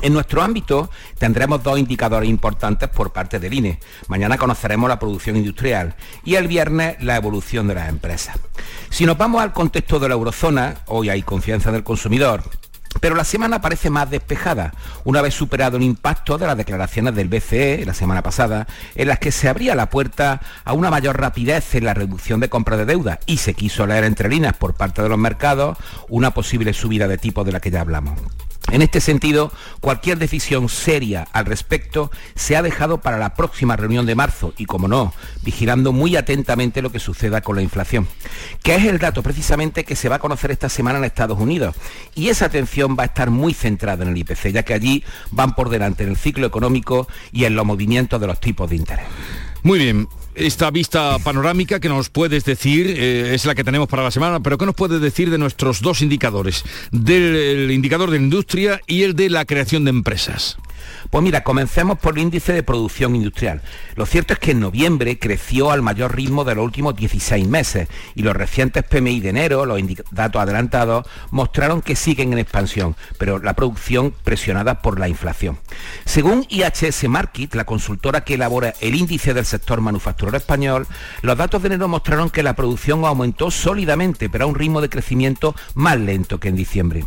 En 0.00 0.12
nuestro 0.12 0.42
ámbito 0.42 0.90
tendremos 1.18 1.62
dos 1.62 1.78
indicadores 1.78 2.30
importantes 2.30 2.88
por 2.88 3.12
parte 3.12 3.40
del 3.40 3.54
INE. 3.54 3.80
Mañana 4.06 4.38
conoceremos 4.38 4.88
la 4.88 4.98
producción 4.98 5.36
industrial 5.36 5.96
y 6.24 6.36
el 6.36 6.46
viernes 6.46 7.02
la 7.02 7.16
evolución 7.16 7.66
de 7.66 7.74
las 7.74 7.88
empresas. 7.88 8.38
Si 8.90 9.06
nos 9.06 9.18
vamos 9.18 9.42
al 9.42 9.52
contexto 9.52 9.98
de 9.98 10.08
la 10.08 10.14
eurozona, 10.14 10.76
hoy 10.86 11.08
hay 11.08 11.22
confianza 11.22 11.72
del 11.72 11.82
consumidor, 11.82 12.44
pero 13.00 13.14
la 13.14 13.24
semana 13.24 13.60
parece 13.60 13.90
más 13.90 14.10
despejada, 14.10 14.72
una 15.04 15.22
vez 15.22 15.34
superado 15.34 15.76
el 15.76 15.82
impacto 15.82 16.38
de 16.38 16.46
las 16.46 16.56
declaraciones 16.56 17.14
del 17.14 17.28
BCE 17.28 17.84
la 17.86 17.94
semana 17.94 18.22
pasada, 18.22 18.66
en 18.94 19.08
las 19.08 19.18
que 19.18 19.32
se 19.32 19.48
abría 19.48 19.74
la 19.74 19.90
puerta 19.90 20.40
a 20.64 20.72
una 20.72 20.90
mayor 20.90 21.20
rapidez 21.20 21.74
en 21.74 21.84
la 21.84 21.94
reducción 21.94 22.40
de 22.40 22.48
compra 22.48 22.76
de 22.76 22.86
deuda 22.86 23.20
y 23.26 23.38
se 23.38 23.54
quiso 23.54 23.86
leer 23.86 24.04
entre 24.04 24.28
líneas 24.28 24.56
por 24.56 24.74
parte 24.74 25.02
de 25.02 25.08
los 25.08 25.18
mercados 25.18 25.78
una 26.08 26.32
posible 26.32 26.72
subida 26.72 27.08
de 27.08 27.18
tipo 27.18 27.44
de 27.44 27.52
la 27.52 27.60
que 27.60 27.70
ya 27.70 27.80
hablamos. 27.80 28.18
En 28.70 28.82
este 28.82 29.00
sentido, 29.00 29.50
cualquier 29.80 30.18
decisión 30.18 30.68
seria 30.68 31.26
al 31.32 31.46
respecto 31.46 32.10
se 32.34 32.56
ha 32.56 32.62
dejado 32.62 33.00
para 33.00 33.16
la 33.16 33.34
próxima 33.34 33.76
reunión 33.76 34.04
de 34.04 34.14
marzo 34.14 34.52
y, 34.58 34.66
como 34.66 34.88
no, 34.88 35.14
vigilando 35.42 35.92
muy 35.92 36.16
atentamente 36.16 36.82
lo 36.82 36.92
que 36.92 36.98
suceda 36.98 37.40
con 37.40 37.56
la 37.56 37.62
inflación, 37.62 38.06
que 38.62 38.74
es 38.74 38.84
el 38.84 38.98
dato 38.98 39.22
precisamente 39.22 39.84
que 39.84 39.96
se 39.96 40.08
va 40.08 40.16
a 40.16 40.20
conocer 40.20 40.50
esta 40.50 40.68
semana 40.68 40.98
en 40.98 41.04
Estados 41.04 41.38
Unidos. 41.38 41.76
Y 42.14 42.28
esa 42.28 42.46
atención 42.46 42.96
va 42.98 43.04
a 43.04 43.06
estar 43.06 43.30
muy 43.30 43.54
centrada 43.54 44.04
en 44.04 44.10
el 44.10 44.18
IPC, 44.18 44.48
ya 44.52 44.62
que 44.62 44.74
allí 44.74 45.04
van 45.30 45.54
por 45.54 45.70
delante 45.70 46.04
en 46.04 46.10
el 46.10 46.16
ciclo 46.16 46.46
económico 46.46 47.08
y 47.32 47.44
en 47.44 47.56
los 47.56 47.64
movimientos 47.64 48.20
de 48.20 48.26
los 48.26 48.40
tipos 48.40 48.68
de 48.68 48.76
interés. 48.76 49.06
Muy 49.62 49.78
bien, 49.78 50.08
esta 50.38 50.70
vista 50.70 51.18
panorámica 51.18 51.80
que 51.80 51.88
nos 51.88 52.08
puedes 52.10 52.44
decir 52.44 52.86
eh, 52.88 53.34
es 53.34 53.44
la 53.44 53.54
que 53.54 53.64
tenemos 53.64 53.88
para 53.88 54.02
la 54.02 54.10
semana, 54.10 54.40
pero 54.40 54.58
¿qué 54.58 54.66
nos 54.66 54.74
puedes 54.74 55.00
decir 55.00 55.30
de 55.30 55.38
nuestros 55.38 55.80
dos 55.80 56.02
indicadores? 56.02 56.64
Del 56.90 57.70
indicador 57.70 58.10
de 58.10 58.18
la 58.18 58.24
industria 58.24 58.80
y 58.86 59.02
el 59.02 59.14
de 59.14 59.30
la 59.30 59.44
creación 59.44 59.84
de 59.84 59.90
empresas. 59.90 60.56
Pues 61.10 61.22
mira, 61.22 61.42
comencemos 61.42 61.98
por 61.98 62.14
el 62.14 62.22
índice 62.22 62.52
de 62.52 62.62
producción 62.62 63.16
industrial. 63.16 63.62
Lo 63.94 64.06
cierto 64.06 64.32
es 64.32 64.38
que 64.38 64.52
en 64.52 64.60
noviembre 64.60 65.18
creció 65.18 65.70
al 65.70 65.82
mayor 65.82 66.14
ritmo 66.14 66.44
de 66.44 66.54
los 66.54 66.64
últimos 66.64 66.96
16 66.96 67.46
meses 67.48 67.88
y 68.14 68.22
los 68.22 68.36
recientes 68.36 68.84
PMI 68.84 69.20
de 69.20 69.30
enero, 69.30 69.66
los 69.66 69.80
datos 70.10 70.42
adelantados, 70.42 71.06
mostraron 71.30 71.82
que 71.82 71.96
siguen 71.96 72.32
en 72.32 72.38
expansión, 72.38 72.96
pero 73.18 73.38
la 73.38 73.54
producción 73.54 74.12
presionada 74.24 74.82
por 74.82 74.98
la 74.98 75.08
inflación. 75.08 75.58
Según 76.04 76.46
IHS 76.48 77.08
Market, 77.08 77.54
la 77.54 77.64
consultora 77.64 78.22
que 78.22 78.34
elabora 78.34 78.74
el 78.80 78.94
índice 78.94 79.34
del 79.34 79.44
sector 79.44 79.80
manufacturero 79.80 80.36
español, 80.36 80.86
los 81.22 81.36
datos 81.36 81.62
de 81.62 81.68
enero 81.68 81.88
mostraron 81.88 82.30
que 82.30 82.42
la 82.42 82.54
producción 82.54 83.04
aumentó 83.04 83.50
sólidamente, 83.50 84.28
pero 84.28 84.44
a 84.44 84.48
un 84.48 84.54
ritmo 84.54 84.80
de 84.80 84.88
crecimiento 84.88 85.54
más 85.74 85.98
lento 85.98 86.38
que 86.40 86.48
en 86.48 86.56
diciembre. 86.56 87.04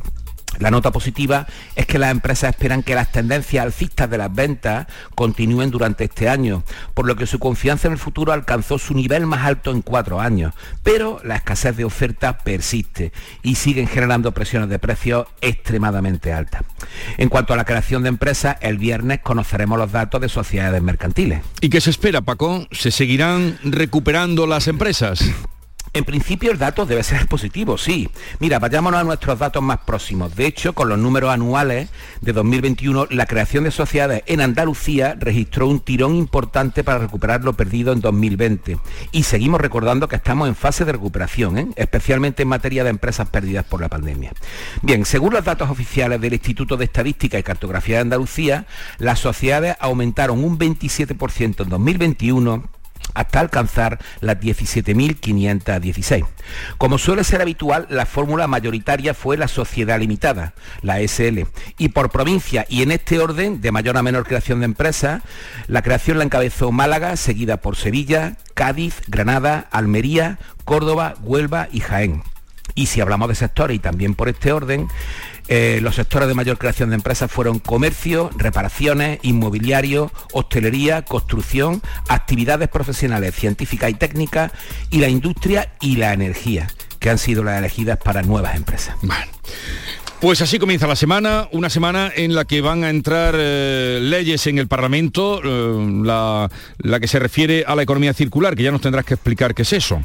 La 0.60 0.70
nota 0.70 0.92
positiva 0.92 1.48
es 1.76 1.86
que 1.86 1.98
las 1.98 2.12
empresas 2.12 2.52
esperan 2.52 2.84
que 2.84 2.96
las 2.96 3.12
tendencias 3.12 3.64
alcistas 3.64 4.10
de 4.10 4.18
las 4.18 4.34
ventas 4.34 4.88
continúen 5.16 5.72
durante 5.72 6.04
este 6.04 6.30
año, 6.30 6.64
por 6.94 7.08
lo 7.08 7.16
que 7.16 7.26
su 7.26 7.40
confianza 7.40 7.88
en 7.88 7.94
el 7.94 8.00
futuro 8.00 8.32
alcanzó 8.32 8.78
su 8.78 8.94
nivel 8.94 9.26
más 9.26 9.46
alto 9.46 9.72
en 9.72 9.82
cuatro 9.82 10.20
años. 10.20 10.54
Pero 10.84 11.20
la 11.24 11.36
escasez 11.36 11.76
de 11.78 11.86
oferta 11.86 12.38
persiste 12.38 13.12
y 13.42 13.56
siguen 13.56 13.88
generando 13.88 14.34
presiones 14.34 14.70
de 14.70 14.80
precios 14.80 15.28
extremadamente 15.42 16.34
altas. 16.34 16.64
En 17.18 17.30
cuanto 17.30 17.54
a 17.54 17.58
la 17.58 17.66
creación 17.66 18.04
de 18.04 18.10
empresas, 18.10 18.58
el 18.62 18.78
viernes 18.78 19.20
conoceremos 19.22 19.78
los 19.78 19.92
datos 19.92 20.22
de 20.22 20.30
sociedades 20.30 20.82
mercantiles. 20.82 21.42
¿Y 21.62 21.70
qué 21.70 21.82
se 21.82 21.90
espera, 21.90 22.22
Paco? 22.22 22.68
¿Se 22.72 22.92
seguirán 22.92 23.58
recuperando 23.64 24.48
las 24.48 24.68
empresas? 24.68 25.24
En 25.94 26.06
principio 26.06 26.52
el 26.52 26.58
dato 26.58 26.86
debe 26.86 27.04
ser 27.04 27.28
positivo, 27.28 27.78
sí. 27.78 28.10
Mira, 28.40 28.60
vayámonos 28.60 29.02
a 29.02 29.04
nuestros 29.04 29.38
datos 29.38 29.62
más 29.62 29.80
próximos. 29.80 30.34
De 30.38 30.46
hecho, 30.46 30.74
con 30.74 30.88
los 30.88 30.98
números 30.98 31.32
anuales 31.32 31.90
de 32.22 32.32
2021, 32.32 33.08
la 33.10 33.26
creación 33.26 33.66
de 33.66 33.72
sociedades 33.72 34.24
en 34.28 34.40
Andalucía 34.40 35.18
registró 35.20 35.68
un 35.68 35.82
tirón 35.82 36.16
importante 36.16 36.86
para 36.86 37.00
recuperar 37.00 37.44
lo 37.44 37.54
perdido 37.54 37.92
en 37.92 38.00
2020. 38.00 38.78
Y 39.12 39.24
seguimos 39.24 39.60
recordando 39.60 40.08
que 40.08 40.16
estamos 40.16 40.48
en 40.48 40.56
fase 40.56 40.86
de 40.86 40.94
recuperación, 40.94 41.58
¿eh? 41.58 41.68
especialmente 41.76 42.44
en 42.44 42.50
materia 42.50 42.86
de 42.86 42.90
empresas 42.90 43.28
perdidas 43.28 43.66
por 43.66 43.82
la 43.82 43.90
pandemia. 43.90 44.32
Bien, 44.82 45.04
según 45.04 45.34
los 45.34 45.44
datos 45.44 45.70
oficiales 45.70 46.22
del 46.22 46.34
Instituto 46.34 46.78
de 46.78 46.86
Estadística 46.86 47.38
y 47.38 47.44
Cartografía 47.44 47.98
de 47.98 48.04
Andalucía, 48.04 48.66
las 48.98 49.20
sociedades 49.20 49.76
aumentaron 49.82 50.42
un 50.42 50.58
27% 50.58 51.64
en 51.64 51.70
2021 51.70 52.81
hasta 53.14 53.40
alcanzar 53.40 54.00
las 54.20 54.38
17.516. 54.40 56.26
Como 56.78 56.98
suele 56.98 57.24
ser 57.24 57.42
habitual, 57.42 57.88
la 57.90 58.06
fórmula 58.06 58.48
mayoritaria 58.48 59.14
fue 59.14 59.38
la 59.38 59.48
sociedad 59.48 60.00
limitada, 60.00 60.54
la 60.82 61.00
SL, 61.00 61.46
y 61.78 61.90
por 61.90 62.10
provincia 62.10 62.66
y 62.70 62.82
en 62.82 62.92
este 62.92 63.20
orden, 63.20 63.62
de 63.62 63.72
mayor 63.72 63.98
a 63.98 64.04
menor 64.04 64.26
creación 64.26 64.60
de 64.60 64.66
empresas, 64.66 65.22
la 65.68 65.82
creación 65.82 66.18
la 66.18 66.24
encabezó 66.24 66.72
Málaga, 66.72 67.16
seguida 67.16 67.58
por 67.58 67.76
Sevilla, 67.76 68.38
Cádiz, 68.54 69.02
Granada, 69.08 69.68
Almería, 69.72 70.40
Córdoba, 70.66 71.16
Huelva 71.22 71.68
y 71.72 71.80
Jaén. 71.80 72.24
Y 72.76 72.86
si 72.86 73.02
hablamos 73.02 73.28
de 73.28 73.36
sectores 73.36 73.76
y 73.76 73.80
también 73.80 74.16
por 74.16 74.30
este 74.30 74.52
orden, 74.52 74.88
eh, 75.54 75.82
los 75.82 75.96
sectores 75.96 76.30
de 76.30 76.34
mayor 76.34 76.58
creación 76.58 76.92
de 76.92 76.96
empresas 76.96 77.30
fueron 77.30 77.60
comercio, 77.60 78.30
reparaciones, 78.38 79.20
inmobiliario, 79.22 80.10
hostelería, 80.32 81.04
construcción, 81.04 81.82
actividades 82.08 82.70
profesionales, 82.70 83.36
científicas 83.36 83.92
y 83.92 83.96
técnicas 83.96 84.54
y 84.92 85.00
la 85.00 85.10
industria 85.10 85.74
y 85.82 85.98
la 85.98 86.14
energía, 86.14 86.68
que 87.00 87.10
han 87.10 87.18
sido 87.18 87.44
las 87.44 87.60
elegidas 87.60 87.98
para 87.98 88.22
nuevas 88.22 88.56
empresas. 88.56 88.96
Pues 90.22 90.42
así 90.42 90.58
comienza 90.58 90.88
la 90.88 90.96
semana, 90.96 91.50
una 91.52 91.70
semana 91.70 92.14
en 92.16 92.34
la 92.34 92.46
que 92.46 92.62
van 92.62 92.86
a 92.86 92.90
entrar 92.90 93.36
eh, 93.38 94.00
leyes 94.02 94.48
en 94.48 94.58
el 94.58 94.70
Parlamento, 94.70 95.42
eh, 95.44 96.02
la, 96.06 96.50
la 96.78 97.00
que 97.02 97.10
se 97.10 97.20
refiere 97.20 97.66
a 97.68 97.76
la 97.76 97.84
economía 97.84 98.14
circular, 98.14 98.56
que 98.56 98.64
ya 98.64 98.72
nos 98.72 98.80
tendrás 98.80 99.04
que 99.04 99.16
explicar 99.16 99.54
qué 99.54 99.64
es 99.64 99.74
eso. 99.74 100.02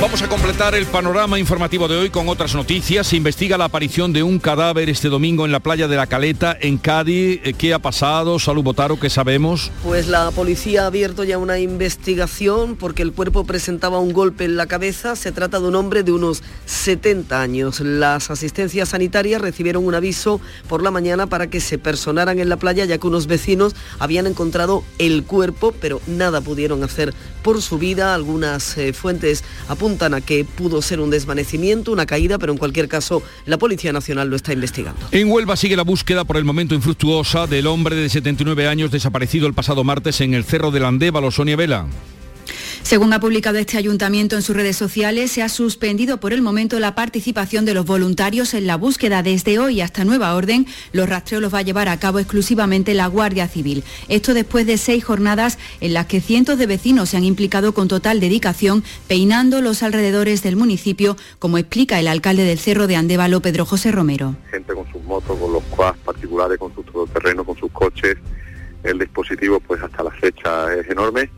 Vamos 0.00 0.22
a 0.22 0.28
completar 0.28 0.74
el 0.74 0.86
panorama 0.86 1.38
informativo 1.38 1.86
de 1.86 1.98
hoy 1.98 2.08
con 2.08 2.26
otras 2.30 2.54
noticias. 2.54 3.06
Se 3.06 3.16
investiga 3.16 3.58
la 3.58 3.66
aparición 3.66 4.14
de 4.14 4.22
un 4.22 4.38
cadáver 4.38 4.88
este 4.88 5.10
domingo 5.10 5.44
en 5.44 5.52
la 5.52 5.60
playa 5.60 5.88
de 5.88 5.96
la 5.96 6.06
Caleta, 6.06 6.56
en 6.58 6.78
Cádiz. 6.78 7.42
Eh, 7.44 7.52
¿Qué 7.52 7.74
ha 7.74 7.80
pasado? 7.80 8.38
Salud 8.38 8.62
Botaro, 8.62 8.98
¿qué 8.98 9.10
sabemos? 9.10 9.70
Pues 9.84 10.08
la 10.08 10.30
policía 10.30 10.84
ha 10.84 10.86
abierto 10.86 11.22
ya 11.22 11.36
una 11.36 11.58
investigación 11.58 12.76
porque 12.76 13.02
el 13.02 13.12
cuerpo 13.12 13.44
presentaba 13.44 13.98
un 13.98 14.14
golpe 14.14 14.46
en 14.46 14.56
la 14.56 14.64
cabeza. 14.64 15.16
Se 15.16 15.32
trata 15.32 15.60
de 15.60 15.68
un 15.68 15.74
hombre 15.74 16.02
de 16.02 16.12
unos 16.12 16.42
70 16.64 17.38
años. 17.38 17.80
Las 17.80 18.30
asistencias 18.30 18.88
sanitarias 18.88 19.42
recibieron 19.42 19.84
un 19.84 19.94
aviso 19.94 20.40
por 20.66 20.82
la 20.82 20.90
mañana 20.90 21.26
para 21.26 21.50
que 21.50 21.60
se 21.60 21.76
personaran 21.76 22.38
en 22.38 22.48
la 22.48 22.56
playa 22.56 22.86
ya 22.86 22.96
que 22.96 23.06
unos 23.06 23.26
vecinos 23.26 23.76
habían 23.98 24.26
encontrado 24.26 24.82
el 24.98 25.24
cuerpo, 25.24 25.74
pero 25.78 26.00
nada 26.06 26.40
pudieron 26.40 26.82
hacer 26.84 27.12
por 27.42 27.60
su 27.60 27.76
vida. 27.76 28.14
Algunas 28.14 28.78
eh, 28.78 28.94
fuentes 28.94 29.44
apuntan 29.68 29.89
a 30.00 30.20
que 30.20 30.44
pudo 30.44 30.82
ser 30.82 31.00
un 31.00 31.10
desvanecimiento, 31.10 31.92
una 31.92 32.06
caída, 32.06 32.38
pero 32.38 32.52
en 32.52 32.58
cualquier 32.58 32.88
caso 32.88 33.22
la 33.44 33.58
Policía 33.58 33.92
Nacional 33.92 34.30
lo 34.30 34.36
está 34.36 34.52
investigando. 34.52 35.00
En 35.10 35.30
Huelva 35.30 35.56
sigue 35.56 35.76
la 35.76 35.82
búsqueda 35.82 36.24
por 36.24 36.36
el 36.36 36.44
momento 36.44 36.74
infructuosa 36.74 37.46
del 37.46 37.66
hombre 37.66 37.96
de 37.96 38.08
79 38.08 38.68
años 38.68 38.90
desaparecido 38.90 39.46
el 39.46 39.54
pasado 39.54 39.82
martes 39.84 40.20
en 40.20 40.34
el 40.34 40.44
Cerro 40.44 40.70
del 40.70 40.84
Andévalo, 40.84 41.30
Sonia 41.30 41.56
Vela. 41.56 41.86
Según 42.90 43.12
ha 43.12 43.20
publicado 43.20 43.56
este 43.58 43.78
ayuntamiento 43.78 44.34
en 44.34 44.42
sus 44.42 44.56
redes 44.56 44.76
sociales, 44.76 45.30
se 45.30 45.44
ha 45.44 45.48
suspendido 45.48 46.18
por 46.18 46.32
el 46.32 46.42
momento 46.42 46.80
la 46.80 46.96
participación 46.96 47.64
de 47.64 47.72
los 47.72 47.86
voluntarios 47.86 48.52
en 48.52 48.66
la 48.66 48.74
búsqueda. 48.74 49.22
Desde 49.22 49.60
hoy 49.60 49.80
hasta 49.80 50.04
nueva 50.04 50.34
orden, 50.34 50.66
los 50.92 51.08
rastreos 51.08 51.40
los 51.40 51.54
va 51.54 51.58
a 51.58 51.62
llevar 51.62 51.86
a 51.86 52.00
cabo 52.00 52.18
exclusivamente 52.18 52.92
la 52.94 53.06
Guardia 53.06 53.46
Civil. 53.46 53.84
Esto 54.08 54.34
después 54.34 54.66
de 54.66 54.76
seis 54.76 55.04
jornadas 55.04 55.56
en 55.80 55.94
las 55.94 56.06
que 56.06 56.20
cientos 56.20 56.58
de 56.58 56.66
vecinos 56.66 57.10
se 57.10 57.16
han 57.16 57.22
implicado 57.22 57.74
con 57.74 57.86
total 57.86 58.18
dedicación, 58.18 58.82
peinando 59.06 59.60
los 59.60 59.84
alrededores 59.84 60.42
del 60.42 60.56
municipio, 60.56 61.16
como 61.38 61.58
explica 61.58 62.00
el 62.00 62.08
alcalde 62.08 62.42
del 62.42 62.58
Cerro 62.58 62.88
de 62.88 62.96
Andévalo, 62.96 63.40
Pedro 63.40 63.66
José 63.66 63.92
Romero. 63.92 64.34
Gente 64.50 64.74
con 64.74 64.90
sus 64.90 65.00
motos, 65.04 65.38
con 65.38 65.52
los 65.52 65.62
quads 65.76 65.96
particulares, 65.98 66.58
con 66.58 66.74
sus 66.74 66.84
todoterrenos, 66.86 67.46
con 67.46 67.56
sus 67.56 67.70
coches. 67.70 68.16
El 68.82 68.98
dispositivo, 68.98 69.60
pues 69.60 69.80
hasta 69.80 70.02
la 70.02 70.10
fecha 70.10 70.74
es 70.74 70.90
enorme 70.90 71.30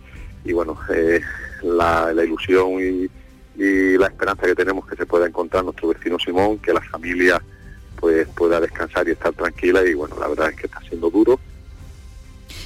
y 0.44 0.52
bueno, 0.52 0.78
eh, 0.94 1.20
la, 1.62 2.12
ilusión 2.24 2.80
y, 2.80 3.08
la 3.56 4.06
esperanza 4.06 4.46
que 4.46 4.54
tenemos 4.54 4.86
que 4.86 4.96
se 4.96 5.06
pueda 5.06 5.26
encontrar 5.26 5.64
nuestro 5.64 5.88
vecino 5.88 6.18
Simón, 6.18 6.58
que 6.58 6.72
la 6.72 6.80
familia 6.80 7.40
pues 7.96 8.26
pueda 8.28 8.58
descansar 8.60 9.06
y 9.06 9.12
estar 9.12 9.32
tranquila 9.32 9.84
y 9.86 9.94
bueno, 9.94 10.16
la 10.18 10.26
verdad 10.26 10.50
es 10.50 10.56
que 10.56 10.66
está 10.66 10.80
siendo 10.80 11.10
duro. 11.10 11.38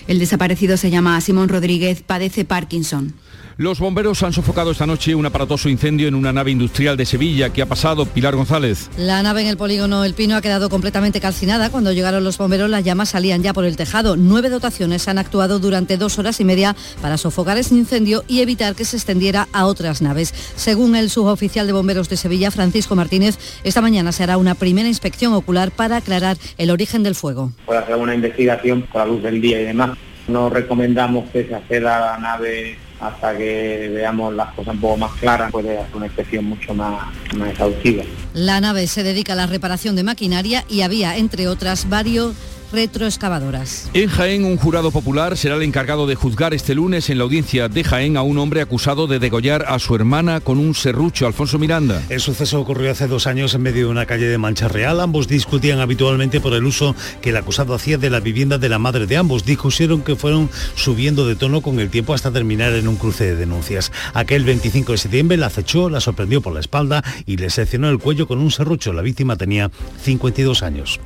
El 0.07 0.19
desaparecido 0.19 0.77
se 0.77 0.91
llama 0.91 1.21
Simón 1.21 1.49
Rodríguez, 1.49 2.03
padece 2.03 2.45
Parkinson. 2.45 3.15
Los 3.59 3.81
bomberos 3.81 4.23
han 4.23 4.35
sofocado 4.35 4.71
esta 4.71 4.85
noche 4.85 5.15
un 5.15 5.25
aparatoso 5.25 5.71
incendio 5.71 6.09
en 6.09 6.15
una 6.15 6.31
nave 6.31 6.51
industrial 6.51 6.95
de 6.95 7.07
Sevilla. 7.07 7.55
¿Qué 7.55 7.63
ha 7.63 7.67
pasado, 7.67 8.05
Pilar 8.05 8.37
González? 8.37 8.91
La 8.99 9.23
nave 9.23 9.41
en 9.41 9.47
el 9.47 9.57
polígono 9.57 10.05
El 10.05 10.13
Pino 10.13 10.37
ha 10.37 10.43
quedado 10.43 10.69
completamente 10.69 11.23
calcinada. 11.23 11.71
Cuando 11.71 11.91
llegaron 11.93 12.23
los 12.23 12.37
bomberos, 12.37 12.69
las 12.69 12.85
llamas 12.85 13.09
salían 13.09 13.43
ya 13.43 13.55
por 13.55 13.65
el 13.65 13.79
tejado. 13.79 14.17
Nueve 14.17 14.51
dotaciones 14.51 15.09
han 15.09 15.17
actuado 15.17 15.59
durante 15.59 15.97
dos 15.97 16.19
horas 16.19 16.39
y 16.39 16.45
media 16.45 16.77
para 17.01 17.17
sofocar 17.17 17.57
ese 17.57 17.75
incendio 17.75 18.25
y 18.29 18.43
evitar 18.43 18.75
que 18.75 18.85
se 18.85 18.99
extendiera 18.99 19.49
a 19.55 19.65
otras 19.65 20.03
naves. 20.03 20.35
Según 20.57 20.95
el 20.95 21.09
suboficial 21.09 21.67
de 21.67 21.73
bomberos 21.73 22.11
de 22.11 22.19
Sevilla, 22.19 22.51
Francisco 22.51 22.95
Martínez, 22.95 23.39
esta 23.65 23.81
mañana 23.81 24.13
se 24.13 24.23
hará 24.23 24.37
una 24.37 24.55
primera 24.55 24.87
inspección 24.87 25.33
ocular 25.33 25.71
para 25.71 25.97
aclarar 25.97 26.37
el 26.59 26.71
origen 26.71 27.03
del 27.03 27.15
fuego. 27.15 27.53
Puede 27.65 27.79
hacer 27.81 27.97
una 27.97 28.15
investigación 28.15 28.83
por 28.83 29.01
la 29.01 29.07
luz 29.07 29.23
del 29.23 29.41
día 29.41 29.63
y 29.63 29.65
demás. 29.65 29.97
No 30.29 30.51
recomendamos 30.51 31.31
que 31.31 31.47
se 31.47 31.55
acceda 31.55 31.97
a 31.97 32.19
la 32.19 32.19
nave 32.19 32.77
hasta 33.01 33.37
que 33.37 33.91
veamos 33.93 34.35
las 34.35 34.53
cosas 34.55 34.75
un 34.75 34.81
poco 34.81 34.97
más 34.97 35.13
claras, 35.15 35.51
puede 35.53 35.79
hacer 35.79 35.97
una 35.97 36.07
inspección 36.07 36.45
mucho 36.45 36.75
más, 36.75 37.15
más 37.37 37.51
exhaustiva. 37.51 38.05
La 38.35 38.61
nave 38.61 38.87
se 38.87 39.03
dedica 39.03 39.35
a 39.35 39.37
la 39.37 39.47
reparación 39.47 39.97
de 39.97 40.03
maquinaria 40.03 40.65
y 40.69 40.83
había, 40.83 41.17
entre 41.17 41.49
otras, 41.49 41.89
varios 41.89 42.35
retroexcavadoras. 42.77 43.89
En 43.95 44.11
Jaén, 44.11 44.45
un 44.45 44.59
jurado 44.59 44.91
popular 44.91 45.39
será 45.39 45.57
el 45.57 45.63
encargado 45.63 46.07
de 46.07 46.15
juzgar 46.15 46.53
este 46.53 46.75
lunes 46.75 47.09
en 47.09 47.17
la 47.17 47.25
audiencia 47.25 47.71
de 47.71 47.83
Jaén 47.83 48.19
a 48.19 48.23
un 48.23 48.37
hombre 48.37 48.61
acusado 48.61 49.07
de 49.07 49.19
degollar 49.19 49.65
a 49.67 49.79
su 49.79 49.95
hermana 49.95 50.41
con 50.41 50.59
un 50.59 50.75
serrucho, 50.75 51.27
Alfonso 51.27 51.59
Miranda. 51.59 52.03
El 52.11 52.21
suceso 52.21 52.61
ocurrió 52.61 52.91
hace 52.91 53.09
dos 53.09 53.27
años 53.27 53.55
en 53.55 53.63
medio 53.63 53.87
de 53.87 53.93
una 53.93 54.05
calle 54.05 54.27
de 54.27 54.37
Mancha 54.37 54.69
Real. 54.69 55.01
Ambos 55.01 55.27
discutían 55.27 55.81
habitualmente 55.81 56.39
por 56.39 56.53
el 56.53 56.67
uso 56.67 56.95
que 57.23 57.31
el 57.31 57.39
acusado 57.39 57.75
hacía 57.75 57.97
de 57.97 58.11
la 58.11 58.21
vivienda 58.21 58.59
de 58.59 58.69
la 58.69 58.79
madre 58.79 59.07
de 59.07 59.17
ambos. 59.17 59.47
Discusieron 59.47 60.03
que 60.03 60.15
fueron 60.15 60.51
subiendo 60.75 61.27
de 61.27 61.35
tono 61.35 61.63
con 61.63 61.81
el 61.81 61.89
tiempo 61.89 62.13
hasta 62.13 62.31
terminar 62.31 62.75
en 62.75 62.89
un 62.89 62.97
cruce 62.97 63.25
de 63.25 63.37
denuncias. 63.37 63.91
Aquel 64.13 64.45
25 64.45 64.93
de 64.93 64.99
septiembre 64.99 65.39
la 65.39 65.47
acechó, 65.47 65.89
la 65.89 66.01
sorprendió 66.01 66.43
por 66.43 66.53
la 66.53 66.61
espalda 66.61 67.03
y 67.25 67.39
le 67.39 67.49
seccionó 67.49 67.89
el 67.89 67.99
cuello 67.99 68.29
con 68.29 68.39
un 68.39 68.51
serrucho. 68.51 68.93
La 68.93 69.01
víctima 69.01 69.37
tenía 69.37 69.71
52 70.03 70.63
años. 70.63 71.01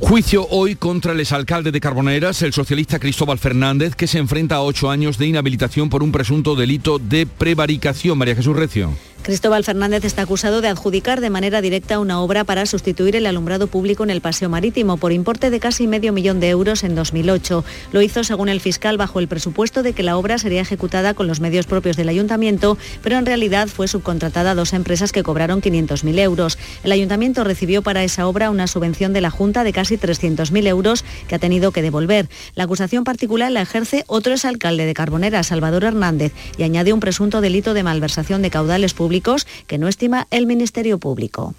Juicio 0.00 0.46
hoy 0.50 0.76
contra 0.76 1.12
el 1.12 1.18
exalcalde 1.18 1.72
de 1.72 1.80
Carboneras, 1.80 2.42
el 2.42 2.52
socialista 2.52 3.00
Cristóbal 3.00 3.38
Fernández, 3.38 3.96
que 3.96 4.06
se 4.06 4.18
enfrenta 4.18 4.54
a 4.54 4.62
ocho 4.62 4.90
años 4.90 5.18
de 5.18 5.26
inhabilitación 5.26 5.90
por 5.90 6.04
un 6.04 6.12
presunto 6.12 6.54
delito 6.54 7.00
de 7.00 7.26
prevaricación. 7.26 8.16
María 8.16 8.36
Jesús 8.36 8.56
Recio. 8.56 8.92
Cristóbal 9.28 9.62
Fernández 9.62 10.06
está 10.06 10.22
acusado 10.22 10.62
de 10.62 10.68
adjudicar 10.68 11.20
de 11.20 11.28
manera 11.28 11.60
directa 11.60 11.98
una 11.98 12.22
obra 12.22 12.44
para 12.44 12.64
sustituir 12.64 13.14
el 13.14 13.26
alumbrado 13.26 13.66
público 13.66 14.02
en 14.02 14.08
el 14.08 14.22
paseo 14.22 14.48
marítimo 14.48 14.96
por 14.96 15.12
importe 15.12 15.50
de 15.50 15.60
casi 15.60 15.86
medio 15.86 16.14
millón 16.14 16.40
de 16.40 16.48
euros 16.48 16.82
en 16.82 16.94
2008. 16.94 17.62
Lo 17.92 18.00
hizo, 18.00 18.24
según 18.24 18.48
el 18.48 18.62
fiscal, 18.62 18.96
bajo 18.96 19.20
el 19.20 19.28
presupuesto 19.28 19.82
de 19.82 19.92
que 19.92 20.02
la 20.02 20.16
obra 20.16 20.38
sería 20.38 20.62
ejecutada 20.62 21.12
con 21.12 21.26
los 21.26 21.40
medios 21.40 21.66
propios 21.66 21.98
del 21.98 22.08
ayuntamiento, 22.08 22.78
pero 23.02 23.18
en 23.18 23.26
realidad 23.26 23.68
fue 23.68 23.86
subcontratada 23.86 24.52
a 24.52 24.54
dos 24.54 24.72
empresas 24.72 25.12
que 25.12 25.22
cobraron 25.22 25.60
500.000 25.60 26.18
euros. 26.20 26.58
El 26.82 26.92
ayuntamiento 26.92 27.44
recibió 27.44 27.82
para 27.82 28.04
esa 28.04 28.26
obra 28.26 28.48
una 28.48 28.66
subvención 28.66 29.12
de 29.12 29.20
la 29.20 29.28
Junta 29.28 29.62
de 29.62 29.74
casi 29.74 29.98
300.000 29.98 30.66
euros 30.68 31.04
que 31.28 31.34
ha 31.34 31.38
tenido 31.38 31.70
que 31.70 31.82
devolver. 31.82 32.30
La 32.54 32.64
acusación 32.64 33.04
particular 33.04 33.52
la 33.52 33.60
ejerce 33.60 34.04
otro 34.06 34.32
exalcalde 34.32 34.86
de 34.86 34.94
Carbonera, 34.94 35.42
Salvador 35.42 35.84
Hernández, 35.84 36.32
y 36.56 36.62
añade 36.62 36.94
un 36.94 37.00
presunto 37.00 37.42
delito 37.42 37.74
de 37.74 37.82
malversación 37.82 38.40
de 38.40 38.48
caudales 38.48 38.94
públicos 38.94 39.17
que 39.66 39.78
no 39.78 39.88
estima 39.88 40.26
el 40.30 40.46
Ministerio 40.46 40.98
Público. 40.98 41.54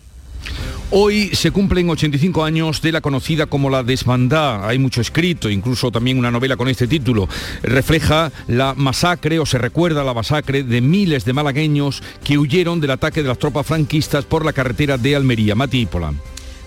Hoy 0.92 1.30
se 1.34 1.52
cumplen 1.52 1.88
85 1.88 2.44
años 2.44 2.82
de 2.82 2.92
la 2.92 3.02
conocida 3.02 3.46
como 3.46 3.70
la 3.70 3.84
desbandá. 3.84 4.68
Hay 4.68 4.80
mucho 4.80 5.02
escrito, 5.02 5.48
incluso 5.48 5.92
también 5.92 6.18
una 6.18 6.32
novela 6.32 6.58
con 6.58 6.68
este 6.68 6.88
título. 6.88 7.30
Refleja 7.62 8.32
la 8.48 8.74
masacre 8.74 9.38
o 9.38 9.46
se 9.46 9.60
recuerda 9.60 10.04
la 10.04 10.16
masacre 10.16 10.64
de 10.64 10.82
miles 10.82 11.26
de 11.26 11.34
malagueños 11.34 12.02
que 12.24 12.40
huyeron 12.40 12.80
del 12.82 12.90
ataque 12.90 13.22
de 13.22 13.28
las 13.28 13.38
tropas 13.38 13.68
franquistas 13.68 14.26
por 14.26 14.44
la 14.44 14.54
carretera 14.54 14.98
de 14.98 15.16
Almería. 15.16 15.54
Mati 15.54 15.88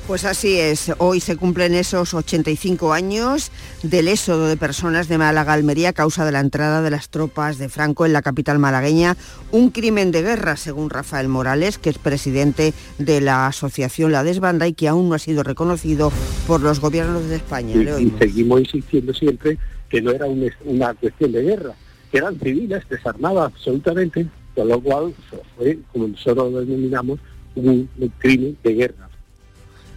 pues 0.06 0.24
así 0.24 0.58
es, 0.58 0.92
hoy 0.98 1.20
se 1.20 1.36
cumplen 1.36 1.74
esos 1.74 2.12
85 2.14 2.92
años 2.92 3.50
del 3.82 4.08
éxodo 4.08 4.46
de 4.46 4.56
personas 4.56 5.08
de 5.08 5.18
Málaga 5.18 5.52
Almería 5.52 5.90
a 5.90 5.92
causa 5.92 6.24
de 6.24 6.32
la 6.32 6.40
entrada 6.40 6.82
de 6.82 6.90
las 6.90 7.08
tropas 7.08 7.58
de 7.58 7.68
Franco 7.68 8.04
en 8.04 8.12
la 8.12 8.22
capital 8.22 8.58
malagueña, 8.58 9.16
un 9.52 9.70
crimen 9.70 10.10
de 10.10 10.22
guerra, 10.22 10.56
según 10.56 10.90
Rafael 10.90 11.28
Morales, 11.28 11.78
que 11.78 11.90
es 11.90 11.98
presidente 11.98 12.74
de 12.98 13.20
la 13.20 13.46
asociación 13.46 14.12
La 14.12 14.24
Desbanda 14.24 14.66
y 14.66 14.72
que 14.72 14.88
aún 14.88 15.08
no 15.08 15.14
ha 15.14 15.18
sido 15.18 15.42
reconocido 15.42 16.12
por 16.46 16.60
los 16.60 16.80
gobiernos 16.80 17.28
de 17.28 17.36
España. 17.36 17.74
Y, 18.00 18.10
seguimos 18.18 18.60
insistiendo 18.60 19.14
siempre 19.14 19.58
que 19.88 20.02
no 20.02 20.10
era 20.10 20.26
una 20.26 20.94
cuestión 20.94 21.32
de 21.32 21.42
guerra, 21.42 21.74
que 22.10 22.18
eran 22.18 22.38
civiles, 22.38 22.82
desarmadas 22.88 23.52
absolutamente, 23.52 24.26
con 24.54 24.68
lo 24.68 24.80
cual 24.80 25.14
fue, 25.56 25.78
como 25.92 26.08
nosotros 26.08 26.52
lo 26.52 26.60
denominamos, 26.60 27.20
un 27.54 27.88
crimen 28.18 28.56
de 28.64 28.74
guerra. 28.74 29.11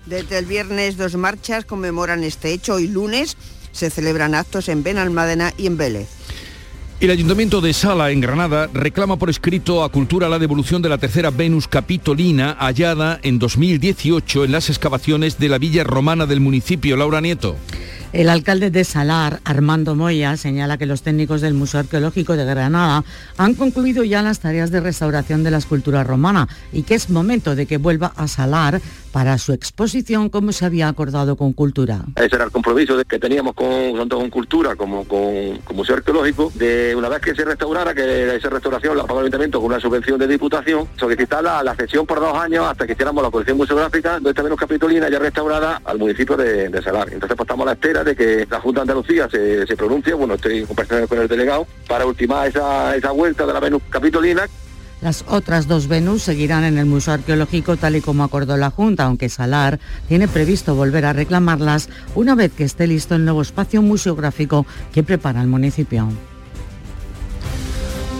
Desde 0.05 0.37
el 0.37 0.45
viernes 0.45 0.97
dos 0.97 1.15
marchas 1.15 1.65
conmemoran 1.65 2.23
este 2.23 2.51
hecho. 2.51 2.79
y 2.79 2.87
lunes 2.87 3.37
se 3.71 3.89
celebran 3.89 4.35
actos 4.35 4.69
en 4.69 4.83
Benalmádena 4.83 5.53
y 5.57 5.67
en 5.67 5.77
Vélez. 5.77 6.07
El 7.01 7.11
Ayuntamiento 7.11 7.59
de 7.59 7.73
Sala, 7.73 8.11
en 8.11 8.21
Granada, 8.21 8.69
reclama 8.73 9.17
por 9.17 9.29
escrito 9.29 9.83
a 9.83 9.89
Cultura 9.89 10.29
la 10.29 10.39
devolución 10.39 10.81
de 10.81 10.87
la 10.87 10.97
tercera 10.97 11.29
Venus 11.29 11.67
Capitolina 11.67 12.55
hallada 12.57 13.19
en 13.21 13.37
2018 13.37 14.45
en 14.45 14.51
las 14.53 14.69
excavaciones 14.69 15.37
de 15.37 15.49
la 15.49 15.57
villa 15.57 15.83
romana 15.83 16.25
del 16.25 16.39
municipio. 16.39 16.95
Laura 16.95 17.19
Nieto. 17.19 17.57
El 18.13 18.29
alcalde 18.29 18.71
de 18.71 18.85
Salar, 18.85 19.41
Armando 19.43 19.93
Moya, 19.93 20.37
señala 20.37 20.77
que 20.77 20.85
los 20.85 21.01
técnicos 21.01 21.41
del 21.41 21.53
Museo 21.53 21.81
Arqueológico 21.81 22.37
de 22.37 22.45
Granada 22.45 23.03
han 23.35 23.55
concluido 23.55 24.05
ya 24.05 24.21
las 24.21 24.39
tareas 24.39 24.71
de 24.71 24.79
restauración 24.79 25.43
de 25.43 25.51
la 25.51 25.57
escultura 25.57 26.01
romana 26.05 26.47
y 26.71 26.83
que 26.83 26.95
es 26.95 27.09
momento 27.09 27.55
de 27.55 27.65
que 27.65 27.75
vuelva 27.75 28.13
a 28.15 28.29
Salar 28.29 28.81
para 29.15 29.37
su 29.37 29.53
exposición 29.53 30.27
como 30.27 30.51
se 30.51 30.65
había 30.65 30.89
acordado 30.89 31.37
con 31.37 31.53
Cultura. 31.53 32.01
Ese 32.17 32.35
era 32.35 32.43
el 32.43 32.51
compromiso 32.51 33.01
que 33.05 33.17
teníamos 33.17 33.53
con, 33.53 33.95
tanto 33.95 34.17
con 34.17 34.29
Cultura 34.29 34.75
como 34.75 35.05
con, 35.05 35.57
Museo 35.73 35.95
Arqueológico, 35.95 36.51
de 36.53 36.93
una 36.97 37.07
vez 37.07 37.21
que 37.21 37.33
se 37.33 37.45
restaurara, 37.45 37.93
que 37.93 38.35
esa 38.35 38.49
restauración 38.49 38.97
la 38.97 39.05
pagó 39.05 39.21
el 39.21 39.27
Ayuntamiento 39.27 39.61
con 39.61 39.67
una 39.67 39.79
subvención 39.79 40.19
de 40.19 40.27
diputación, 40.27 40.89
solicitar 40.97 41.41
la, 41.41 41.63
la 41.63 41.73
cesión 41.75 42.05
por 42.05 42.19
dos 42.19 42.37
años 42.37 42.65
hasta 42.65 42.85
que 42.85 42.91
hiciéramos 42.91 43.23
la 43.23 43.31
colección 43.31 43.55
museográfica, 43.55 44.19
donde 44.19 44.43
menos 44.43 44.59
capitolina 44.59 45.07
ya 45.07 45.17
restaurada 45.17 45.81
al 45.85 45.97
municipio 45.97 46.35
de, 46.35 46.81
Salar. 46.83 47.07
Entonces 47.13 47.37
pues, 47.37 47.45
estamos 47.45 47.63
a 47.63 47.67
la 47.67 47.71
espera 47.71 48.03
de 48.03 48.17
que 48.17 48.45
la 48.51 48.59
Junta 48.59 48.81
de 48.81 48.91
Andalucía 48.91 49.29
se, 49.29 49.77
pronuncie, 49.77 50.13
bueno, 50.13 50.33
estoy 50.33 50.65
conversando 50.65 51.07
con 51.07 51.19
el 51.19 51.29
delegado, 51.29 51.65
para 51.87 52.05
ultimar 52.05 52.49
esa, 52.49 52.93
esa 52.93 53.11
vuelta 53.11 53.45
de 53.45 53.53
la 53.53 53.61
Venus 53.61 53.81
Capitolina 53.89 54.45
las 55.05 55.23
otras 55.27 55.67
dos 55.67 55.87
Venus 55.87 56.23
seguirán 56.23 56.63
en 56.63 56.79
el 56.79 56.87
Museo 56.87 57.13
Arqueológico 57.13 57.77
tal 57.77 57.95
y 57.95 58.01
como 58.01 58.23
acordó 58.23 58.57
la 58.57 58.71
Junta, 58.71 59.03
aunque 59.03 59.29
Salar 59.29 59.79
tiene 60.07 60.27
previsto 60.27 60.73
volver 60.73 61.05
a 61.05 61.13
reclamarlas 61.13 61.89
una 62.15 62.33
vez 62.33 62.51
que 62.51 62.63
esté 62.63 62.87
listo 62.87 63.13
el 63.13 63.23
nuevo 63.23 63.43
espacio 63.43 63.83
museográfico 63.83 64.65
que 64.91 65.03
prepara 65.03 65.43
el 65.43 65.47
municipio. 65.47 66.09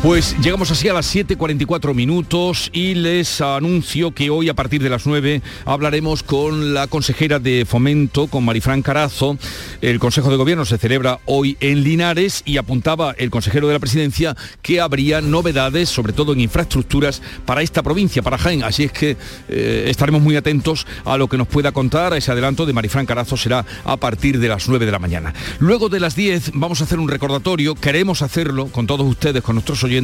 Pues 0.06 0.36
llegamos 0.40 0.70
así 0.70 0.88
a 0.88 0.94
las 0.94 1.16
7.44 1.16 1.96
minutos 1.96 2.70
y 2.72 2.94
les 2.94 3.42
anuncio 3.42 4.12
que 4.12 4.30
hoy 4.30 4.50
a 4.50 4.54
partir 4.54 4.84
de 4.84 4.92
las 4.92 5.08
9 5.08 5.42
hablaremos 5.66 6.22
con 6.22 6.76
la 6.76 6.86
consejera 6.86 7.40
de 7.40 7.66
Fomento, 7.66 8.28
con 8.28 8.46
Marifran 8.46 8.84
Carazo. 8.84 9.36
El 9.82 9.98
Consejo 9.98 10.30
de 10.30 10.36
Gobierno 10.36 10.64
se 10.64 10.78
celebra 10.78 11.22
hoy 11.26 11.58
en 11.60 11.84
Linares 11.84 12.44
y 12.46 12.58
apuntaba 12.58 13.16
el 13.18 13.32
consejero 13.32 13.66
de 13.66 13.74
la 13.74 13.80
presidencia 13.80 14.38
que 14.62 14.80
habría 14.80 15.22
novedades, 15.22 15.90
sobre 15.90 16.14
todo 16.14 16.34
en 16.34 16.42
infraestructuras, 16.42 17.24
para 17.44 17.64
esta 17.64 17.82
provincia, 17.82 18.22
para 18.22 18.38
Jaén. 18.38 18.64
Así 18.64 18.84
es 18.84 18.92
que 18.92 19.18
eh, 19.50 19.86
estaremos 19.88 20.22
muy 20.22 20.36
atentos 20.36 20.86
a 21.04 21.18
lo 21.18 21.28
que 21.28 21.38
nos 21.38 21.48
pueda 21.48 21.72
contar. 21.72 22.14
Ese 22.14 22.32
adelanto 22.32 22.68
de 22.68 22.74
Marifran 22.74 23.08
Carazo 23.08 23.38
será 23.38 23.66
a 23.84 23.98
partir 23.98 24.38
de 24.38 24.50
las 24.50 24.70
9 24.70 24.86
de 24.86 24.92
la 24.92 25.00
mañana. 25.00 25.34
Luego 25.58 25.90
de 25.90 26.00
las 26.00 26.16
10 26.16 26.52
vamos 26.54 26.82
a 26.82 26.84
hacer 26.84 27.00
un 27.00 27.10
recordatorio. 27.10 27.74
Queremos 27.74 28.22
hacerlo 28.22 28.68
con 28.68 28.86
todos 28.86 29.08
ustedes, 29.08 29.42
con 29.42 29.56
nuestros 29.56 29.84
oyentes 29.84 29.95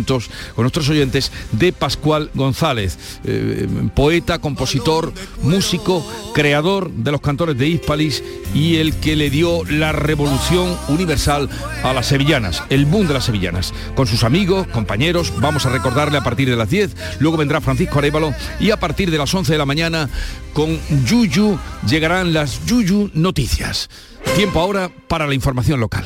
con 0.56 0.64
nuestros 0.64 0.90
oyentes, 0.90 1.32
de 1.52 1.74
Pascual 1.74 2.32
González, 2.34 2.98
eh, 3.26 3.68
poeta, 3.94 4.40
compositor, 4.40 5.12
músico, 5.42 6.06
creador 6.34 6.90
de 6.92 7.12
los 7.12 7.20
cantores 7.20 7.58
de 7.58 7.68
Hispalis 7.68 8.24
y 8.54 8.78
el 8.78 8.96
que 8.96 9.16
le 9.16 9.30
dio 9.30 9.66
la 9.66 9.92
revolución 9.92 10.78
universal 10.88 11.50
a 11.84 11.94
las 11.94 12.08
sevillanas, 12.08 12.64
el 12.70 12.86
boom 12.86 13.08
de 13.08 13.16
las 13.16 13.26
sevillanas. 13.26 13.74
Con 13.96 14.08
sus 14.08 14.24
amigos, 14.24 14.68
compañeros, 14.68 15.34
vamos 15.38 15.66
a 15.66 15.70
recordarle 15.70 16.18
a 16.18 16.24
partir 16.24 16.50
de 16.50 16.56
las 16.56 16.70
10, 16.70 16.96
luego 17.20 17.38
vendrá 17.38 17.60
Francisco 17.60 18.00
Arevalo 18.00 18.34
y 18.60 18.72
a 18.72 18.80
partir 18.80 19.12
de 19.12 19.18
las 19.18 19.34
11 19.34 19.52
de 19.52 19.58
la 19.58 19.66
mañana 19.66 20.10
con 20.54 20.80
Yuyu 21.06 21.60
llegarán 21.88 22.34
las 22.34 22.66
Yuyu 22.66 23.12
Noticias. 23.14 23.90
Tiempo 24.36 24.60
ahora 24.62 24.90
para 25.08 25.28
la 25.28 25.34
información 25.34 25.80
local. 25.80 26.06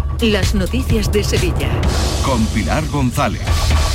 las 0.19 0.53
noticias 0.53 1.11
de 1.11 1.23
Sevilla. 1.23 1.69
Con 2.23 2.45
Pilar 2.47 2.85
González. 2.87 3.41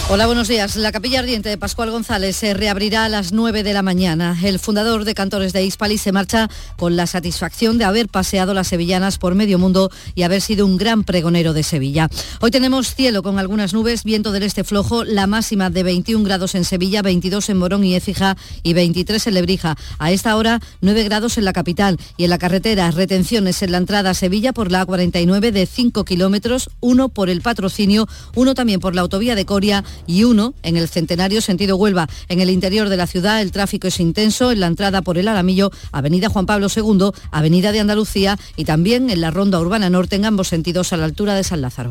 Hola, 0.08 0.26
buenos 0.26 0.46
días. 0.46 0.76
La 0.76 0.92
capilla 0.92 1.18
ardiente 1.18 1.48
de 1.48 1.58
Pascual 1.58 1.90
González 1.90 2.36
se 2.36 2.54
reabrirá 2.54 3.06
a 3.06 3.08
las 3.08 3.32
9 3.32 3.64
de 3.64 3.72
la 3.72 3.82
mañana. 3.82 4.38
El 4.40 4.60
fundador 4.60 5.04
de 5.04 5.14
Cantores 5.14 5.52
de 5.52 5.64
Hispali 5.64 5.98
se 5.98 6.12
marcha 6.12 6.48
con 6.76 6.94
la 6.94 7.08
satisfacción 7.08 7.76
de 7.76 7.86
haber 7.86 8.08
paseado 8.08 8.54
las 8.54 8.68
sevillanas 8.68 9.18
por 9.18 9.34
medio 9.34 9.58
mundo 9.58 9.90
y 10.14 10.22
haber 10.22 10.42
sido 10.42 10.64
un 10.64 10.76
gran 10.76 11.02
pregonero 11.02 11.52
de 11.54 11.64
Sevilla. 11.64 12.08
Hoy 12.40 12.52
tenemos 12.52 12.94
cielo 12.94 13.24
con 13.24 13.40
algunas 13.40 13.74
nubes, 13.74 14.04
viento 14.04 14.30
del 14.30 14.44
este 14.44 14.62
flojo, 14.62 15.02
la 15.02 15.26
máxima 15.26 15.70
de 15.70 15.82
21 15.82 16.24
grados 16.24 16.54
en 16.54 16.64
Sevilla, 16.64 17.02
22 17.02 17.48
en 17.48 17.56
Morón 17.56 17.82
y 17.82 17.96
Écija 17.96 18.36
y 18.62 18.74
23 18.74 19.26
en 19.26 19.34
Lebrija. 19.34 19.76
A 19.98 20.12
esta 20.12 20.36
hora 20.36 20.60
9 20.82 21.02
grados 21.02 21.36
en 21.36 21.44
la 21.44 21.52
capital 21.52 21.98
y 22.16 22.24
en 22.24 22.30
la 22.30 22.38
carretera 22.38 22.92
retenciones 22.92 23.60
en 23.62 23.72
la 23.72 23.78
entrada 23.78 24.10
a 24.10 24.14
Sevilla 24.14 24.52
por 24.52 24.70
la 24.70 24.86
A49 24.86 25.50
de 25.50 25.66
5 25.66 26.04
kilómetros, 26.06 26.70
uno 26.80 27.10
por 27.10 27.28
el 27.28 27.42
patrocinio, 27.42 28.08
uno 28.34 28.54
también 28.54 28.80
por 28.80 28.94
la 28.94 29.02
autovía 29.02 29.34
de 29.34 29.44
Coria 29.44 29.84
y 30.06 30.24
uno 30.24 30.54
en 30.62 30.78
el 30.78 30.88
Centenario 30.88 31.42
sentido 31.42 31.76
Huelva. 31.76 32.08
En 32.28 32.40
el 32.40 32.48
interior 32.48 32.88
de 32.88 32.96
la 32.96 33.06
ciudad 33.06 33.42
el 33.42 33.52
tráfico 33.52 33.88
es 33.88 34.00
intenso 34.00 34.50
en 34.50 34.60
la 34.60 34.68
entrada 34.68 35.02
por 35.02 35.18
el 35.18 35.28
Aramillo, 35.28 35.70
Avenida 35.92 36.30
Juan 36.30 36.46
Pablo 36.46 36.68
II, 36.74 37.10
Avenida 37.30 37.72
de 37.72 37.80
Andalucía 37.80 38.38
y 38.56 38.64
también 38.64 39.10
en 39.10 39.20
la 39.20 39.30
Ronda 39.30 39.60
Urbana 39.60 39.90
Norte 39.90 40.16
en 40.16 40.24
ambos 40.24 40.48
sentidos 40.48 40.94
a 40.94 40.96
la 40.96 41.04
altura 41.04 41.34
de 41.34 41.44
San 41.44 41.60
Lázaro. 41.60 41.90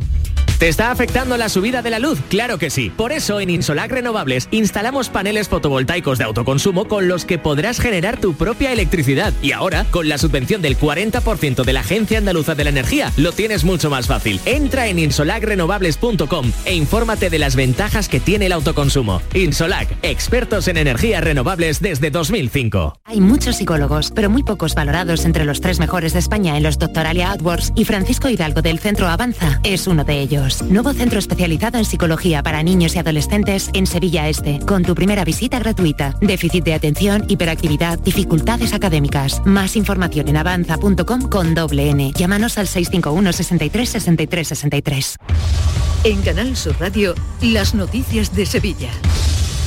¿Te 0.59 0.69
está 0.69 0.89
afectando 0.89 1.35
la 1.35 1.49
subida 1.49 1.81
de 1.81 1.89
la 1.89 1.99
luz? 1.99 2.17
Claro 2.29 2.57
que 2.57 2.69
sí. 2.69 2.89
Por 2.89 3.11
eso 3.11 3.41
en 3.41 3.49
Insolac 3.49 3.91
Renovables 3.91 4.47
instalamos 4.51 5.09
paneles 5.09 5.49
fotovoltaicos 5.49 6.17
de 6.17 6.23
autoconsumo 6.23 6.87
con 6.87 7.09
los 7.09 7.25
que 7.25 7.37
podrás 7.37 7.77
generar 7.77 8.21
tu 8.21 8.35
propia 8.35 8.71
electricidad. 8.71 9.33
Y 9.41 9.51
ahora, 9.51 9.85
con 9.91 10.07
la 10.07 10.17
subvención 10.17 10.61
del 10.61 10.77
40% 10.77 11.65
de 11.65 11.73
la 11.73 11.81
Agencia 11.81 12.19
Andaluza 12.19 12.55
de 12.55 12.63
la 12.63 12.69
Energía, 12.69 13.11
lo 13.17 13.33
tienes 13.33 13.65
mucho 13.65 13.89
más 13.89 14.04
fácil. 14.07 14.39
Entra 14.45 14.87
en 14.87 14.99
insolacrenovables.com 14.99 16.51
e 16.65 16.75
infórmate 16.75 17.29
de 17.29 17.39
las 17.39 17.55
ventajas 17.55 18.09
que 18.09 18.19
tiene 18.19 18.47
el 18.47 18.51
autoconsumo. 18.51 19.21
Insolac, 19.33 19.89
expertos 20.01 20.67
en 20.67 20.77
energías 20.77 21.23
renovables 21.23 21.81
desde 21.81 22.11
2005. 22.11 22.99
Hay 23.05 23.21
muchos 23.21 23.57
psicólogos, 23.57 24.11
pero 24.13 24.29
muy 24.29 24.43
pocos 24.43 24.75
valorados 24.75 25.25
entre 25.25 25.45
los 25.45 25.61
tres 25.61 25.79
mejores 25.79 26.13
de 26.13 26.19
España 26.19 26.57
en 26.57 26.63
los 26.63 26.79
Doctoralia 26.79 27.31
AdWords 27.31 27.73
y 27.75 27.85
Francisco 27.85 28.29
Hidalgo 28.29 28.61
del 28.61 28.79
Centro 28.79 29.07
Avanza 29.07 29.59
es 29.63 29.87
uno 29.87 30.03
de 30.03 30.19
ellos. 30.19 30.61
Nuevo 30.63 30.93
centro 30.93 31.19
especializado 31.19 31.77
en 31.77 31.85
psicología 31.85 32.43
para 32.43 32.63
niños 32.63 32.95
y 32.95 32.99
adolescentes 32.99 33.69
en 33.73 33.87
Sevilla 33.87 34.29
Este, 34.29 34.59
con 34.65 34.83
tu 34.83 34.95
primera 34.95 35.23
visita 35.23 35.59
gratuita. 35.59 36.15
Déficit 36.21 36.63
de 36.63 36.73
atención, 36.73 37.25
hiperactividad, 37.27 37.99
dificultades 37.99 38.73
académicas. 38.73 39.41
Más 39.45 39.75
información 39.75 40.27
en 40.27 40.37
avanza.com 40.37 41.29
con 41.29 41.53
doble 41.53 41.89
N. 41.89 42.13
Llámanos 42.15 42.57
al 42.57 42.67
651 42.67 43.33
63 43.33 43.94
63 43.95 44.47
63. 44.49 45.17
En 46.03 46.21
Canal 46.21 46.57
Sur 46.57 46.75
Radio, 46.81 47.15
las 47.41 47.73
noticias 47.73 48.35
de 48.35 48.45
Sevilla. 48.45 48.91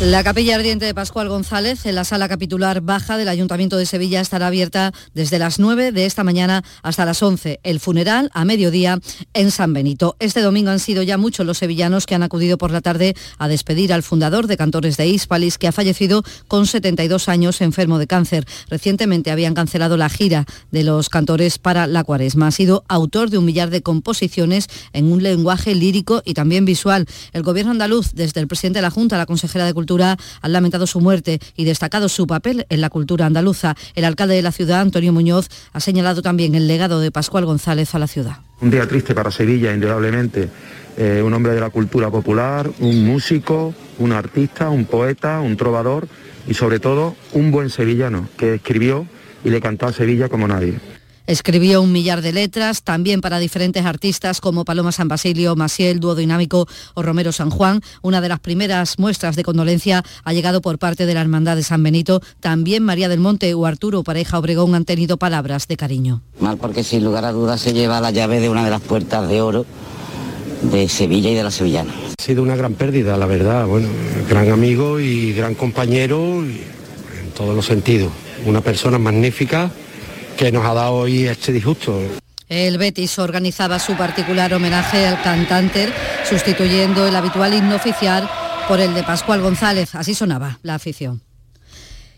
La 0.01 0.23
capilla 0.23 0.55
ardiente 0.55 0.87
de 0.87 0.95
Pascual 0.95 1.29
González 1.29 1.85
en 1.85 1.97
la 1.97 2.05
sala 2.05 2.29
capitular 2.29 2.83
baja 2.83 3.17
del 3.17 3.27
Ayuntamiento 3.27 3.77
de 3.77 3.85
Sevilla 3.85 4.21
estará 4.21 4.47
abierta 4.47 4.93
desde 5.13 5.41
las 5.41 5.59
9 5.59 5.91
de 5.91 6.07
esta 6.07 6.23
mañana 6.23 6.63
hasta 6.85 7.05
las 7.05 7.21
11. 7.21 7.59
El 7.65 7.81
funeral 7.81 8.31
a 8.33 8.45
mediodía 8.45 9.01
en 9.35 9.51
San 9.51 9.73
Benito. 9.73 10.15
Este 10.21 10.41
domingo 10.41 10.71
han 10.71 10.79
sido 10.79 11.03
ya 11.03 11.19
muchos 11.19 11.45
los 11.45 11.59
sevillanos 11.59 12.07
que 12.07 12.15
han 12.15 12.23
acudido 12.23 12.59
por 12.59 12.71
la 12.71 12.81
tarde 12.81 13.17
a 13.39 13.49
despedir 13.49 13.93
al 13.93 14.05
fundador 14.05 14.47
de 14.47 14.57
Cantores 14.57 14.97
de 14.99 15.09
Hispalis, 15.09 15.59
que 15.59 15.67
ha 15.67 15.73
fallecido 15.73 16.23
con 16.47 16.69
72 16.69 17.29
años 17.29 17.61
enfermo 17.61 17.99
de 17.99 18.07
cáncer. 18.07 18.47
Recientemente 18.71 19.33
habían 19.33 19.55
cancelado 19.55 19.97
la 19.97 20.09
gira 20.09 20.47
de 20.71 20.85
los 20.85 21.09
cantores 21.09 21.59
para 21.59 21.89
la 21.89 22.05
cuaresma. 22.05 22.47
Ha 22.47 22.53
sido 22.53 22.85
autor 22.87 23.31
de 23.31 23.39
un 23.39 23.47
millar 23.47 23.71
de 23.71 23.83
composiciones 23.83 24.69
en 24.93 25.11
un 25.11 25.25
lenguaje 25.25 25.75
lírico 25.75 26.23
y 26.25 26.35
también 26.35 26.65
visual. 26.65 27.07
El 27.33 27.43
gobierno 27.43 27.73
andaluz, 27.73 28.13
desde 28.13 28.41
el 28.41 28.47
presidente 28.47 28.79
de 28.79 28.83
la 28.83 28.91
Junta, 28.91 29.19
la 29.19 29.27
consejera 29.27 29.67
de 29.67 29.75
Cultura, 29.75 29.88
han 29.97 30.53
lamentado 30.53 30.87
su 30.87 31.01
muerte 31.01 31.41
y 31.57 31.65
destacado 31.65 32.09
su 32.09 32.27
papel 32.27 32.67
en 32.69 32.81
la 32.81 32.91
cultura 32.91 33.27
andaluza. 33.27 33.75
El 33.95 34.05
alcalde 34.05 34.35
de 34.35 34.43
la 34.43 34.53
ciudad, 34.53 34.81
Antonio 34.81 35.13
Muñoz, 35.13 35.49
ha 35.73 35.81
señalado 35.81 36.23
también 36.23 36.55
el 36.55 36.69
legado 36.69 37.01
de 37.01 37.11
Pascual 37.11 37.47
González 37.47 37.95
a 37.95 37.99
la 37.99 38.07
ciudad. 38.07 38.39
Un 38.61 38.71
día 38.71 38.87
triste 38.87 39.15
para 39.15 39.31
Sevilla, 39.31 39.73
indudablemente. 39.73 40.49
Eh, 40.97 41.23
un 41.25 41.33
hombre 41.33 41.55
de 41.55 41.61
la 41.61 41.71
cultura 41.71 42.11
popular, 42.11 42.71
un 42.81 43.07
músico, 43.07 43.73
un 43.99 44.13
artista, 44.13 44.69
un 44.69 44.85
poeta, 44.85 45.41
un 45.41 45.57
trovador 45.57 46.09
y 46.49 46.55
sobre 46.55 46.81
todo 46.81 47.15
un 47.33 47.51
buen 47.53 47.71
sevillano 47.71 48.29
que 48.37 48.55
escribió 48.55 49.07
y 49.45 49.51
le 49.51 49.61
cantó 49.61 49.87
a 49.87 49.93
Sevilla 49.93 50.29
como 50.29 50.49
nadie. 50.49 50.75
Escribió 51.29 51.83
un 51.83 51.93
millar 51.93 52.23
de 52.23 52.33
letras, 52.33 52.83
también 52.83 53.21
para 53.21 53.39
diferentes 53.39 53.85
artistas 53.85 54.41
como 54.41 54.65
Paloma 54.65 54.93
San 54.93 55.09
Basilio, 55.09 55.57
Masiel, 55.57 56.01
Dúo 56.01 56.15
Dinámico 56.15 56.67
o 56.95 57.03
Romero 57.03 57.33
San 57.33 57.51
Juan. 57.51 57.83
Una 58.01 58.23
de 58.23 58.31
las 58.31 58.41
primeras 58.41 58.99
muestras 58.99 59.37
de 59.37 59.43
condolencia 59.43 60.03
ha 60.25 60.33
llegado 60.33 60.63
por 60.63 60.79
parte 60.79 61.05
de 61.05 61.13
la 61.13 61.21
Hermandad 61.21 61.57
de 61.57 61.65
San 61.65 61.83
Benito. 61.83 62.23
También 62.41 62.83
María 62.83 63.11
del 63.11 63.21
Monte 63.21 63.53
o 63.53 63.67
Arturo 63.67 64.03
Pareja 64.05 64.39
Obregón 64.39 64.75
han 64.75 64.87
tenido 64.87 65.19
palabras 65.19 65.69
de 65.69 65.77
cariño. 65.77 66.23
Mal 66.41 66.57
porque 66.57 66.83
sin 66.83 67.05
lugar 67.05 67.27
a 67.27 67.33
dudas 67.33 67.61
se 67.61 67.75
lleva 67.75 68.01
la 68.01 68.11
llave 68.11 68.41
de 68.41 68.49
una 68.49 68.65
de 68.65 68.71
las 68.71 68.81
puertas 68.81 69.29
de 69.29 69.43
oro 69.43 69.67
de 70.63 70.89
Sevilla 70.89 71.29
y 71.29 71.35
de 71.35 71.43
la 71.43 71.51
Sevillana. 71.51 71.93
Ha 72.19 72.23
sido 72.23 72.43
una 72.43 72.57
gran 72.57 72.73
pérdida, 72.73 73.19
la 73.19 73.27
verdad. 73.27 73.67
Bueno, 73.67 73.89
gran 74.31 74.51
amigo 74.51 74.99
y 74.99 75.35
gran 75.35 75.55
compañero 75.55 76.43
en 76.43 77.33
todos 77.37 77.55
los 77.55 77.67
sentidos. 77.67 78.13
Una 78.47 78.63
persona 78.63 78.99
magnífica 78.99 79.71
que 80.39 80.53
nos 80.53 80.65
ha 80.65 80.73
dado 80.73 80.95
hoy 80.95 81.27
este 81.27 81.53
disgusto. 81.53 82.01
El 82.49 82.79
Betis 82.79 83.19
organizaba 83.19 83.79
su 83.81 83.95
particular 83.97 84.55
homenaje 84.55 85.05
al 85.05 85.21
cantante, 85.21 85.89
sustituyendo 86.29 87.07
el 87.07 87.17
habitual 87.17 87.53
himno 87.53 87.75
oficial 87.75 88.31
por 88.69 88.81
el 88.81 88.95
de 88.95 89.03
Pascual 89.03 89.43
González. 89.43 89.95
Así 89.97 90.15
sonaba 90.15 90.61
la 90.63 90.77
afición. 90.77 91.23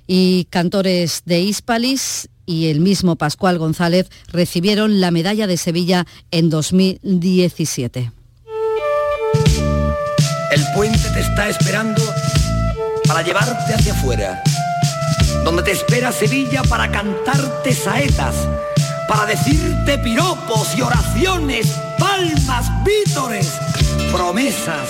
Y 0.07 0.47
cantores 0.51 1.23
de 1.25 1.41
Hispalis 1.41 2.29
y 2.45 2.69
el 2.69 2.81
mismo 2.81 3.17
Pascual 3.17 3.59
González 3.59 4.11
recibieron 4.29 5.01
la 5.01 5.11
medalla 5.11 5.47
de 5.47 5.57
Sevilla 5.57 6.07
en 6.31 6.51
2017. 6.51 8.13
El 10.53 10.65
puente 10.75 11.09
te 11.15 11.21
está 11.21 11.49
esperando 11.49 12.03
para 13.07 13.23
llevarte 13.23 13.73
hacia 13.73 13.93
afuera, 13.93 14.43
donde 15.45 15.63
te 15.63 15.73
espera 15.73 16.13
Sevilla 16.13 16.63
para 16.63 16.91
cantarte 16.91 17.73
saetas, 17.73 18.49
para 19.09 19.27
decirte 19.27 19.99
piropos 19.99 20.75
y 20.77 20.83
oraciones, 20.83 21.75
palmas, 21.99 22.71
vítores, 22.85 23.53
promesas. 24.13 24.89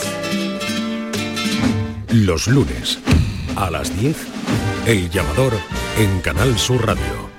Los 2.09 2.49
lunes, 2.49 2.99
a 3.57 3.71
las 3.71 3.97
10, 3.99 4.17
El 4.87 5.11
Llamador 5.11 5.53
en 5.99 6.21
Canal 6.21 6.59
Sur 6.59 6.87
Radio. 6.87 7.30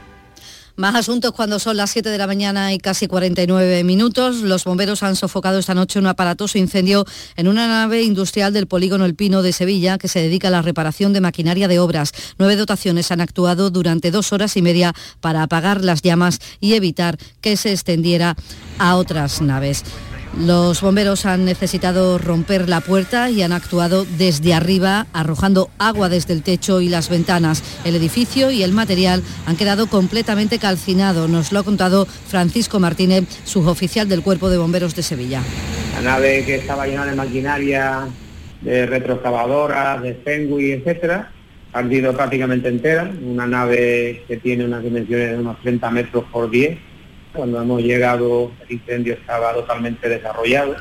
Más 0.82 0.95
asuntos 0.95 1.32
cuando 1.34 1.59
son 1.59 1.77
las 1.77 1.91
7 1.91 2.09
de 2.09 2.17
la 2.17 2.25
mañana 2.25 2.73
y 2.73 2.79
casi 2.79 3.05
49 3.05 3.84
minutos. 3.84 4.38
Los 4.38 4.63
bomberos 4.63 5.03
han 5.03 5.15
sofocado 5.15 5.59
esta 5.59 5.75
noche 5.75 5.99
un 5.99 6.07
aparatoso 6.07 6.57
incendio 6.57 7.05
en 7.36 7.47
una 7.47 7.67
nave 7.67 8.01
industrial 8.01 8.51
del 8.51 8.65
polígono 8.65 9.05
El 9.05 9.13
Pino 9.13 9.43
de 9.43 9.53
Sevilla 9.53 9.99
que 9.99 10.07
se 10.07 10.21
dedica 10.21 10.47
a 10.47 10.51
la 10.51 10.63
reparación 10.63 11.13
de 11.13 11.21
maquinaria 11.21 11.67
de 11.67 11.77
obras. 11.77 12.13
Nueve 12.39 12.55
dotaciones 12.55 13.11
han 13.11 13.21
actuado 13.21 13.69
durante 13.69 14.09
dos 14.09 14.34
horas 14.34 14.57
y 14.57 14.63
media 14.63 14.95
para 15.19 15.43
apagar 15.43 15.84
las 15.84 16.01
llamas 16.01 16.39
y 16.59 16.73
evitar 16.73 17.19
que 17.41 17.57
se 17.57 17.73
extendiera 17.73 18.36
a 18.79 18.95
otras 18.95 19.39
naves. 19.39 19.84
Los 20.39 20.79
bomberos 20.82 21.25
han 21.25 21.43
necesitado 21.43 22.17
romper 22.17 22.69
la 22.69 22.79
puerta 22.79 23.29
y 23.29 23.41
han 23.41 23.51
actuado 23.51 24.05
desde 24.17 24.53
arriba, 24.53 25.07
arrojando 25.11 25.69
agua 25.77 26.07
desde 26.07 26.34
el 26.34 26.41
techo 26.41 26.79
y 26.79 26.88
las 26.88 27.09
ventanas. 27.09 27.61
El 27.84 27.95
edificio 27.95 28.49
y 28.49 28.63
el 28.63 28.71
material 28.71 29.23
han 29.45 29.57
quedado 29.57 29.88
completamente 29.88 30.57
calcinados. 30.57 31.29
Nos 31.29 31.51
lo 31.51 31.59
ha 31.59 31.63
contado 31.63 32.05
Francisco 32.05 32.79
Martínez, 32.79 33.25
suboficial 33.43 34.07
del 34.07 34.23
Cuerpo 34.23 34.49
de 34.49 34.57
Bomberos 34.57 34.95
de 34.95 35.03
Sevilla. 35.03 35.41
La 35.95 36.01
nave 36.01 36.45
que 36.45 36.55
estaba 36.55 36.88
llena 36.88 37.05
de 37.05 37.15
maquinaria, 37.15 38.07
de 38.61 38.86
retroexcavadoras, 38.86 40.01
de 40.01 40.15
Fenway, 40.15 40.71
etcétera, 40.71 41.29
ha 41.73 41.79
ardido 41.79 42.13
prácticamente 42.13 42.69
entera. 42.69 43.11
Una 43.21 43.45
nave 43.47 44.23
que 44.29 44.38
tiene 44.38 44.63
unas 44.63 44.82
dimensiones 44.82 45.32
de 45.32 45.38
unos 45.39 45.61
30 45.61 45.91
metros 45.91 46.23
por 46.32 46.49
10 46.49 46.90
cuando 47.34 47.61
hemos 47.61 47.82
llegado 47.82 48.51
el 48.67 48.75
incendio 48.75 49.13
estaba 49.13 49.53
totalmente 49.53 50.09
desarrollado 50.09 50.75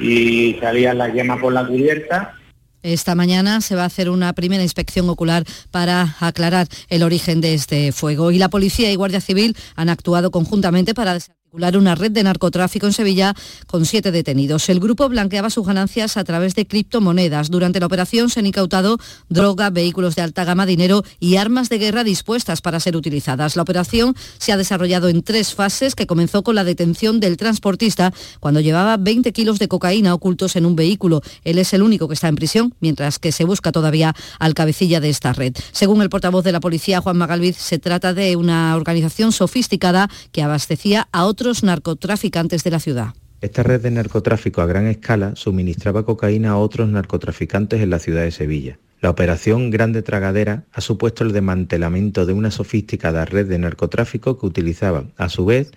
y 0.00 0.56
salían 0.60 0.98
las 0.98 1.12
llamas 1.14 1.40
por 1.40 1.52
la 1.52 1.66
cubierta 1.66 2.34
esta 2.82 3.16
mañana 3.16 3.60
se 3.60 3.74
va 3.74 3.82
a 3.82 3.86
hacer 3.86 4.08
una 4.08 4.32
primera 4.32 4.62
inspección 4.62 5.08
ocular 5.08 5.44
para 5.72 6.16
aclarar 6.20 6.68
el 6.88 7.02
origen 7.02 7.40
de 7.40 7.54
este 7.54 7.90
fuego. 7.90 8.30
Y 8.30 8.38
la 8.38 8.48
policía 8.48 8.90
y 8.92 8.94
Guardia 8.94 9.20
Civil 9.20 9.56
han 9.74 9.88
actuado 9.88 10.30
conjuntamente 10.30 10.94
para 10.94 11.18
una 11.52 11.94
red 11.94 12.10
de 12.10 12.22
narcotráfico 12.22 12.86
en 12.86 12.92
Sevilla 12.92 13.34
con 13.66 13.86
siete 13.86 14.10
detenidos. 14.10 14.68
El 14.68 14.80
grupo 14.80 15.08
blanqueaba 15.08 15.48
sus 15.48 15.66
ganancias 15.66 16.16
a 16.18 16.24
través 16.24 16.54
de 16.54 16.66
criptomonedas. 16.66 17.50
Durante 17.50 17.80
la 17.80 17.86
operación 17.86 18.28
se 18.28 18.40
han 18.40 18.46
incautado 18.46 18.98
droga, 19.28 19.70
vehículos 19.70 20.14
de 20.14 20.22
alta 20.22 20.44
gama, 20.44 20.66
dinero 20.66 21.04
y 21.20 21.36
armas 21.36 21.70
de 21.70 21.78
guerra 21.78 22.04
dispuestas 22.04 22.60
para 22.60 22.80
ser 22.80 22.96
utilizadas. 22.96 23.56
La 23.56 23.62
operación 23.62 24.14
se 24.38 24.52
ha 24.52 24.58
desarrollado 24.58 25.08
en 25.08 25.22
tres 25.22 25.54
fases 25.54 25.94
que 25.94 26.06
comenzó 26.06 26.42
con 26.42 26.54
la 26.54 26.64
detención 26.64 27.18
del 27.18 27.38
transportista 27.38 28.12
cuando 28.40 28.60
llevaba 28.60 28.98
20 28.98 29.32
kilos 29.32 29.58
de 29.58 29.68
cocaína 29.68 30.14
ocultos 30.14 30.54
en 30.54 30.66
un 30.66 30.76
vehículo. 30.76 31.22
Él 31.44 31.58
es 31.58 31.72
el 31.72 31.82
único 31.82 32.08
que 32.08 32.14
está 32.14 32.28
en 32.28 32.36
prisión, 32.36 32.74
mientras 32.80 33.18
que 33.18 33.32
se 33.32 33.44
busca 33.44 33.72
todavía 33.72 34.14
al 34.38 34.52
cabecilla 34.52 35.00
de 35.00 35.08
esta 35.08 35.32
red. 35.32 35.54
Según 35.72 36.02
el 36.02 36.10
portavoz 36.10 36.44
de 36.44 36.52
la 36.52 36.60
policía, 36.60 37.00
Juan 37.00 37.16
Magalviz, 37.16 37.56
se 37.56 37.78
trata 37.78 38.12
de 38.12 38.36
una 38.36 38.76
organización 38.76 39.32
sofisticada 39.32 40.10
que 40.30 40.42
abastecía 40.42 41.08
a 41.10 41.24
otros 41.24 41.37
narcotraficantes 41.62 42.64
de 42.64 42.70
la 42.70 42.80
ciudad. 42.80 43.14
Esta 43.40 43.62
red 43.62 43.80
de 43.80 43.92
narcotráfico 43.92 44.60
a 44.60 44.66
gran 44.66 44.86
escala 44.86 45.36
suministraba 45.36 46.04
cocaína 46.04 46.50
a 46.50 46.58
otros 46.58 46.88
narcotraficantes 46.88 47.80
en 47.80 47.90
la 47.90 48.00
ciudad 48.00 48.22
de 48.22 48.32
Sevilla. 48.32 48.78
La 49.00 49.10
operación 49.10 49.70
Grande 49.70 50.02
Tragadera 50.02 50.64
ha 50.72 50.80
supuesto 50.80 51.22
el 51.22 51.32
desmantelamiento 51.32 52.26
de 52.26 52.32
una 52.32 52.50
sofisticada 52.50 53.24
red 53.24 53.46
de 53.46 53.58
narcotráfico 53.58 54.38
que 54.38 54.46
utilizaba, 54.46 55.04
a 55.16 55.28
su 55.28 55.44
vez, 55.44 55.70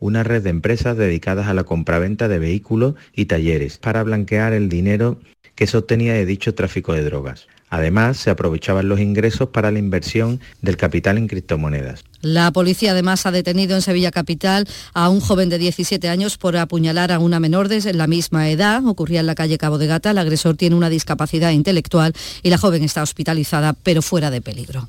una 0.00 0.22
red 0.22 0.42
de 0.42 0.50
empresas 0.50 0.96
dedicadas 0.96 1.46
a 1.46 1.54
la 1.54 1.64
compraventa 1.64 2.28
de 2.28 2.38
vehículos 2.38 2.94
y 3.14 3.26
talleres 3.26 3.78
para 3.78 4.02
blanquear 4.02 4.52
el 4.52 4.68
dinero 4.68 5.18
que 5.54 5.66
se 5.66 5.76
obtenía 5.76 6.14
de 6.14 6.26
dicho 6.26 6.54
tráfico 6.54 6.92
de 6.92 7.02
drogas. 7.02 7.48
Además, 7.70 8.16
se 8.16 8.30
aprovechaban 8.30 8.88
los 8.88 8.98
ingresos 9.00 9.48
para 9.48 9.70
la 9.70 9.78
inversión 9.78 10.40
del 10.62 10.76
capital 10.76 11.18
en 11.18 11.28
criptomonedas. 11.28 12.02
La 12.22 12.50
policía 12.50 12.92
además 12.92 13.26
ha 13.26 13.30
detenido 13.30 13.76
en 13.76 13.82
Sevilla 13.82 14.10
Capital 14.10 14.66
a 14.94 15.08
un 15.08 15.20
joven 15.20 15.48
de 15.48 15.58
17 15.58 16.08
años 16.08 16.38
por 16.38 16.56
apuñalar 16.56 17.12
a 17.12 17.18
una 17.18 17.40
menor 17.40 17.68
de 17.68 17.92
la 17.92 18.06
misma 18.06 18.48
edad. 18.48 18.84
Ocurría 18.86 19.20
en 19.20 19.26
la 19.26 19.34
calle 19.34 19.58
Cabo 19.58 19.78
de 19.78 19.86
Gata. 19.86 20.12
El 20.12 20.18
agresor 20.18 20.56
tiene 20.56 20.76
una 20.76 20.88
discapacidad 20.88 21.50
intelectual 21.50 22.14
y 22.42 22.50
la 22.50 22.58
joven 22.58 22.84
está 22.84 23.02
hospitalizada 23.02 23.74
pero 23.74 24.00
fuera 24.00 24.30
de 24.30 24.40
peligro. 24.40 24.88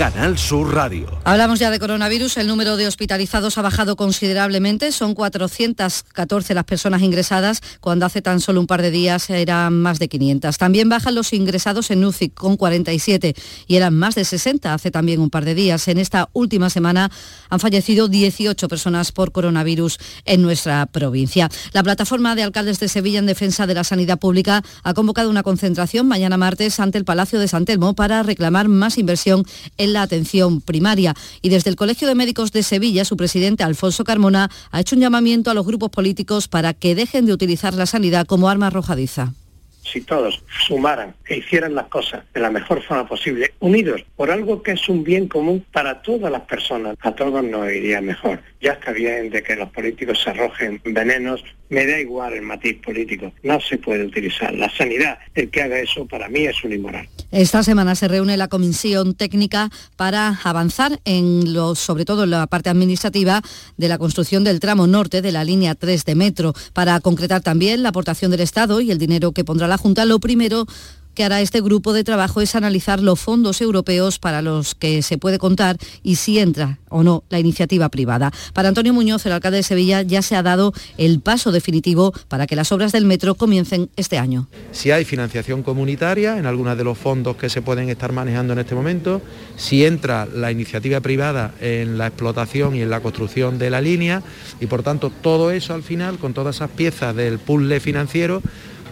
Canal 0.00 0.38
Sur 0.38 0.72
Radio. 0.72 1.06
Hablamos 1.24 1.58
ya 1.58 1.70
de 1.70 1.78
coronavirus. 1.78 2.38
El 2.38 2.46
número 2.46 2.78
de 2.78 2.86
hospitalizados 2.86 3.58
ha 3.58 3.62
bajado 3.62 3.96
considerablemente. 3.96 4.92
Son 4.92 5.12
414 5.12 6.54
las 6.54 6.64
personas 6.64 7.02
ingresadas, 7.02 7.60
cuando 7.82 8.06
hace 8.06 8.22
tan 8.22 8.40
solo 8.40 8.60
un 8.60 8.66
par 8.66 8.80
de 8.80 8.90
días 8.90 9.28
eran 9.28 9.78
más 9.78 9.98
de 9.98 10.08
500. 10.08 10.56
También 10.56 10.88
bajan 10.88 11.14
los 11.14 11.34
ingresados 11.34 11.90
en 11.90 12.02
UCI 12.02 12.30
con 12.30 12.56
47 12.56 13.34
y 13.66 13.76
eran 13.76 13.94
más 13.94 14.14
de 14.14 14.24
60 14.24 14.72
hace 14.72 14.90
también 14.90 15.20
un 15.20 15.28
par 15.28 15.44
de 15.44 15.54
días. 15.54 15.86
En 15.86 15.98
esta 15.98 16.30
última 16.32 16.70
semana 16.70 17.10
han 17.50 17.60
fallecido 17.60 18.08
18 18.08 18.68
personas 18.68 19.12
por 19.12 19.32
coronavirus 19.32 19.98
en 20.24 20.40
nuestra 20.40 20.86
provincia. 20.86 21.50
La 21.72 21.82
plataforma 21.82 22.34
de 22.34 22.44
alcaldes 22.44 22.80
de 22.80 22.88
Sevilla 22.88 23.18
en 23.18 23.26
defensa 23.26 23.66
de 23.66 23.74
la 23.74 23.84
sanidad 23.84 24.18
pública 24.18 24.62
ha 24.82 24.94
convocado 24.94 25.28
una 25.28 25.42
concentración 25.42 26.08
mañana 26.08 26.38
martes 26.38 26.80
ante 26.80 26.96
el 26.96 27.04
Palacio 27.04 27.38
de 27.38 27.48
San 27.48 27.66
Telmo 27.66 27.94
para 27.94 28.22
reclamar 28.22 28.68
más 28.68 28.96
inversión 28.96 29.44
en 29.76 29.89
la 29.92 30.02
atención 30.02 30.60
primaria. 30.60 31.14
Y 31.42 31.50
desde 31.50 31.70
el 31.70 31.76
Colegio 31.76 32.08
de 32.08 32.14
Médicos 32.14 32.52
de 32.52 32.62
Sevilla, 32.62 33.04
su 33.04 33.16
presidente 33.16 33.64
Alfonso 33.64 34.04
Carmona 34.04 34.50
ha 34.70 34.80
hecho 34.80 34.96
un 34.96 35.02
llamamiento 35.02 35.50
a 35.50 35.54
los 35.54 35.66
grupos 35.66 35.90
políticos 35.90 36.48
para 36.48 36.74
que 36.74 36.94
dejen 36.94 37.26
de 37.26 37.32
utilizar 37.32 37.74
la 37.74 37.86
sanidad 37.86 38.26
como 38.26 38.48
arma 38.48 38.68
arrojadiza 38.68 39.32
si 39.82 40.00
todos 40.02 40.42
sumaran 40.66 41.14
e 41.26 41.38
hicieran 41.38 41.74
las 41.74 41.86
cosas 41.86 42.24
de 42.32 42.40
la 42.40 42.50
mejor 42.50 42.82
forma 42.82 43.06
posible, 43.06 43.54
unidos 43.60 44.04
por 44.16 44.30
algo 44.30 44.62
que 44.62 44.72
es 44.72 44.88
un 44.88 45.02
bien 45.02 45.26
común 45.26 45.64
para 45.72 46.02
todas 46.02 46.30
las 46.30 46.42
personas, 46.42 46.96
a 47.00 47.12
todos 47.12 47.42
nos 47.42 47.70
iría 47.72 48.00
mejor. 48.00 48.40
Ya 48.60 48.72
está 48.72 48.92
bien 48.92 49.30
de 49.30 49.42
que 49.42 49.56
los 49.56 49.70
políticos 49.70 50.20
se 50.22 50.30
arrojen 50.30 50.80
venenos, 50.84 51.42
me 51.70 51.86
da 51.86 51.98
igual 51.98 52.34
el 52.34 52.42
matiz 52.42 52.76
político, 52.82 53.32
no 53.42 53.58
se 53.60 53.78
puede 53.78 54.04
utilizar. 54.04 54.52
La 54.52 54.68
sanidad, 54.68 55.18
el 55.34 55.50
que 55.50 55.62
haga 55.62 55.78
eso 55.78 56.06
para 56.06 56.28
mí 56.28 56.40
es 56.40 56.62
un 56.62 56.72
inmoral. 56.72 57.08
Esta 57.30 57.62
semana 57.62 57.94
se 57.94 58.08
reúne 58.08 58.36
la 58.36 58.48
comisión 58.48 59.14
técnica 59.14 59.70
para 59.96 60.40
avanzar 60.44 61.00
en 61.04 61.54
lo, 61.54 61.74
sobre 61.74 62.04
todo 62.04 62.24
en 62.24 62.30
la 62.30 62.46
parte 62.48 62.68
administrativa 62.68 63.40
de 63.78 63.88
la 63.88 63.98
construcción 63.98 64.44
del 64.44 64.60
tramo 64.60 64.86
norte 64.86 65.22
de 65.22 65.32
la 65.32 65.44
línea 65.44 65.74
3 65.74 66.04
de 66.04 66.14
metro, 66.14 66.52
para 66.74 67.00
concretar 67.00 67.40
también 67.40 67.82
la 67.82 67.90
aportación 67.90 68.30
del 68.30 68.40
Estado 68.40 68.80
y 68.80 68.90
el 68.90 68.98
dinero 68.98 69.32
que 69.32 69.44
pondrá 69.44 69.68
la 69.68 69.78
Junta. 69.78 70.04
Lo 70.04 70.18
primero 70.18 70.66
que 71.14 71.24
hará 71.24 71.40
este 71.40 71.60
grupo 71.60 71.92
de 71.92 72.04
trabajo 72.04 72.40
es 72.40 72.54
analizar 72.54 73.00
los 73.00 73.20
fondos 73.20 73.60
europeos 73.60 74.18
para 74.18 74.42
los 74.42 74.74
que 74.74 75.02
se 75.02 75.18
puede 75.18 75.38
contar 75.38 75.76
y 76.02 76.16
si 76.16 76.38
entra 76.38 76.78
o 76.88 77.02
no 77.02 77.24
la 77.28 77.38
iniciativa 77.38 77.88
privada. 77.88 78.32
Para 78.52 78.68
Antonio 78.68 78.92
Muñoz, 78.92 79.24
el 79.26 79.32
alcalde 79.32 79.58
de 79.58 79.62
Sevilla, 79.62 80.02
ya 80.02 80.22
se 80.22 80.36
ha 80.36 80.42
dado 80.42 80.72
el 80.98 81.20
paso 81.20 81.52
definitivo 81.52 82.12
para 82.28 82.46
que 82.46 82.56
las 82.56 82.72
obras 82.72 82.92
del 82.92 83.04
metro 83.04 83.34
comiencen 83.34 83.90
este 83.96 84.18
año. 84.18 84.48
Si 84.72 84.90
hay 84.90 85.04
financiación 85.04 85.62
comunitaria 85.62 86.38
en 86.38 86.46
algunos 86.46 86.76
de 86.76 86.84
los 86.84 86.98
fondos 86.98 87.36
que 87.36 87.48
se 87.48 87.62
pueden 87.62 87.88
estar 87.88 88.12
manejando 88.12 88.52
en 88.52 88.58
este 88.58 88.74
momento, 88.74 89.22
si 89.56 89.84
entra 89.84 90.26
la 90.26 90.50
iniciativa 90.50 91.00
privada 91.00 91.54
en 91.60 91.98
la 91.98 92.08
explotación 92.08 92.74
y 92.76 92.82
en 92.82 92.90
la 92.90 93.00
construcción 93.00 93.58
de 93.58 93.70
la 93.70 93.80
línea 93.80 94.22
y 94.60 94.66
por 94.66 94.82
tanto 94.82 95.10
todo 95.10 95.50
eso 95.50 95.74
al 95.74 95.82
final, 95.82 96.18
con 96.18 96.34
todas 96.34 96.56
esas 96.56 96.70
piezas 96.70 97.14
del 97.14 97.38
puzzle 97.38 97.80
financiero, 97.80 98.42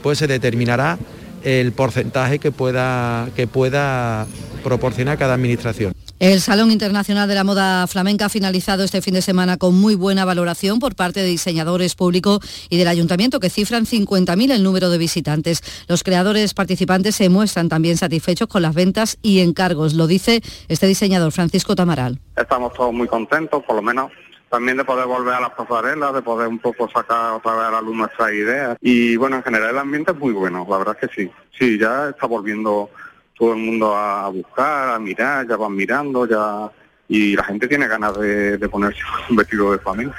pues 0.02 0.18
se 0.18 0.26
determinará 0.26 0.98
el 1.45 1.72
porcentaje 1.72 2.39
que 2.39 2.53
pueda, 2.53 3.28
que 3.36 3.47
pueda 3.47 4.26
proporcionar 4.62 5.18
cada 5.18 5.34
administración. 5.34 5.95
El 6.20 6.41
Salón 6.41 6.72
Internacional 6.72 7.28
de 7.28 7.36
la 7.36 7.45
Moda 7.45 7.86
Flamenca 7.86 8.26
ha 8.26 8.28
finalizado 8.28 8.82
este 8.82 9.01
fin 9.01 9.14
de 9.14 9.22
semana 9.22 9.57
con 9.57 9.80
muy 9.80 9.95
buena 9.95 10.24
valoración 10.24 10.80
por 10.80 10.97
parte 10.97 11.20
de 11.20 11.26
diseñadores 11.26 11.95
públicos 11.95 12.41
y 12.68 12.76
del 12.76 12.89
ayuntamiento 12.89 13.39
que 13.39 13.51
cifran 13.51 13.86
50.000 13.86 14.51
el 14.51 14.64
número 14.64 14.91
de 14.91 14.99
visitantes. 14.99 15.62
Los 15.86 16.03
creadores 16.03 16.55
participantes 16.55 17.14
se 17.14 17.28
muestran 17.28 17.68
también 17.68 17.97
satisfechos 17.97 18.49
con 18.49 18.62
las 18.62 18.74
ventas 18.74 19.18
y 19.22 19.39
encargos, 19.39 19.95
lo 19.95 20.09
dice 20.09 20.43
este 20.66 20.89
diseñador 20.89 21.30
Francisco 21.30 21.76
Tamaral. 21.76 22.18
Estamos 22.36 22.72
todos 22.72 22.93
muy 22.93 23.07
contentos, 23.07 23.62
por 23.64 23.76
lo 23.76 23.82
menos 23.82 24.11
también 24.49 24.76
de 24.76 24.84
poder 24.84 25.07
volver 25.07 25.34
a 25.34 25.40
las 25.40 25.51
pasarelas, 25.51 26.14
de 26.14 26.22
poder 26.22 26.49
un 26.49 26.59
poco 26.59 26.88
sacar 26.88 27.34
otra 27.34 27.55
vez 27.55 27.64
a 27.64 27.70
la 27.70 27.80
luz 27.80 27.96
nuestras 27.96 28.32
ideas. 28.32 28.76
Y 28.80 29.16
bueno, 29.16 29.36
en 29.36 29.42
general 29.42 29.70
el 29.70 29.78
ambiente 29.78 30.12
es 30.12 30.18
muy 30.18 30.32
bueno, 30.32 30.66
la 30.68 30.78
verdad 30.78 30.96
es 31.01 31.09
que 31.09 31.22
sí. 31.22 31.30
Sí, 31.59 31.78
ya 31.78 32.11
está 32.11 32.26
volviendo 32.26 32.90
todo 33.36 33.53
el 33.53 33.59
mundo 33.59 33.94
a 33.96 34.28
buscar, 34.28 34.90
a 34.90 34.99
mirar, 34.99 35.46
ya 35.46 35.57
van 35.57 35.74
mirando, 35.74 36.26
ya 36.26 36.70
y 37.09 37.34
la 37.36 37.44
gente 37.44 37.66
tiene 37.66 37.88
ganas 37.88 38.18
de, 38.18 38.59
de 38.59 38.68
ponerse 38.68 39.01
un 39.30 39.36
vestido 39.36 39.72
de 39.72 39.78
familia. 39.78 40.14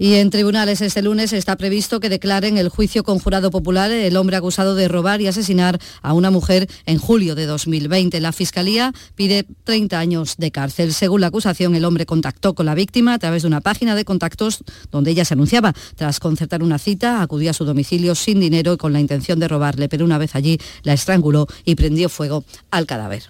Y 0.00 0.14
en 0.14 0.30
tribunales 0.30 0.80
este 0.80 1.02
lunes 1.02 1.34
está 1.34 1.56
previsto 1.56 2.00
que 2.00 2.08
declaren 2.08 2.56
el 2.56 2.70
juicio 2.70 3.04
con 3.04 3.18
jurado 3.18 3.50
popular 3.50 3.90
el 3.90 4.16
hombre 4.16 4.38
acusado 4.38 4.74
de 4.74 4.88
robar 4.88 5.20
y 5.20 5.26
asesinar 5.26 5.78
a 6.00 6.14
una 6.14 6.30
mujer 6.30 6.70
en 6.86 6.96
julio 6.96 7.34
de 7.34 7.44
2020. 7.44 8.18
La 8.20 8.32
Fiscalía 8.32 8.94
pide 9.14 9.44
30 9.64 9.98
años 9.98 10.36
de 10.38 10.50
cárcel. 10.52 10.94
Según 10.94 11.20
la 11.20 11.26
acusación, 11.26 11.74
el 11.74 11.84
hombre 11.84 12.06
contactó 12.06 12.54
con 12.54 12.64
la 12.64 12.74
víctima 12.74 13.12
a 13.12 13.18
través 13.18 13.42
de 13.42 13.48
una 13.48 13.60
página 13.60 13.94
de 13.94 14.06
contactos 14.06 14.64
donde 14.90 15.10
ella 15.10 15.26
se 15.26 15.34
anunciaba. 15.34 15.74
Tras 15.96 16.18
concertar 16.18 16.62
una 16.62 16.78
cita, 16.78 17.20
acudió 17.20 17.50
a 17.50 17.52
su 17.52 17.66
domicilio 17.66 18.14
sin 18.14 18.40
dinero 18.40 18.72
y 18.72 18.76
con 18.78 18.94
la 18.94 19.00
intención 19.00 19.38
de 19.38 19.48
robarle, 19.48 19.90
pero 19.90 20.06
una 20.06 20.16
vez 20.16 20.34
allí 20.34 20.58
la 20.82 20.94
estranguló 20.94 21.46
y 21.66 21.74
prendió 21.74 22.08
fuego 22.08 22.42
al 22.70 22.86
cadáver. 22.86 23.24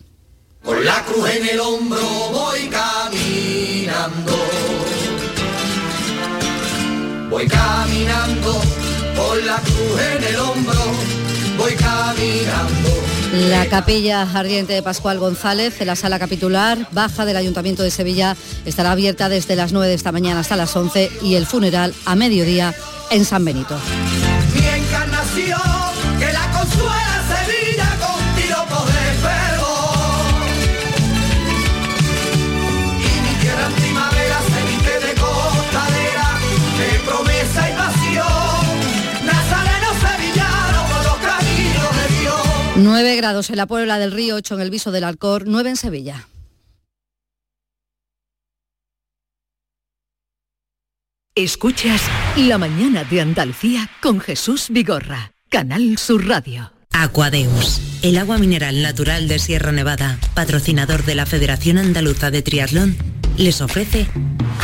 Con 0.63 0.85
la 0.85 1.05
cruz 1.05 1.31
en 1.31 1.49
el 1.49 1.59
hombro 1.59 2.01
voy 2.31 2.69
caminando. 2.69 4.60
Voy 7.31 7.47
caminando 7.47 8.61
con 9.17 9.47
la 9.47 9.57
cruz 9.59 10.01
en 10.01 10.25
el 10.25 10.37
hombro. 10.37 10.81
Voy 11.57 11.75
caminando. 11.75 12.91
La 13.49 13.67
capilla 13.67 14.23
ardiente 14.23 14.73
de 14.73 14.83
Pascual 14.83 15.21
González, 15.21 15.81
en 15.81 15.87
la 15.87 15.95
sala 15.95 16.19
capitular 16.19 16.89
baja 16.91 17.25
del 17.25 17.37
Ayuntamiento 17.37 17.85
de 17.85 17.93
Sevilla, 17.93 18.37
estará 18.65 18.91
abierta 18.91 19.29
desde 19.29 19.55
las 19.55 19.73
9 19.73 19.87
de 19.87 19.95
esta 19.95 20.11
mañana 20.11 20.41
hasta 20.41 20.57
las 20.57 20.75
11 20.75 21.11
y 21.23 21.37
el 21.37 21.47
funeral 21.47 21.95
a 22.05 22.17
mediodía 22.17 22.75
en 23.11 23.25
San 23.25 23.45
Benito. 23.45 23.79
Mi 24.53 24.67
encarnación, 24.67 25.61
que 26.19 26.33
la 26.33 26.51
consuela 26.51 27.10
9 42.83 43.17
grados 43.17 43.51
en 43.51 43.57
la 43.57 43.67
Puebla 43.67 43.99
del 43.99 44.11
Río, 44.11 44.37
8 44.37 44.55
en 44.55 44.61
el 44.63 44.71
Viso 44.71 44.91
del 44.91 45.05
Alcor, 45.05 45.45
9 45.47 45.71
en 45.71 45.77
Sevilla. 45.77 46.29
Escuchas 51.35 52.03
La 52.37 52.57
mañana 52.57 53.05
de 53.05 53.21
Andalucía 53.21 53.91
con 54.01 54.19
Jesús 54.19 54.69
Vigorra, 54.71 55.33
Canal 55.51 55.99
Sur 55.99 56.27
Radio. 56.27 56.73
Aquadeus, 56.91 57.81
el 58.03 58.17
agua 58.17 58.39
mineral 58.39 58.83
natural 58.83 59.29
de 59.29 59.39
Sierra 59.39 59.73
Nevada, 59.73 60.19
patrocinador 60.35 61.05
de 61.05 61.15
la 61.15 61.27
Federación 61.27 61.77
Andaluza 61.77 62.31
de 62.31 62.43
Triatlón, 62.43 62.97
les 63.37 63.61
ofrece 63.61 64.09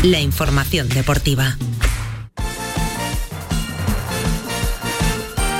la 0.02 0.20
información 0.20 0.88
deportiva. 0.88 1.56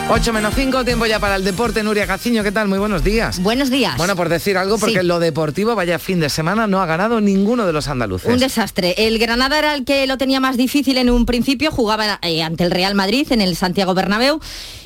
8 0.09 0.33
menos 0.33 0.55
5, 0.55 0.85
tiempo 0.85 1.05
ya 1.07 1.19
para 1.19 1.35
el 1.35 1.43
deporte. 1.43 1.83
Nuria 1.83 2.07
Gaciño, 2.07 2.45
¿qué 2.45 2.53
tal? 2.53 2.69
Muy 2.69 2.79
buenos 2.79 3.03
días. 3.03 3.41
Buenos 3.43 3.71
días. 3.71 3.97
Bueno, 3.97 4.15
por 4.15 4.29
decir 4.29 4.57
algo, 4.57 4.79
porque 4.79 5.01
Sí. 5.01 5.07
lo 5.07 5.19
deportivo, 5.19 5.75
vaya 5.75 5.99
fin 5.99 6.21
de 6.21 6.29
semana, 6.31 6.69
no 6.69 6.81
ha 6.81 6.87
ganado 6.87 7.21
ninguno 7.21 7.67
de 7.67 7.73
los 7.73 7.89
andaluces. 7.89 8.31
Un 8.33 8.39
desastre. 8.39 8.95
El 8.99 9.19
Granada 9.19 9.59
era 9.59 9.75
el 9.75 9.85
que 9.85 10.07
lo 10.07 10.17
tenía 10.17 10.39
más 10.39 10.57
difícil 10.57 10.97
en 10.99 11.11
un 11.11 11.27
principio, 11.27 11.73
jugaba 11.73 12.21
eh, 12.23 12.43
ante 12.45 12.63
el 12.63 12.71
Real 12.71 12.95
Madrid 12.95 13.27
en 13.33 13.41
el 13.41 13.57
Santiago 13.57 13.95
Bernabéu 13.95 14.39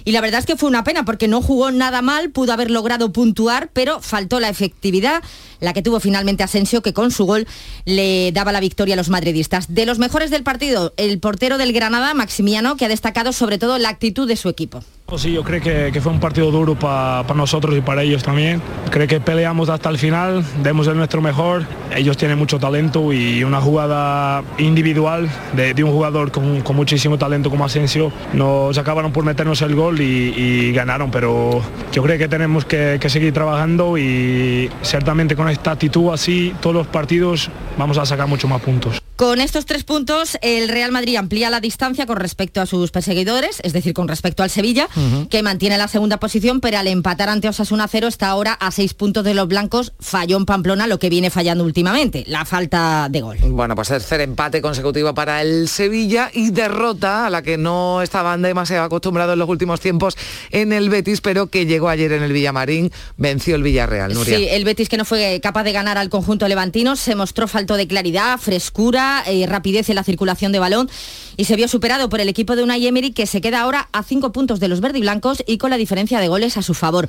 y 0.07 0.13
la 0.13 0.23
verdad 0.23 0.41
es 0.41 0.47
que 0.47 0.57
fue 0.57 0.71
una 0.71 0.85
pena 0.85 1.05
porque 1.05 1.29
no 1.29 1.43
jugó 1.43 1.71
nada 1.71 2.01
mal, 2.01 2.31
pudo 2.31 2.55
haber 2.55 2.71
logrado 2.71 3.13
puntuar, 3.13 3.69
pero 3.75 4.01
faltó 4.01 4.41
la 4.41 4.49
efectividad, 4.49 5.23
la 5.61 5.75
que 5.75 5.83
tuvo 5.83 6.01
finalmente 6.01 6.43
Asensio, 6.45 6.81
que 6.81 6.95
con 6.95 7.11
su 7.11 7.27
gol 7.27 7.47
le 7.85 8.33
daba 8.33 8.53
la 8.53 8.61
victoria 8.61 8.95
a 8.95 8.97
los 8.97 9.11
madridistas. 9.11 9.67
De 9.75 9.85
los 9.85 9.99
mejores 9.99 10.31
del 10.31 10.45
partido, 10.45 10.95
el 10.97 11.21
portero 11.21 11.59
del 11.59 11.75
Granada, 11.75 12.15
Maximiano, 12.15 12.77
que 12.79 12.87
ha 12.87 12.89
destacado 12.89 13.35
sobre 13.35 13.59
todo 13.59 13.77
la 13.77 13.91
actitud 13.91 14.27
de 14.27 14.37
su 14.37 14.49
equipo. 14.49 14.83
Sí, 15.17 15.33
yo 15.33 15.43
creo 15.43 15.61
que, 15.61 16.01
fue 16.01 16.13
un 16.13 16.21
partido 16.21 16.51
duro 16.51 16.77
para 16.77 17.25
nosotros 17.35 17.77
y 17.77 17.81
para 17.81 18.03
ellos 18.03 18.23
también. 18.23 18.63
Creo 18.91 19.07
que 19.07 19.21
peleamos 19.21 19.69
hasta 19.69 19.89
el 19.89 19.99
final, 19.99 20.45
demos 20.63 20.87
el 20.87 20.97
nuestro 20.97 21.21
mejor. 21.21 21.65
Ellos 21.95 22.17
tienen 22.17 22.39
mucho 22.39 22.59
talento 22.59 23.13
y 23.13 23.43
una 23.45 23.61
jugada 23.61 24.43
individual 24.59 25.29
de, 25.55 25.85
un 25.85 25.91
jugador 25.91 26.31
con, 26.31 26.63
muchísimo 26.75 27.19
talento 27.19 27.51
como 27.51 27.65
Asensio. 27.65 28.13
Nos 28.33 28.79
acabaron 28.79 29.13
por 29.13 29.25
meternos 29.25 29.61
el 29.63 29.75
gol 29.75 30.01
y, 30.01 30.73
ganaron, 30.73 31.11
pero 31.11 31.61
yo 31.93 32.03
creo 32.03 32.17
que 32.17 32.29
tenemos 32.29 32.65
que, 32.65 32.99
que 33.01 33.11
seguir 33.11 33.33
trabajando 33.33 33.99
y 33.99 34.71
ciertamente 34.83 35.35
con 35.35 35.49
esta 35.49 35.73
actitud 35.73 36.13
así, 36.13 36.55
todos 36.61 36.75
los 36.75 36.87
partidos 36.87 37.51
vamos 37.77 37.99
a 37.99 38.07
sacar 38.07 38.29
mucho 38.29 38.47
más 38.49 38.63
puntos. 38.63 39.03
Con 39.21 39.43
estos 39.43 39.67
tres 39.67 39.85
puntos, 39.85 40.39
el 40.41 40.71
Real 40.71 40.93
Madrid 40.93 41.17
amplía 41.17 41.51
la 41.51 41.61
distancia 41.61 42.07
con 42.07 42.17
respecto 42.17 42.63
a 42.63 42.65
sus 42.65 42.91
perseguidores, 42.91 43.61
es 43.63 43.75
decir, 43.75 43.93
con 43.93 44.09
respecto 44.09 44.43
al 44.43 44.49
Sevilla, 44.49 44.89
que 45.29 45.43
mantiene 45.43 45.77
la 45.77 45.89
segunda 45.89 46.19
posición, 46.19 46.63
pero 46.63 46.79
al 46.79 46.87
empatar 46.87 47.29
ante 47.29 47.47
Osasuna 47.47 47.87
0 47.87 48.09
está 48.09 48.29
ahora 48.29 48.55
a 48.55 48.71
seis 48.71 48.95
puntos 48.95 49.23
de 49.23 49.35
los 49.35 49.47
blancos, 49.47 49.93
falló 50.01 50.39
en 50.39 50.47
Pamplona 50.47 50.87
lo 50.87 50.99
que 50.99 51.11
viene 51.11 51.29
fallando 51.29 51.65
últimamente, 51.65 52.25
la 52.29 52.47
falta 52.47 53.09
de 53.11 53.21
gol. 53.21 53.37
Bueno, 53.43 53.75
pues 53.75 53.89
tercer 53.89 54.23
empate 54.23 54.63
consecutivo 54.63 55.13
para 55.13 55.43
el 55.43 55.69
Sevilla 55.69 56.31
y 56.33 56.49
derrota 56.49 57.27
a 57.27 57.31
la 57.31 57.43
que 57.43 57.59
no 57.59 58.01
estaban 58.01 58.41
demasiado 58.41 58.85
acostumbrados 58.85 59.35
en 59.35 59.41
los 59.41 59.51
últimos 59.51 59.81
tiempos 59.81 60.17
en 60.51 60.73
el 60.73 60.89
Betis, 60.89 61.21
pero 61.21 61.49
que 61.49 61.67
llegó 61.67 61.91
ayer 61.91 62.13
en 62.13 62.23
el 62.23 62.33
Villamarín, 62.33 62.91
venció 63.19 63.57
el 63.57 63.65
Villarreal. 63.65 64.15
Nuria. 64.15 64.39
Sí, 64.39 64.49
el 64.49 64.65
Betis 64.65 64.89
que 64.89 64.97
no 64.97 65.05
fue 65.05 65.41
capaz 65.43 65.65
de 65.65 65.73
ganar 65.73 65.99
al 65.99 66.09
conjunto 66.09 66.49
levantino 66.49 66.97
se 66.97 67.15
mostró 67.15 67.49
falto 67.49 67.77
de 67.77 67.87
claridad, 67.87 68.39
frescura, 68.39 69.10
eh, 69.27 69.47
rapidez 69.47 69.89
en 69.89 69.97
la 69.97 70.05
circulación 70.05 70.53
de 70.53 70.59
balón 70.59 70.91
y 71.37 71.45
se 71.45 71.57
vio 71.57 71.69
superado 71.69 72.09
por 72.09 72.21
el 72.21 72.29
equipo 72.29 72.57
de 72.57 72.63
Unai 72.63 72.87
Emery 72.87 73.13
que 73.13 73.27
se 73.27 73.41
queda 73.41 73.61
ahora 73.61 73.89
a 73.93 74.03
cinco 74.03 74.33
puntos 74.33 74.61
de 74.61 74.69
los 74.69 74.81
verde 74.81 74.99
y 74.99 75.03
blancos 75.03 75.43
y 75.47 75.59
con 75.59 75.71
la 75.71 75.77
diferencia 75.77 76.21
de 76.21 76.29
goles 76.29 76.57
a 76.57 76.63
su 76.63 76.75
favor. 76.75 77.09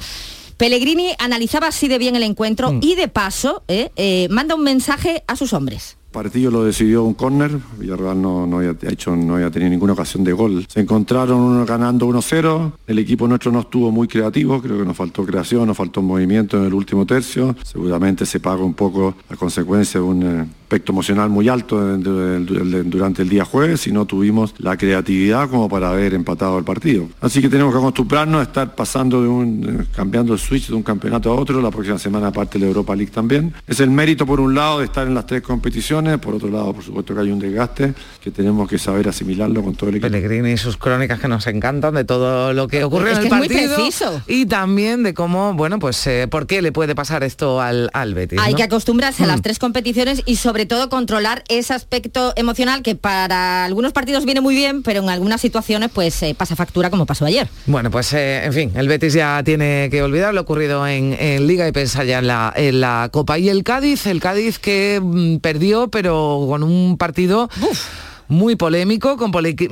Pellegrini 0.58 1.14
analizaba 1.18 1.68
así 1.68 1.88
de 1.88 1.98
bien 1.98 2.16
el 2.16 2.24
encuentro 2.24 2.78
y 2.82 2.96
de 2.96 3.08
paso 3.08 3.64
eh, 3.68 3.92
eh, 3.96 4.28
manda 4.30 4.56
un 4.56 4.64
mensaje 4.64 5.24
a 5.28 5.36
sus 5.36 5.54
hombres. 5.54 5.98
Partido 6.12 6.52
lo 6.52 6.64
decidió 6.64 7.04
un 7.04 7.14
córner, 7.14 7.58
Villarreal 7.78 8.22
no, 8.22 8.46
no, 8.46 8.58
había 8.58 8.76
hecho, 8.90 9.16
no 9.16 9.36
había 9.36 9.50
tenido 9.50 9.72
ninguna 9.72 9.94
ocasión 9.94 10.24
de 10.24 10.34
gol. 10.34 10.66
Se 10.68 10.82
encontraron 10.82 11.66
ganando 11.66 12.08
1-0, 12.08 12.74
el 12.88 13.00
equipo 13.00 13.28
nuestro 13.28 13.52
no 13.52 13.62
estuvo 13.62 13.92
muy 13.92 14.08
creativo, 14.08 14.62
creo 14.62 14.78
que 14.78 14.86
nos 14.86 14.98
faltó 14.98 15.26
creación, 15.26 15.68
nos 15.68 15.78
faltó 15.78 16.02
movimiento 16.02 16.58
en 16.58 16.66
el 16.66 16.74
último 16.74 17.06
tercio, 17.06 17.56
seguramente 17.64 18.26
se 18.26 18.40
paga 18.40 18.64
un 18.64 18.74
poco 18.74 19.16
la 19.30 19.36
consecuencia 19.36 20.00
de 20.00 20.06
un 20.06 20.24
eh, 20.24 20.48
aspecto 20.72 20.94
emocional 20.94 21.30
muy 21.30 21.50
alto 21.50 21.98
durante 21.98 23.22
el 23.22 23.28
día 23.28 23.44
jueves 23.44 23.88
y 23.88 23.92
no 23.92 24.06
tuvimos 24.06 24.54
la 24.58 24.78
creatividad 24.78 25.50
como 25.50 25.68
para 25.68 25.90
haber 25.90 26.14
empatado 26.14 26.58
el 26.58 26.64
partido. 26.64 27.10
Así 27.20 27.42
que 27.42 27.50
tenemos 27.50 27.74
que 27.74 27.80
acostumbrarnos 27.80 28.40
a 28.40 28.44
estar 28.44 28.74
pasando 28.74 29.22
de 29.22 29.28
un, 29.28 29.82
eh, 29.82 29.86
cambiando 29.94 30.32
el 30.32 30.40
switch 30.40 30.70
de 30.70 30.76
un 30.76 30.84
campeonato 30.84 31.30
a 31.30 31.36
otro, 31.36 31.62
la 31.62 31.72
próxima 31.72 32.00
semana 32.00 32.28
aparte 32.28 32.58
la 32.58 32.68
Europa 32.68 32.96
League 32.96 33.12
también. 33.12 33.54
Es 33.68 33.82
el 33.82 33.90
mérito 33.90 34.26
por 34.26 34.40
un 34.40 34.56
lado 34.56 34.80
de 34.80 34.86
estar 34.86 35.06
en 35.06 35.14
las 35.14 35.26
tres 35.26 35.42
competiciones, 35.42 36.01
por 36.22 36.36
otro 36.36 36.50
lado 36.50 36.74
por 36.74 36.84
supuesto 36.84 37.14
que 37.14 37.22
hay 37.22 37.32
un 37.32 37.40
desgaste 37.40 37.94
que 38.24 38.32
tenemos 38.32 38.68
que 38.70 38.78
saber 38.78 39.08
asimilarlo 39.08 39.64
con 39.64 39.76
todo 39.76 39.90
el 39.90 39.96
equipo. 39.98 40.12
Pellegrini 40.12 40.52
y 40.52 40.58
sus 40.58 40.78
crónicas 40.78 41.20
que 41.20 41.28
nos 41.28 41.48
encantan 41.48 41.94
de 41.96 42.04
todo 42.04 42.54
lo 42.54 42.68
que 42.68 42.84
ocurre 42.84 43.12
Es 43.12 43.18
en 43.18 43.24
que 43.24 43.28
el 43.28 43.34
es 43.34 43.40
muy 43.40 43.48
partido 43.50 43.76
preciso. 43.76 44.22
y 44.28 44.46
también 44.46 45.04
de 45.04 45.14
cómo, 45.14 45.54
bueno, 45.54 45.80
pues 45.80 46.06
eh, 46.08 46.28
por 46.30 46.48
qué 46.48 46.62
le 46.62 46.72
puede 46.72 46.96
pasar 46.96 47.24
esto 47.24 47.62
al, 47.62 47.90
al 47.94 48.14
Betis. 48.14 48.40
Hay 48.42 48.52
¿no? 48.54 48.58
que 48.58 48.64
acostumbrarse 48.64 49.24
a 49.24 49.28
las 49.28 49.40
Mm. 49.40 49.44
tres 49.44 49.60
competiciones 49.60 50.22
y 50.26 50.36
sobre 50.36 50.66
todo 50.66 50.90
controlar 50.90 51.44
ese 51.48 51.74
aspecto 51.74 52.34
emocional 52.36 52.82
que 52.84 52.96
para 52.96 53.66
algunos 53.66 53.94
partidos 53.94 54.26
viene 54.26 54.42
muy 54.42 54.56
bien, 54.56 54.84
pero 54.84 55.02
en 55.02 55.10
algunas 55.10 55.42
situaciones 55.42 55.90
pues 55.94 56.22
eh, 56.24 56.36
pasa 56.38 56.56
factura 56.56 56.90
como 56.90 57.06
pasó 57.06 57.26
ayer. 57.26 57.48
Bueno, 57.66 57.90
pues 57.92 58.14
eh, 58.14 58.44
en 58.46 58.54
fin, 58.54 58.72
el 58.76 58.88
Betis 58.88 59.14
ya 59.14 59.42
tiene 59.44 59.88
que 59.92 60.02
olvidar 60.04 60.34
lo 60.34 60.42
ocurrido 60.42 60.86
en, 60.88 61.16
en 61.20 61.48
Liga 61.48 61.68
y 61.68 61.72
pensar 61.72 62.06
ya 62.06 62.20
en 62.20 62.28
la, 62.28 62.54
en 62.56 62.82
la 62.82 63.10
Copa. 63.12 63.38
Y 63.40 63.50
el 63.50 63.64
Cádiz, 63.64 64.06
el 64.08 64.20
Cádiz 64.20 64.60
que 64.60 65.00
mm, 65.02 65.38
perdió, 65.38 65.90
pero 65.92 66.46
con 66.50 66.64
un 66.64 66.98
partido 66.98 67.50
muy 68.28 68.56
polémico, 68.56 69.18
con 69.18 69.30
polémica 69.30 69.66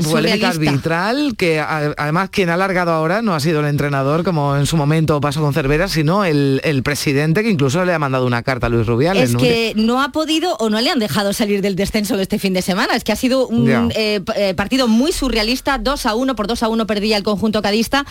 arbitral, 0.49 1.35
que 1.37 1.61
a- 1.61 1.93
además 1.97 2.29
quien 2.29 2.49
ha 2.49 2.55
alargado 2.55 2.91
ahora 2.91 3.21
no 3.21 3.33
ha 3.33 3.39
sido 3.39 3.61
el 3.61 3.67
entrenador, 3.67 4.25
como 4.25 4.57
en 4.57 4.65
su 4.65 4.75
momento 4.75 5.21
pasó 5.21 5.39
con 5.39 5.53
Cervera, 5.53 5.87
sino 5.87 6.25
el, 6.25 6.59
el 6.65 6.83
presidente, 6.83 7.41
que 7.41 7.49
incluso 7.49 7.85
le 7.85 7.93
ha 7.93 7.99
mandado 7.99 8.25
una 8.25 8.43
carta 8.43 8.67
a 8.67 8.69
Luis 8.69 8.85
Rubiales. 8.85 9.29
Es 9.29 9.35
que 9.37 9.71
no 9.77 10.01
ha 10.01 10.11
podido 10.11 10.57
o 10.57 10.69
no 10.69 10.81
le 10.81 10.89
han 10.89 10.99
dejado 10.99 11.31
salir 11.31 11.61
del 11.61 11.77
descenso 11.77 12.17
de 12.17 12.23
este 12.23 12.37
fin 12.37 12.53
de 12.53 12.61
semana. 12.61 12.97
Es 12.97 13.05
que 13.05 13.13
ha 13.13 13.15
sido 13.15 13.47
un 13.47 13.69
eh, 13.95 14.19
eh, 14.35 14.53
partido 14.55 14.89
muy 14.89 15.13
surrealista, 15.13 15.77
2 15.77 16.05
a 16.05 16.15
1, 16.15 16.35
por 16.35 16.47
2 16.47 16.61
a 16.63 16.67
1 16.67 16.85
perdía 16.85 17.15
el 17.15 17.23
conjunto 17.23 17.61
cadista. 17.61 18.05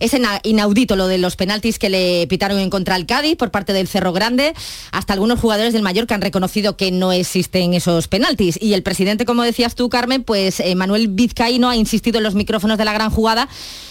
Es 0.00 0.14
ina- 0.14 0.40
inaudito 0.42 0.96
lo 0.96 1.06
de 1.06 1.18
los 1.18 1.36
penaltis 1.36 1.78
que 1.78 1.90
le 1.90 2.26
pitaron 2.26 2.58
en 2.58 2.70
contra 2.70 2.94
al 2.96 3.06
Cádiz 3.06 3.36
por 3.36 3.50
parte 3.50 3.72
del 3.72 3.86
Cerro 3.86 4.12
Grande. 4.12 4.54
Hasta 4.90 5.12
algunos 5.12 5.38
jugadores 5.38 5.72
del 5.72 5.82
Mallorca 5.82 6.14
han 6.14 6.22
reconocido 6.22 6.76
que 6.76 6.90
no 6.90 7.12
existen 7.12 7.74
esos 7.74 8.08
penaltis. 8.08 8.58
Y 8.60 8.74
el 8.74 8.82
presidente, 8.82 9.24
como 9.26 9.42
decías 9.42 9.74
tú, 9.74 9.88
Carmen, 9.88 10.24
pues 10.24 10.58
eh, 10.60 10.74
Manuel 10.74 11.08
Vizcaíno 11.08 11.68
ha 11.68 11.76
insistido 11.76 12.18
en 12.18 12.24
los 12.24 12.34
micrófonos 12.34 12.78
de 12.78 12.84
la 12.86 12.92
gran 12.92 13.10
jugada 13.10 13.48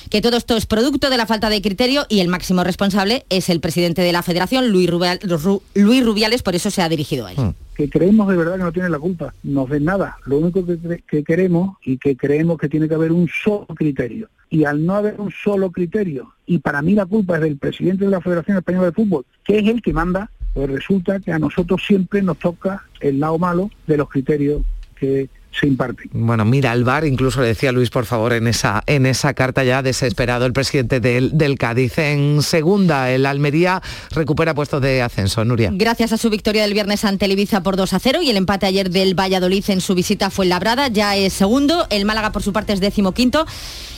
que 0.10 0.22
todo 0.22 0.38
esto 0.38 0.58
es 0.58 0.66
producto 0.66 1.10
de 1.10 1.18
la 1.18 1.26
falta 1.26 1.50
de 1.50 1.62
criterio 1.62 2.06
y 2.10 2.20
el 2.20 2.28
máximo 2.28 2.64
responsable 2.64 3.26
es 3.30 3.50
el 3.50 3.60
presidente 3.60 4.02
de 4.02 4.12
la 4.12 4.24
federación, 4.24 4.70
Luis, 4.70 4.90
Rubial- 4.90 5.20
Ru- 5.22 5.62
Luis 5.76 6.04
Rubiales, 6.06 6.42
por 6.44 6.56
eso 6.56 6.72
se 6.72 6.82
ha 6.82 6.90
dirigido 6.90 7.26
a 7.28 7.32
él. 7.34 7.38
que 7.76 7.90
creemos 7.90 8.28
de 8.28 8.36
verdad 8.36 8.58
que 8.58 8.64
no 8.64 8.74
tiene 8.74 8.90
la 8.90 9.00
culpa, 9.00 9.34
no 9.44 9.66
de 9.66 9.80
nada. 9.80 10.18
Lo 10.26 10.40
único 10.40 10.66
que, 10.66 11.02
que 11.08 11.24
queremos 11.24 11.78
y 11.86 11.98
que 11.98 12.18
creemos 12.18 12.58
que 12.58 12.68
tiene 12.68 12.90
que 12.90 12.96
haber 12.96 13.14
un 13.14 13.30
solo 13.30 13.68
criterio. 13.68 14.28
Y 14.50 14.66
al 14.66 14.86
no 14.86 14.96
haber 14.96 15.16
un 15.22 15.32
solo 15.32 15.72
criterio, 15.72 16.34
y 16.46 16.58
para 16.58 16.82
mí 16.82 16.94
la 16.94 17.06
culpa 17.06 17.36
es 17.36 17.42
del 17.44 17.56
presidente 17.58 18.04
de 18.04 18.12
la 18.12 18.20
Federación 18.20 18.58
Española 18.58 18.88
de 18.88 18.92
Fútbol, 18.92 19.26
que 19.46 19.60
es 19.60 19.68
el 19.68 19.82
que 19.82 19.94
manda, 19.94 20.30
pues 20.54 20.70
resulta 20.70 21.22
que 21.22 21.32
a 21.32 21.40
nosotros 21.40 21.82
siempre 21.88 22.22
nos 22.22 22.38
toca 22.38 22.84
el 23.00 23.18
lado 23.22 23.38
malo 23.40 23.70
de 23.88 23.96
los 23.96 24.10
criterios 24.10 24.62
que 25.00 25.30
se 25.52 25.68
imparten. 25.68 26.10
Bueno, 26.14 26.46
mira 26.46 26.72
al 26.72 26.84
bar, 26.84 27.06
incluso 27.06 27.42
le 27.42 27.48
decía 27.48 27.72
Luis, 27.72 27.90
por 27.90 28.06
favor, 28.06 28.34
en 28.34 28.48
esa, 28.48 28.84
en 28.86 29.06
esa 29.06 29.34
carta 29.34 29.64
ya 29.64 29.82
desesperado 29.82 30.46
el 30.46 30.54
presidente 30.54 31.00
del, 31.00 31.38
del 31.38 31.58
Cádiz. 31.58 31.98
En 31.98 32.42
segunda, 32.42 33.12
el 33.12 33.26
Almería 33.26 33.82
recupera 34.12 34.54
puestos 34.54 34.82
de 34.82 35.02
ascenso. 35.02 35.44
Nuria. 35.46 35.72
Gracias 35.74 36.14
a 36.14 36.18
su 36.18 36.30
victoria 36.30 36.62
del 36.64 36.74
viernes 36.74 37.04
ante 37.06 37.26
el 37.26 37.32
Ibiza 37.32 37.62
por 37.64 37.76
2 37.78 37.94
a 37.94 38.00
0 38.00 38.22
y 38.22 38.30
el 38.30 38.38
empate 38.38 38.66
ayer 38.68 38.90
del 38.90 39.20
Valladolid 39.20 39.64
en 39.70 39.82
su 39.82 39.96
visita 39.96 40.30
fue 40.30 40.46
Labrada, 40.46 40.88
ya 40.88 41.16
es 41.16 41.34
segundo. 41.34 41.88
El 41.90 42.06
Málaga 42.06 42.32
por 42.32 42.44
su 42.44 42.54
parte 42.54 42.74
es 42.74 42.80
décimo 42.80 43.14
quinto. 43.14 43.46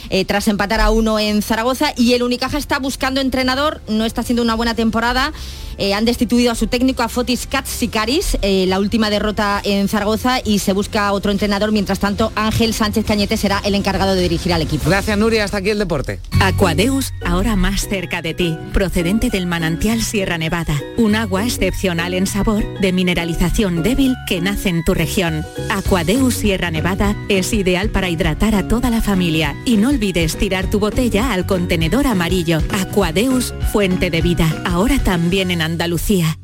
eh, 0.10 0.26
tras 0.26 0.48
empatar 0.50 0.82
a 0.82 0.90
uno 0.90 1.20
en 1.20 1.42
Zaragoza 1.42 1.94
y 1.96 2.14
el 2.14 2.24
Unicaja 2.24 2.58
está 2.58 2.80
buscando 2.80 3.22
entrenador, 3.22 3.82
no 3.88 4.04
está 4.06 4.22
haciendo 4.22 4.44
una 4.44 4.56
buena 4.56 4.76
temporada. 4.76 5.32
Eh, 5.82 5.96
han 5.96 6.06
destituido 6.06 6.52
a 6.52 6.56
su 6.56 6.68
técnico, 6.68 7.02
a 7.02 7.10
Fotis 7.10 7.48
Katsikaris, 7.48 8.38
eh, 8.44 8.66
la 8.68 8.80
última 8.80 9.10
derrota 9.10 9.60
en 9.64 9.88
Zaragoza 9.88 10.40
y 10.46 10.60
se 10.60 10.74
busca 10.74 11.12
otro 11.12 11.32
entrenador. 11.32 11.72
Mientras 11.72 11.98
tanto, 11.98 12.32
Ángel 12.36 12.76
Sánchez 12.76 13.04
Cañete 13.04 13.36
será 13.36 13.60
el 13.66 13.74
encargado 13.74 14.14
de 14.14 14.22
dirigir 14.22 14.54
al 14.54 14.62
equipo. 14.62 14.92
Gracias, 14.92 15.18
Nuria. 15.18 15.44
Hasta 15.44 15.58
aquí 15.58 15.72
el 15.72 15.80
deporte. 15.80 16.20
Aquadeus, 16.40 17.14
ahora 17.26 17.56
más 17.56 17.88
cerca 17.88 18.22
de 18.22 18.36
ti, 18.36 18.56
procedente 18.74 19.32
del 19.32 19.48
manantial 19.48 20.04
Sierra 20.04 20.38
Nevada, 20.38 20.80
un 20.98 21.16
agua 21.16 21.46
excepcional 21.46 22.14
en 22.14 22.28
sabor, 22.28 22.64
de 22.80 22.94
mineralización 22.94 23.82
débil 23.82 24.16
que 24.28 24.40
nace 24.40 24.70
en 24.70 24.84
tu 24.84 24.94
región. 24.94 25.44
Aquadeus 25.72 26.36
Sierra 26.36 26.70
Nevada 26.70 27.16
es 27.28 27.54
ideal 27.54 27.90
para 27.90 28.10
hidratar 28.10 28.54
a 28.54 28.68
toda 28.68 28.92
la 28.92 29.02
familia 29.02 29.56
y 29.66 29.78
no 29.78 29.90
olvides 29.90 30.38
tirar 30.38 30.70
tu 30.70 30.78
botella 30.78 31.34
al 31.34 31.48
contenedor 31.48 32.06
amarillo. 32.06 32.60
Aquadeus, 32.70 33.56
fuente 33.72 34.12
de 34.12 34.22
vida, 34.22 34.62
ahora 34.64 35.00
también 35.00 35.50
en 35.50 35.71
Andalucía. 35.72 36.41